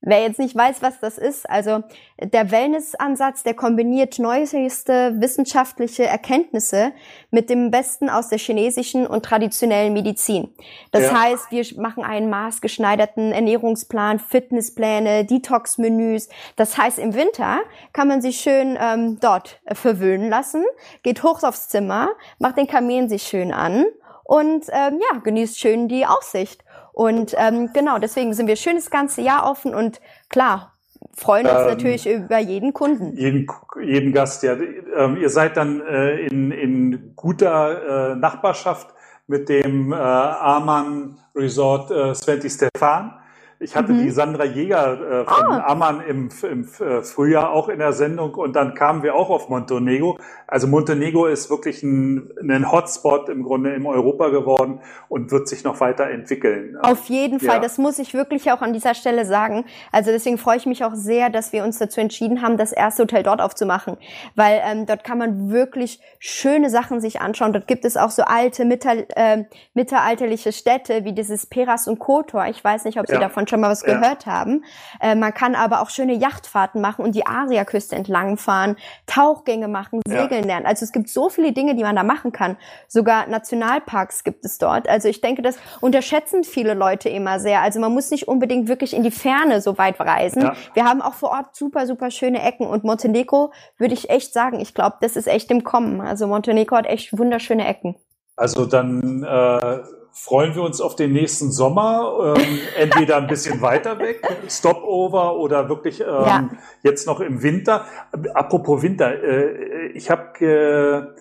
Wer 0.00 0.22
jetzt 0.22 0.38
nicht 0.38 0.54
weiß, 0.54 0.80
was 0.80 1.00
das 1.00 1.18
ist, 1.18 1.50
also 1.50 1.82
der 2.22 2.52
Wellness-Ansatz, 2.52 3.42
der 3.42 3.54
kombiniert 3.54 4.20
neueste 4.20 5.20
wissenschaftliche 5.20 6.06
Erkenntnisse 6.06 6.92
mit 7.32 7.50
dem 7.50 7.72
Besten 7.72 8.08
aus 8.08 8.28
der 8.28 8.38
chinesischen 8.38 9.08
und 9.08 9.24
traditionellen 9.24 9.92
Medizin. 9.92 10.54
Das 10.92 11.02
ja. 11.02 11.20
heißt, 11.20 11.50
wir 11.50 11.64
machen 11.82 12.04
einen 12.04 12.30
maßgeschneiderten 12.30 13.32
Ernährungsplan, 13.32 14.20
Fitnesspläne, 14.20 15.24
Detox-Menüs. 15.24 16.28
Das 16.54 16.78
heißt, 16.78 17.00
im 17.00 17.14
Winter 17.14 17.58
kann 17.92 18.06
man 18.06 18.22
sich 18.22 18.38
schön 18.38 18.78
ähm, 18.80 19.18
dort 19.20 19.60
verwöhnen 19.72 20.30
lassen, 20.30 20.64
geht 21.02 21.24
hoch 21.24 21.42
aufs 21.42 21.68
Zimmer, 21.68 22.10
macht 22.38 22.56
den 22.56 22.68
Kamin 22.68 23.08
sich 23.08 23.24
schön 23.24 23.52
an 23.52 23.84
und 24.22 24.66
ähm, 24.68 25.00
ja, 25.00 25.18
genießt 25.18 25.58
schön 25.58 25.88
die 25.88 26.06
Aussicht. 26.06 26.62
Und 26.98 27.32
ähm, 27.36 27.70
genau, 27.72 28.00
deswegen 28.00 28.34
sind 28.34 28.48
wir 28.48 28.56
schön 28.56 28.74
das 28.74 28.90
ganze 28.90 29.20
Jahr 29.22 29.48
offen 29.48 29.72
und 29.72 30.00
klar, 30.30 30.72
freuen 31.14 31.46
uns 31.46 31.60
ähm, 31.60 31.66
natürlich 31.68 32.10
über 32.10 32.38
jeden 32.38 32.72
Kunden. 32.72 33.16
Jeden, 33.16 33.46
jeden 33.80 34.12
Gast, 34.12 34.42
ja. 34.42 34.54
Ähm, 34.96 35.16
ihr 35.16 35.30
seid 35.30 35.56
dann 35.56 35.80
äh, 35.80 36.26
in, 36.26 36.50
in 36.50 37.12
guter 37.14 38.14
äh, 38.14 38.16
Nachbarschaft 38.16 38.88
mit 39.28 39.48
dem 39.48 39.92
äh, 39.92 39.94
Amann 39.94 41.18
Resort 41.36 41.92
äh, 41.92 42.16
Sventi 42.16 42.50
Stefan. 42.50 43.14
Ich 43.60 43.74
hatte 43.74 43.92
mhm. 43.92 44.02
die 44.02 44.10
Sandra 44.10 44.44
Jäger 44.44 45.22
äh, 45.22 45.24
von 45.24 45.46
ah. 45.50 45.66
Ammann 45.66 46.00
im, 46.00 46.28
im 46.48 46.68
äh, 46.78 47.02
Frühjahr 47.02 47.50
auch 47.50 47.68
in 47.68 47.80
der 47.80 47.92
Sendung 47.92 48.34
und 48.34 48.54
dann 48.54 48.74
kamen 48.74 49.02
wir 49.02 49.16
auch 49.16 49.30
auf 49.30 49.48
Montenegro. 49.48 50.16
Also 50.46 50.68
Montenegro 50.68 51.26
ist 51.26 51.50
wirklich 51.50 51.82
ein, 51.82 52.30
ein 52.40 52.70
Hotspot 52.70 53.28
im 53.28 53.42
Grunde 53.42 53.74
im 53.74 53.86
Europa 53.86 54.28
geworden 54.28 54.80
und 55.08 55.32
wird 55.32 55.48
sich 55.48 55.64
noch 55.64 55.80
weiterentwickeln. 55.80 56.76
Auf 56.82 57.06
jeden 57.06 57.40
Fall, 57.40 57.56
ja. 57.56 57.60
das 57.60 57.78
muss 57.78 57.98
ich 57.98 58.14
wirklich 58.14 58.52
auch 58.52 58.62
an 58.62 58.72
dieser 58.72 58.94
Stelle 58.94 59.24
sagen. 59.24 59.64
Also 59.90 60.12
deswegen 60.12 60.38
freue 60.38 60.56
ich 60.56 60.66
mich 60.66 60.84
auch 60.84 60.94
sehr, 60.94 61.28
dass 61.28 61.52
wir 61.52 61.64
uns 61.64 61.78
dazu 61.78 62.00
entschieden 62.00 62.42
haben, 62.42 62.58
das 62.58 62.70
erste 62.70 63.02
Hotel 63.02 63.24
dort 63.24 63.40
aufzumachen, 63.40 63.96
weil 64.36 64.60
ähm, 64.64 64.86
dort 64.86 65.02
kann 65.02 65.18
man 65.18 65.50
wirklich 65.50 66.00
schöne 66.20 66.70
Sachen 66.70 67.00
sich 67.00 67.20
anschauen. 67.20 67.52
Dort 67.52 67.66
gibt 67.66 67.84
es 67.84 67.96
auch 67.96 68.10
so 68.10 68.22
alte 68.22 68.64
mittel, 68.64 69.06
äh, 69.16 69.44
mittelalterliche 69.74 70.52
Städte 70.52 71.04
wie 71.04 71.12
dieses 71.12 71.46
Peras 71.46 71.88
und 71.88 71.98
Kotor. 71.98 72.46
Ich 72.46 72.62
weiß 72.62 72.84
nicht, 72.84 73.00
ob 73.00 73.08
Sie 73.08 73.14
ja. 73.14 73.20
Schon 73.48 73.60
mal 73.60 73.70
was 73.70 73.82
ja. 73.82 73.94
gehört 73.94 74.26
haben. 74.26 74.64
Äh, 75.00 75.14
man 75.14 75.34
kann 75.34 75.54
aber 75.54 75.80
auch 75.80 75.90
schöne 75.90 76.14
Yachtfahrten 76.14 76.80
machen 76.80 77.04
und 77.04 77.14
die 77.14 77.26
Ariaküste 77.26 77.96
entlang 77.96 78.36
fahren, 78.36 78.76
Tauchgänge 79.06 79.68
machen, 79.68 80.00
segeln 80.06 80.42
ja. 80.42 80.46
lernen. 80.46 80.66
Also 80.66 80.84
es 80.84 80.92
gibt 80.92 81.08
so 81.08 81.28
viele 81.28 81.52
Dinge, 81.52 81.74
die 81.74 81.82
man 81.82 81.96
da 81.96 82.02
machen 82.02 82.32
kann. 82.32 82.56
Sogar 82.86 83.26
Nationalparks 83.26 84.24
gibt 84.24 84.44
es 84.44 84.58
dort. 84.58 84.88
Also 84.88 85.08
ich 85.08 85.20
denke, 85.20 85.42
das 85.42 85.56
unterschätzen 85.80 86.44
viele 86.44 86.74
Leute 86.74 87.08
immer 87.08 87.40
sehr. 87.40 87.62
Also 87.62 87.80
man 87.80 87.92
muss 87.92 88.10
nicht 88.10 88.28
unbedingt 88.28 88.68
wirklich 88.68 88.94
in 88.94 89.02
die 89.02 89.10
Ferne 89.10 89.60
so 89.60 89.78
weit 89.78 89.98
reisen. 90.00 90.42
Ja. 90.42 90.54
Wir 90.74 90.84
haben 90.84 91.02
auch 91.02 91.14
vor 91.14 91.30
Ort 91.30 91.56
super, 91.56 91.86
super 91.86 92.10
schöne 92.10 92.42
Ecken 92.42 92.66
und 92.66 92.84
Montenegro 92.84 93.52
würde 93.76 93.94
ich 93.94 94.10
echt 94.10 94.32
sagen, 94.32 94.60
ich 94.60 94.74
glaube, 94.74 94.96
das 95.00 95.16
ist 95.16 95.26
echt 95.28 95.50
im 95.50 95.64
Kommen. 95.64 96.00
Also 96.00 96.26
Montenegro 96.26 96.76
hat 96.76 96.86
echt 96.86 97.16
wunderschöne 97.16 97.66
Ecken. 97.66 97.96
Also 98.36 98.66
dann 98.66 99.24
äh, 99.24 99.78
freuen 100.24 100.54
wir 100.54 100.62
uns 100.62 100.80
auf 100.80 100.96
den 100.96 101.12
nächsten 101.12 101.52
Sommer, 101.52 102.34
ähm, 102.36 102.58
entweder 102.76 103.16
ein 103.16 103.28
bisschen 103.28 103.60
weiter 103.60 103.98
weg, 103.98 104.20
Stopover 104.48 105.36
oder 105.36 105.68
wirklich 105.68 106.00
ähm, 106.00 106.06
ja. 106.06 106.50
jetzt 106.82 107.06
noch 107.06 107.20
im 107.20 107.42
Winter. 107.42 107.86
Apropos 108.34 108.82
Winter, 108.82 109.22
äh, 109.22 109.88
ich 109.88 110.10
habe 110.10 111.14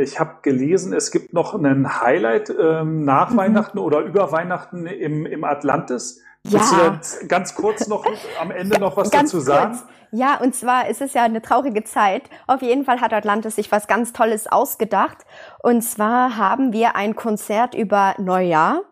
ich 0.00 0.18
habe 0.18 0.38
gelesen, 0.42 0.92
es 0.92 1.12
gibt 1.12 1.32
noch 1.32 1.54
einen 1.54 2.00
Highlight 2.00 2.52
ähm, 2.60 3.04
nach 3.04 3.30
mhm. 3.30 3.36
Weihnachten 3.36 3.78
oder 3.78 4.00
über 4.00 4.32
Weihnachten 4.32 4.86
im, 4.86 5.26
im 5.26 5.44
Atlantis. 5.44 6.20
Ja. 6.42 6.60
Willst 6.60 7.22
du 7.22 7.26
ganz 7.28 7.54
kurz 7.54 7.86
noch 7.86 8.04
am 8.40 8.50
Ende 8.50 8.80
noch 8.80 8.96
was 8.96 9.10
ganz 9.10 9.30
dazu 9.30 9.40
sagen? 9.40 9.72
Kurz. 9.72 9.84
Ja, 10.12 10.38
und 10.40 10.54
zwar 10.54 10.88
ist 10.88 11.00
es 11.00 11.14
ja 11.14 11.22
eine 11.22 11.42
traurige 11.42 11.84
Zeit. 11.84 12.30
Auf 12.46 12.62
jeden 12.62 12.84
Fall 12.84 13.00
hat 13.00 13.12
Atlantis 13.12 13.56
sich 13.56 13.72
was 13.72 13.86
ganz 13.86 14.12
Tolles 14.12 14.46
ausgedacht. 14.46 15.18
Und 15.62 15.82
zwar 15.82 16.36
haben 16.36 16.72
wir 16.72 16.96
ein 16.96 17.16
Konzert 17.16 17.74
über 17.74 18.14
Neujahr. 18.18 18.82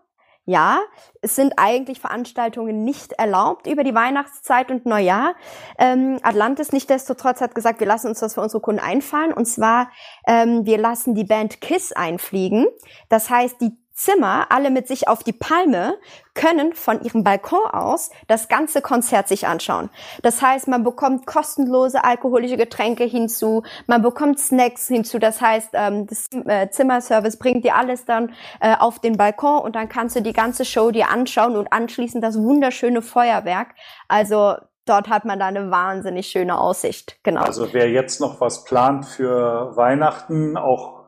Ja, 0.46 0.81
es 1.22 1.37
sind 1.37 1.55
eigentlich 1.57 2.00
Veranstaltungen 2.00 2.85
nicht 2.85 3.14
erlaubt 3.14 3.66
über 3.66 3.83
die 3.83 3.94
Weihnachtszeit 3.94 4.70
und 4.70 4.85
Neujahr. 4.85 5.35
Ähm, 5.79 6.18
Atlantis 6.22 6.70
nichtdestotrotz 6.70 7.40
hat 7.40 7.55
gesagt, 7.55 7.81
wir 7.81 7.87
lassen 7.87 8.09
uns 8.09 8.20
das 8.20 8.35
für 8.35 8.42
unsere 8.42 8.61
Kunden 8.61 8.81
einfallen. 8.81 9.33
Und 9.33 9.46
zwar, 9.46 9.90
ähm, 10.27 10.66
wir 10.66 10.77
lassen 10.77 11.14
die 11.14 11.24
Band 11.24 11.62
Kiss 11.62 11.92
einfliegen. 11.92 12.66
Das 13.09 13.31
heißt, 13.31 13.59
die 13.62 13.72
Zimmer, 13.94 14.46
alle 14.50 14.70
mit 14.70 14.88
sich 14.88 15.07
auf 15.07 15.22
die 15.22 15.33
Palme, 15.33 15.96
können 16.35 16.74
von 16.74 17.00
ihrem 17.02 17.22
Balkon 17.22 17.64
aus 17.64 18.11
das 18.26 18.48
ganze 18.48 18.83
Konzert 18.83 19.28
sich 19.28 19.46
anschauen. 19.46 19.88
Das 20.22 20.42
heißt, 20.42 20.66
man 20.66 20.83
bekommt 20.83 21.26
kostenlose 21.26 22.02
alkoholische 22.02 22.57
Getränke 22.57 23.04
hinzu, 23.04 23.62
man 23.87 24.02
bekommt 24.02 24.40
Snacks 24.40 24.88
hinzu. 24.88 25.20
Das 25.20 25.40
heißt, 25.40 25.70
ähm, 25.74 26.09
das 26.09 26.28
äh, 26.46 26.68
Zimmerservice 26.70 27.38
bringt 27.38 27.64
dir 27.64 27.76
alles 27.76 28.04
dann 28.04 28.33
äh, 28.61 28.74
auf 28.76 28.98
den 28.98 29.16
Balkon 29.16 29.61
und 29.61 29.76
dann 29.76 29.88
kannst 29.88 30.16
du 30.16 30.22
die 30.22 30.33
ganze 30.33 30.64
Show 30.64 30.90
dir 30.90 31.11
anschauen 31.11 31.57
und 31.57 31.72
anschließend 31.72 32.22
das 32.22 32.37
wunderschöne 32.37 33.00
Feuerwerk. 33.00 33.68
Also 34.09 34.57
dort 34.87 35.09
hat 35.09 35.24
man 35.24 35.38
da 35.38 35.46
eine 35.46 35.70
wahnsinnig 35.70 36.26
schöne 36.26 36.59
Aussicht. 36.59 37.18
Genau. 37.22 37.42
Also 37.42 37.72
wer 37.72 37.88
jetzt 37.88 38.20
noch 38.20 38.40
was 38.40 38.64
plant 38.64 39.07
für 39.07 39.76
Weihnachten, 39.76 40.57
auch 40.57 41.04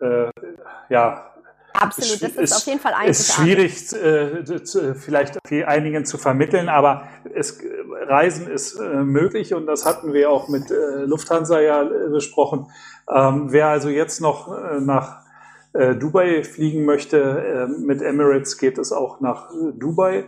äh, 0.00 0.30
ja 0.88 1.31
Absolut, 1.74 2.22
das 2.22 2.30
ist, 2.30 2.38
ist 2.38 2.52
auf 2.52 2.66
jeden 2.66 2.80
Fall 2.80 2.94
einzigartig. 2.94 3.74
Ist 3.74 3.94
schwierig, 3.94 4.44
äh, 4.52 4.64
zu, 4.64 4.94
vielleicht 4.94 5.38
einigen 5.66 6.04
zu 6.04 6.18
vermitteln, 6.18 6.68
aber 6.68 7.08
es, 7.34 7.58
Reisen 8.06 8.48
ist 8.48 8.78
äh, 8.78 9.02
möglich 9.02 9.54
und 9.54 9.66
das 9.66 9.86
hatten 9.86 10.12
wir 10.12 10.30
auch 10.30 10.48
mit 10.48 10.70
äh, 10.70 11.04
Lufthansa 11.04 11.60
ja 11.60 11.82
äh, 11.82 12.08
besprochen. 12.10 12.70
Ähm, 13.10 13.46
wer 13.50 13.68
also 13.68 13.88
jetzt 13.88 14.20
noch 14.20 14.52
äh, 14.52 14.80
nach 14.80 15.22
äh, 15.72 15.94
Dubai 15.94 16.44
fliegen 16.44 16.84
möchte, 16.84 17.68
mit 17.78 18.02
Emirates 18.02 18.58
geht 18.58 18.78
es 18.78 18.92
auch 18.92 19.20
nach 19.20 19.50
Dubai. 19.74 20.26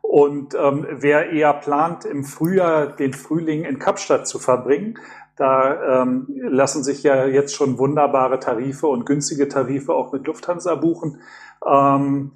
Und 0.00 0.54
ähm, 0.54 0.86
wer 0.88 1.30
eher 1.30 1.52
plant, 1.52 2.04
im 2.04 2.22
Frühjahr 2.24 2.86
den 2.86 3.12
Frühling 3.12 3.64
in 3.64 3.80
Kapstadt 3.80 4.28
zu 4.28 4.38
verbringen, 4.38 4.98
Da 5.36 6.02
ähm, 6.02 6.26
lassen 6.28 6.82
sich 6.82 7.02
ja 7.02 7.26
jetzt 7.26 7.54
schon 7.54 7.78
wunderbare 7.78 8.38
Tarife 8.38 8.86
und 8.86 9.04
günstige 9.04 9.48
Tarife 9.48 9.94
auch 9.94 10.12
mit 10.12 10.26
Lufthansa 10.26 10.74
buchen. 10.76 11.20
Ähm, 11.66 12.32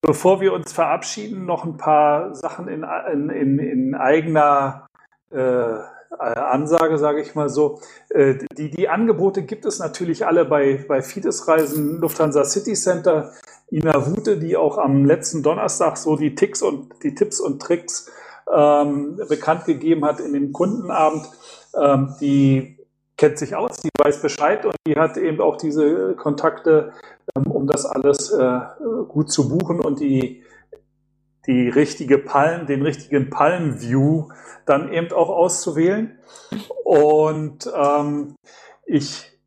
bevor 0.00 0.40
wir 0.40 0.54
uns 0.54 0.72
verabschieden, 0.72 1.44
noch 1.44 1.64
ein 1.64 1.76
paar 1.76 2.34
Sachen 2.34 2.68
in, 2.68 2.84
in, 3.30 3.58
in 3.58 3.94
eigener 3.94 4.86
äh, 5.30 5.78
Ansage, 6.18 6.98
sage 6.98 7.20
ich 7.20 7.34
mal 7.34 7.50
so. 7.50 7.80
Äh, 8.08 8.36
die, 8.56 8.70
die 8.70 8.88
Angebote 8.88 9.42
gibt 9.42 9.66
es 9.66 9.78
natürlich 9.78 10.26
alle 10.26 10.44
bei, 10.44 10.84
bei 10.88 11.02
Fides-Reisen, 11.02 12.00
Lufthansa 12.00 12.44
City 12.44 12.74
Center, 12.74 13.32
Ina 13.70 14.06
Wute, 14.06 14.38
die 14.38 14.56
auch 14.56 14.78
am 14.78 15.04
letzten 15.04 15.42
Donnerstag 15.42 15.98
so 15.98 16.16
die 16.16 16.34
Ticks 16.34 16.62
und 16.62 17.02
die 17.02 17.14
Tipps 17.14 17.40
und 17.40 17.60
Tricks 17.60 18.10
ähm, 18.52 19.20
bekannt 19.28 19.66
gegeben 19.66 20.04
hat 20.04 20.20
in 20.20 20.32
dem 20.32 20.52
Kundenabend. 20.52 21.28
Ähm, 21.76 22.14
die 22.20 22.78
kennt 23.16 23.38
sich 23.38 23.54
aus, 23.54 23.78
die 23.78 23.90
weiß 23.98 24.22
Bescheid 24.22 24.64
und 24.64 24.74
die 24.86 24.96
hat 24.96 25.16
eben 25.16 25.40
auch 25.40 25.56
diese 25.56 26.14
Kontakte, 26.14 26.92
ähm, 27.36 27.50
um 27.50 27.66
das 27.66 27.84
alles 27.84 28.30
äh, 28.30 28.60
gut 29.08 29.30
zu 29.30 29.48
buchen 29.48 29.80
und 29.80 30.00
die, 30.00 30.44
die 31.46 31.68
richtige 31.68 32.18
Palm, 32.18 32.66
den 32.66 32.82
richtigen 32.82 33.30
Palm-View 33.30 34.28
dann 34.66 34.92
eben 34.92 35.12
auch 35.12 35.30
auszuwählen. 35.30 36.18
Und 36.84 37.70
ähm, 37.74 38.36
ich 38.86 39.38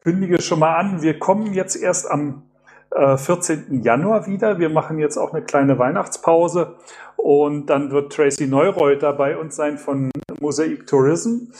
kündige 0.00 0.40
schon 0.40 0.60
mal 0.60 0.76
an, 0.76 1.02
wir 1.02 1.18
kommen 1.18 1.52
jetzt 1.52 1.76
erst 1.76 2.10
am 2.10 2.45
äh, 2.90 3.16
14. 3.16 3.82
Januar 3.82 4.26
wieder. 4.26 4.58
Wir 4.58 4.68
machen 4.68 4.98
jetzt 4.98 5.16
auch 5.16 5.32
eine 5.32 5.42
kleine 5.42 5.78
Weihnachtspause 5.78 6.74
und 7.16 7.66
dann 7.66 7.90
wird 7.90 8.12
Tracy 8.12 8.46
Neureuter 8.46 9.12
bei 9.12 9.36
uns 9.36 9.56
sein 9.56 9.78
von 9.78 10.10
Mosaic 10.40 10.86
Tourism. 10.86 11.52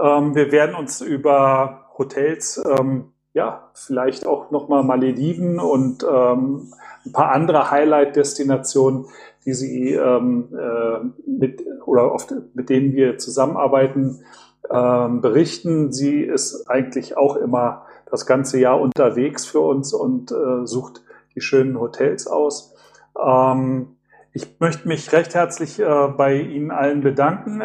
Ähm, 0.00 0.34
wir 0.34 0.52
werden 0.52 0.74
uns 0.74 1.00
über 1.00 1.86
Hotels, 1.96 2.62
ähm, 2.78 3.12
ja, 3.32 3.70
vielleicht 3.74 4.26
auch 4.26 4.50
nochmal 4.50 4.84
Malediven 4.84 5.58
und 5.58 6.04
ähm, 6.04 6.72
ein 7.04 7.12
paar 7.12 7.32
andere 7.32 7.70
Highlight-Destinationen, 7.70 9.06
die 9.44 9.54
sie 9.54 9.92
ähm, 9.92 10.48
äh, 10.52 11.28
mit 11.28 11.64
oder 11.86 12.12
oft 12.12 12.32
mit 12.54 12.70
denen 12.70 12.94
wir 12.94 13.18
zusammenarbeiten, 13.18 14.24
ähm, 14.70 15.20
berichten. 15.20 15.92
Sie 15.92 16.22
ist 16.22 16.68
eigentlich 16.68 17.16
auch 17.16 17.36
immer 17.36 17.86
das 18.10 18.26
ganze 18.26 18.58
Jahr 18.58 18.80
unterwegs 18.80 19.46
für 19.46 19.60
uns 19.60 19.92
und 19.92 20.32
äh, 20.32 20.66
sucht 20.66 21.02
die 21.34 21.40
schönen 21.40 21.78
Hotels 21.80 22.26
aus. 22.26 22.74
Ähm, 23.22 23.96
ich 24.32 24.58
möchte 24.58 24.88
mich 24.88 25.12
recht 25.12 25.34
herzlich 25.34 25.78
äh, 25.78 26.08
bei 26.08 26.36
Ihnen 26.36 26.70
allen 26.70 27.02
bedanken. 27.02 27.62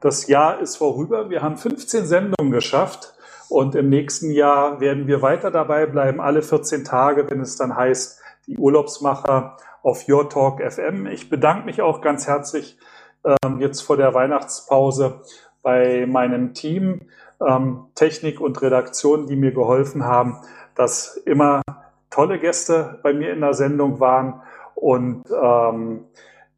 Das 0.00 0.26
Jahr 0.26 0.60
ist 0.60 0.76
vorüber. 0.76 1.30
Wir 1.30 1.42
haben 1.42 1.56
15 1.56 2.06
Sendungen 2.06 2.52
geschafft 2.52 3.14
und 3.48 3.74
im 3.74 3.88
nächsten 3.88 4.30
Jahr 4.30 4.80
werden 4.80 5.06
wir 5.06 5.22
weiter 5.22 5.50
dabei 5.50 5.86
bleiben, 5.86 6.20
alle 6.20 6.42
14 6.42 6.84
Tage, 6.84 7.30
wenn 7.30 7.40
es 7.40 7.56
dann 7.56 7.76
heißt, 7.76 8.20
die 8.46 8.58
Urlaubsmacher 8.58 9.56
auf 9.82 10.08
Your 10.08 10.28
Talk 10.28 10.60
FM. 10.60 11.06
Ich 11.06 11.28
bedanke 11.28 11.66
mich 11.66 11.82
auch 11.82 12.00
ganz 12.00 12.26
herzlich 12.26 12.78
ähm, 13.24 13.60
jetzt 13.60 13.80
vor 13.80 13.96
der 13.96 14.14
Weihnachtspause 14.14 15.20
bei 15.64 16.06
meinem 16.06 16.54
Team, 16.54 17.00
ähm, 17.40 17.86
Technik 17.96 18.40
und 18.40 18.62
Redaktion, 18.62 19.26
die 19.26 19.34
mir 19.34 19.50
geholfen 19.50 20.04
haben, 20.04 20.36
dass 20.76 21.16
immer 21.16 21.62
tolle 22.10 22.38
Gäste 22.38 23.00
bei 23.02 23.12
mir 23.12 23.32
in 23.32 23.40
der 23.40 23.54
Sendung 23.54 23.98
waren 23.98 24.40
und 24.76 25.24
ähm, 25.30 26.04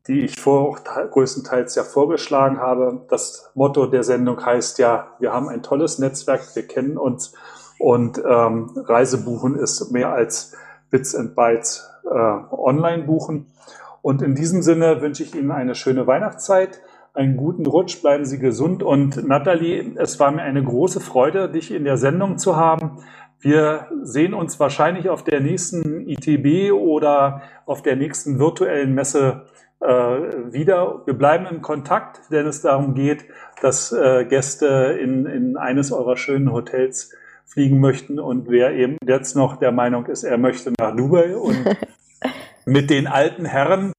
die 0.06 0.20
ich 0.20 0.38
vor, 0.38 0.78
größtenteils 1.10 1.74
ja 1.74 1.82
vorgeschlagen 1.82 2.58
habe. 2.58 3.06
Das 3.08 3.50
Motto 3.54 3.86
der 3.86 4.02
Sendung 4.02 4.44
heißt 4.44 4.78
ja, 4.78 5.08
wir 5.18 5.32
haben 5.32 5.48
ein 5.48 5.62
tolles 5.62 5.98
Netzwerk, 5.98 6.54
wir 6.54 6.66
kennen 6.66 6.98
uns 6.98 7.32
und 7.78 8.18
ähm, 8.18 8.70
Reisebuchen 8.76 9.56
ist 9.56 9.90
mehr 9.90 10.12
als 10.12 10.54
Bits 10.90 11.14
and 11.14 11.34
Bytes 11.34 11.88
äh, 12.04 12.08
online 12.08 13.04
buchen. 13.04 13.46
Und 14.02 14.22
in 14.22 14.34
diesem 14.34 14.62
Sinne 14.62 15.00
wünsche 15.00 15.24
ich 15.24 15.34
Ihnen 15.34 15.50
eine 15.50 15.74
schöne 15.74 16.06
Weihnachtszeit, 16.06 16.80
einen 17.16 17.36
guten 17.36 17.66
Rutsch, 17.66 18.00
bleiben 18.00 18.24
Sie 18.24 18.38
gesund. 18.38 18.82
Und 18.82 19.26
Nathalie, 19.26 19.94
es 19.96 20.20
war 20.20 20.30
mir 20.30 20.42
eine 20.42 20.62
große 20.62 21.00
Freude, 21.00 21.48
dich 21.48 21.72
in 21.72 21.84
der 21.84 21.96
Sendung 21.96 22.38
zu 22.38 22.56
haben. 22.56 22.98
Wir 23.40 23.86
sehen 24.02 24.34
uns 24.34 24.60
wahrscheinlich 24.60 25.08
auf 25.08 25.24
der 25.24 25.40
nächsten 25.40 26.08
ITB 26.08 26.72
oder 26.72 27.42
auf 27.64 27.82
der 27.82 27.96
nächsten 27.96 28.38
virtuellen 28.38 28.94
Messe 28.94 29.46
äh, 29.80 29.86
wieder. 29.86 31.02
Wir 31.04 31.14
bleiben 31.14 31.46
in 31.46 31.62
Kontakt, 31.62 32.20
wenn 32.30 32.46
es 32.46 32.62
darum 32.62 32.94
geht, 32.94 33.24
dass 33.60 33.92
äh, 33.92 34.24
Gäste 34.24 34.98
in, 35.00 35.26
in 35.26 35.56
eines 35.56 35.92
eurer 35.92 36.16
schönen 36.16 36.52
Hotels 36.52 37.14
fliegen 37.44 37.78
möchten 37.78 38.18
und 38.18 38.50
wer 38.50 38.72
eben 38.72 38.96
jetzt 39.06 39.36
noch 39.36 39.56
der 39.56 39.70
Meinung 39.70 40.06
ist, 40.06 40.24
er 40.24 40.36
möchte 40.36 40.72
nach 40.78 40.96
Dubai 40.96 41.36
und 41.36 41.64
mit 42.66 42.90
den 42.90 43.06
alten 43.06 43.44
Herren 43.44 43.92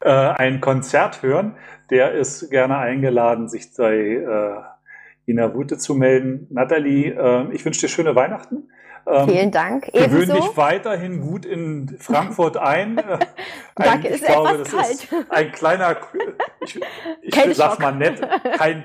äh, 0.00 0.10
ein 0.10 0.60
Konzert 0.60 1.22
hören, 1.22 1.56
der 1.90 2.12
ist 2.12 2.50
gerne 2.50 2.78
eingeladen, 2.78 3.48
sich 3.48 3.68
bei 3.76 3.94
äh, 3.96 5.30
Ina 5.30 5.54
Wute 5.54 5.78
zu 5.78 5.94
melden. 5.94 6.46
Nathalie, 6.50 7.10
äh, 7.12 7.52
ich 7.52 7.64
wünsche 7.64 7.80
dir 7.80 7.88
schöne 7.88 8.14
Weihnachten. 8.14 8.68
Ähm, 9.06 9.28
Vielen 9.28 9.50
Dank. 9.50 9.88
Ebenso. 9.88 10.08
Gewöhn 10.08 10.36
dich 10.36 10.56
weiterhin 10.56 11.20
gut 11.20 11.46
in 11.46 11.96
Frankfurt 11.98 12.56
ein. 12.56 12.98
ein 12.98 13.18
Danke, 13.74 14.08
ist 14.08 14.24
glaube, 14.24 14.50
etwas 14.50 14.70
das 14.70 14.80
kalt. 14.80 14.90
ist 14.90 15.30
ein 15.30 15.52
kleiner, 15.52 15.96
ich, 16.60 16.80
ich 17.22 17.56
sag 17.56 17.78
mal 17.78 17.92
nett, 17.92 18.20
kein, 18.58 18.84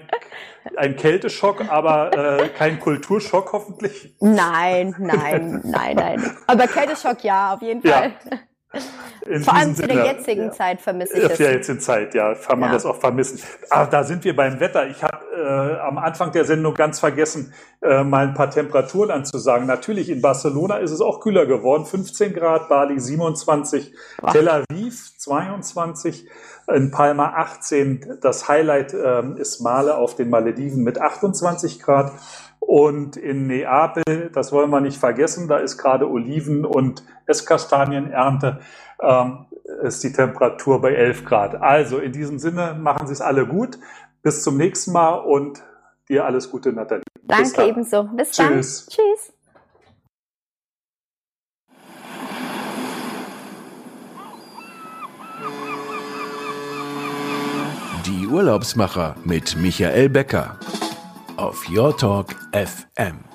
ein 0.78 0.95
Kälteschock, 0.95 1.70
aber 1.70 2.39
äh, 2.41 2.49
kein 2.49 2.80
Kulturschock 2.80 3.51
hoffentlich. 3.51 4.16
Nein, 4.22 4.95
nein, 4.97 5.62
nein, 5.66 5.95
nein. 5.95 6.32
Aber 6.47 6.68
Kälteschock 6.68 7.24
ja, 7.24 7.54
auf 7.54 7.62
jeden 7.62 7.82
Fall. 7.82 8.14
Ja. 8.30 8.80
In 9.26 9.43
Vor 9.43 9.55
allem 9.55 9.76
zu 9.76 9.88
der 9.88 10.05
jetzigen 10.05 10.45
ja. 10.45 10.51
Zeit 10.51 10.82
vermisse 10.82 11.17
ich 11.17 11.30
es. 11.30 11.39
Ja, 11.39 11.51
jetzt 11.51 11.69
in 11.69 11.80
Zeit, 11.80 12.13
ja, 12.13 12.34
kann 12.34 12.59
man 12.59 12.69
ja. 12.69 12.74
das 12.76 12.86
auch 12.86 12.97
vermissen. 12.97 13.39
Aber 13.69 13.89
da 13.89 14.03
sind 14.03 14.24
wir 14.24 14.36
beim 14.36 14.59
Wetter. 14.59 14.88
Ich 14.88 15.03
habe 15.03 15.17
äh, 15.36 15.80
am 15.80 15.97
Anfang 15.97 16.32
der 16.32 16.45
Sendung 16.45 16.74
ganz 16.74 16.99
vergessen, 16.99 17.53
äh, 17.82 18.03
mal 18.03 18.28
ein 18.28 18.34
paar 18.34 18.49
Temperaturen 18.49 19.11
anzusagen. 19.11 19.65
Natürlich, 19.65 20.09
in 20.09 20.21
Barcelona 20.21 20.78
ist 20.78 20.91
es 20.91 21.01
auch 21.01 21.21
kühler 21.21 21.45
geworden. 21.45 21.86
15 21.86 22.34
Grad, 22.34 22.69
Bali 22.69 22.99
27, 22.99 23.93
wow. 24.21 24.32
Tel 24.32 24.49
Aviv 24.49 25.17
22, 25.17 26.28
in 26.74 26.91
Palma 26.91 27.34
18. 27.36 28.17
Das 28.21 28.47
Highlight 28.47 28.93
äh, 28.93 29.24
ist 29.38 29.61
Male 29.61 29.95
auf 29.97 30.15
den 30.15 30.30
Malediven 30.30 30.84
mit 30.84 30.99
28 30.99 31.80
Grad. 31.80 32.11
Und 32.59 33.17
in 33.17 33.47
Neapel, 33.47 34.32
das 34.34 34.53
wollen 34.53 34.69
wir 34.69 34.80
nicht 34.80 34.97
vergessen, 34.97 35.49
da 35.49 35.57
ist 35.57 35.78
gerade 35.78 36.09
Oliven- 36.09 36.65
und 36.65 37.03
Esskastanienernte, 37.26 38.61
ähm, 39.04 39.45
ist 39.84 40.04
die 40.04 40.12
Temperatur 40.12 40.82
bei 40.82 40.93
11 40.93 41.26
Grad. 41.26 41.56
Also 41.62 41.99
in 41.99 42.12
diesem 42.12 42.39
Sinne 42.39 42.76
machen 42.80 43.08
Sie 43.08 43.14
es 43.14 43.22
alle 43.22 43.45
gut. 43.45 43.78
Bis 44.22 44.43
zum 44.43 44.58
nächsten 44.58 44.93
Mal 44.93 45.16
und 45.16 45.62
dir 46.10 46.26
alles 46.26 46.49
Gute, 46.49 46.72
Nathalie. 46.72 47.04
Danke 47.24 47.64
ebenso. 47.64 48.04
Bis 48.04 48.32
Tschüss. 48.32 48.86
dann. 48.86 48.95
Tschüss. 48.95 49.34
Die 58.06 58.28
Urlaubsmacher 58.28 59.16
mit 59.24 59.56
Michael 59.58 60.10
Becker 60.10 60.60
auf 61.38 61.70
Your 61.70 61.95
Talk 61.97 62.36
FM. 62.51 63.33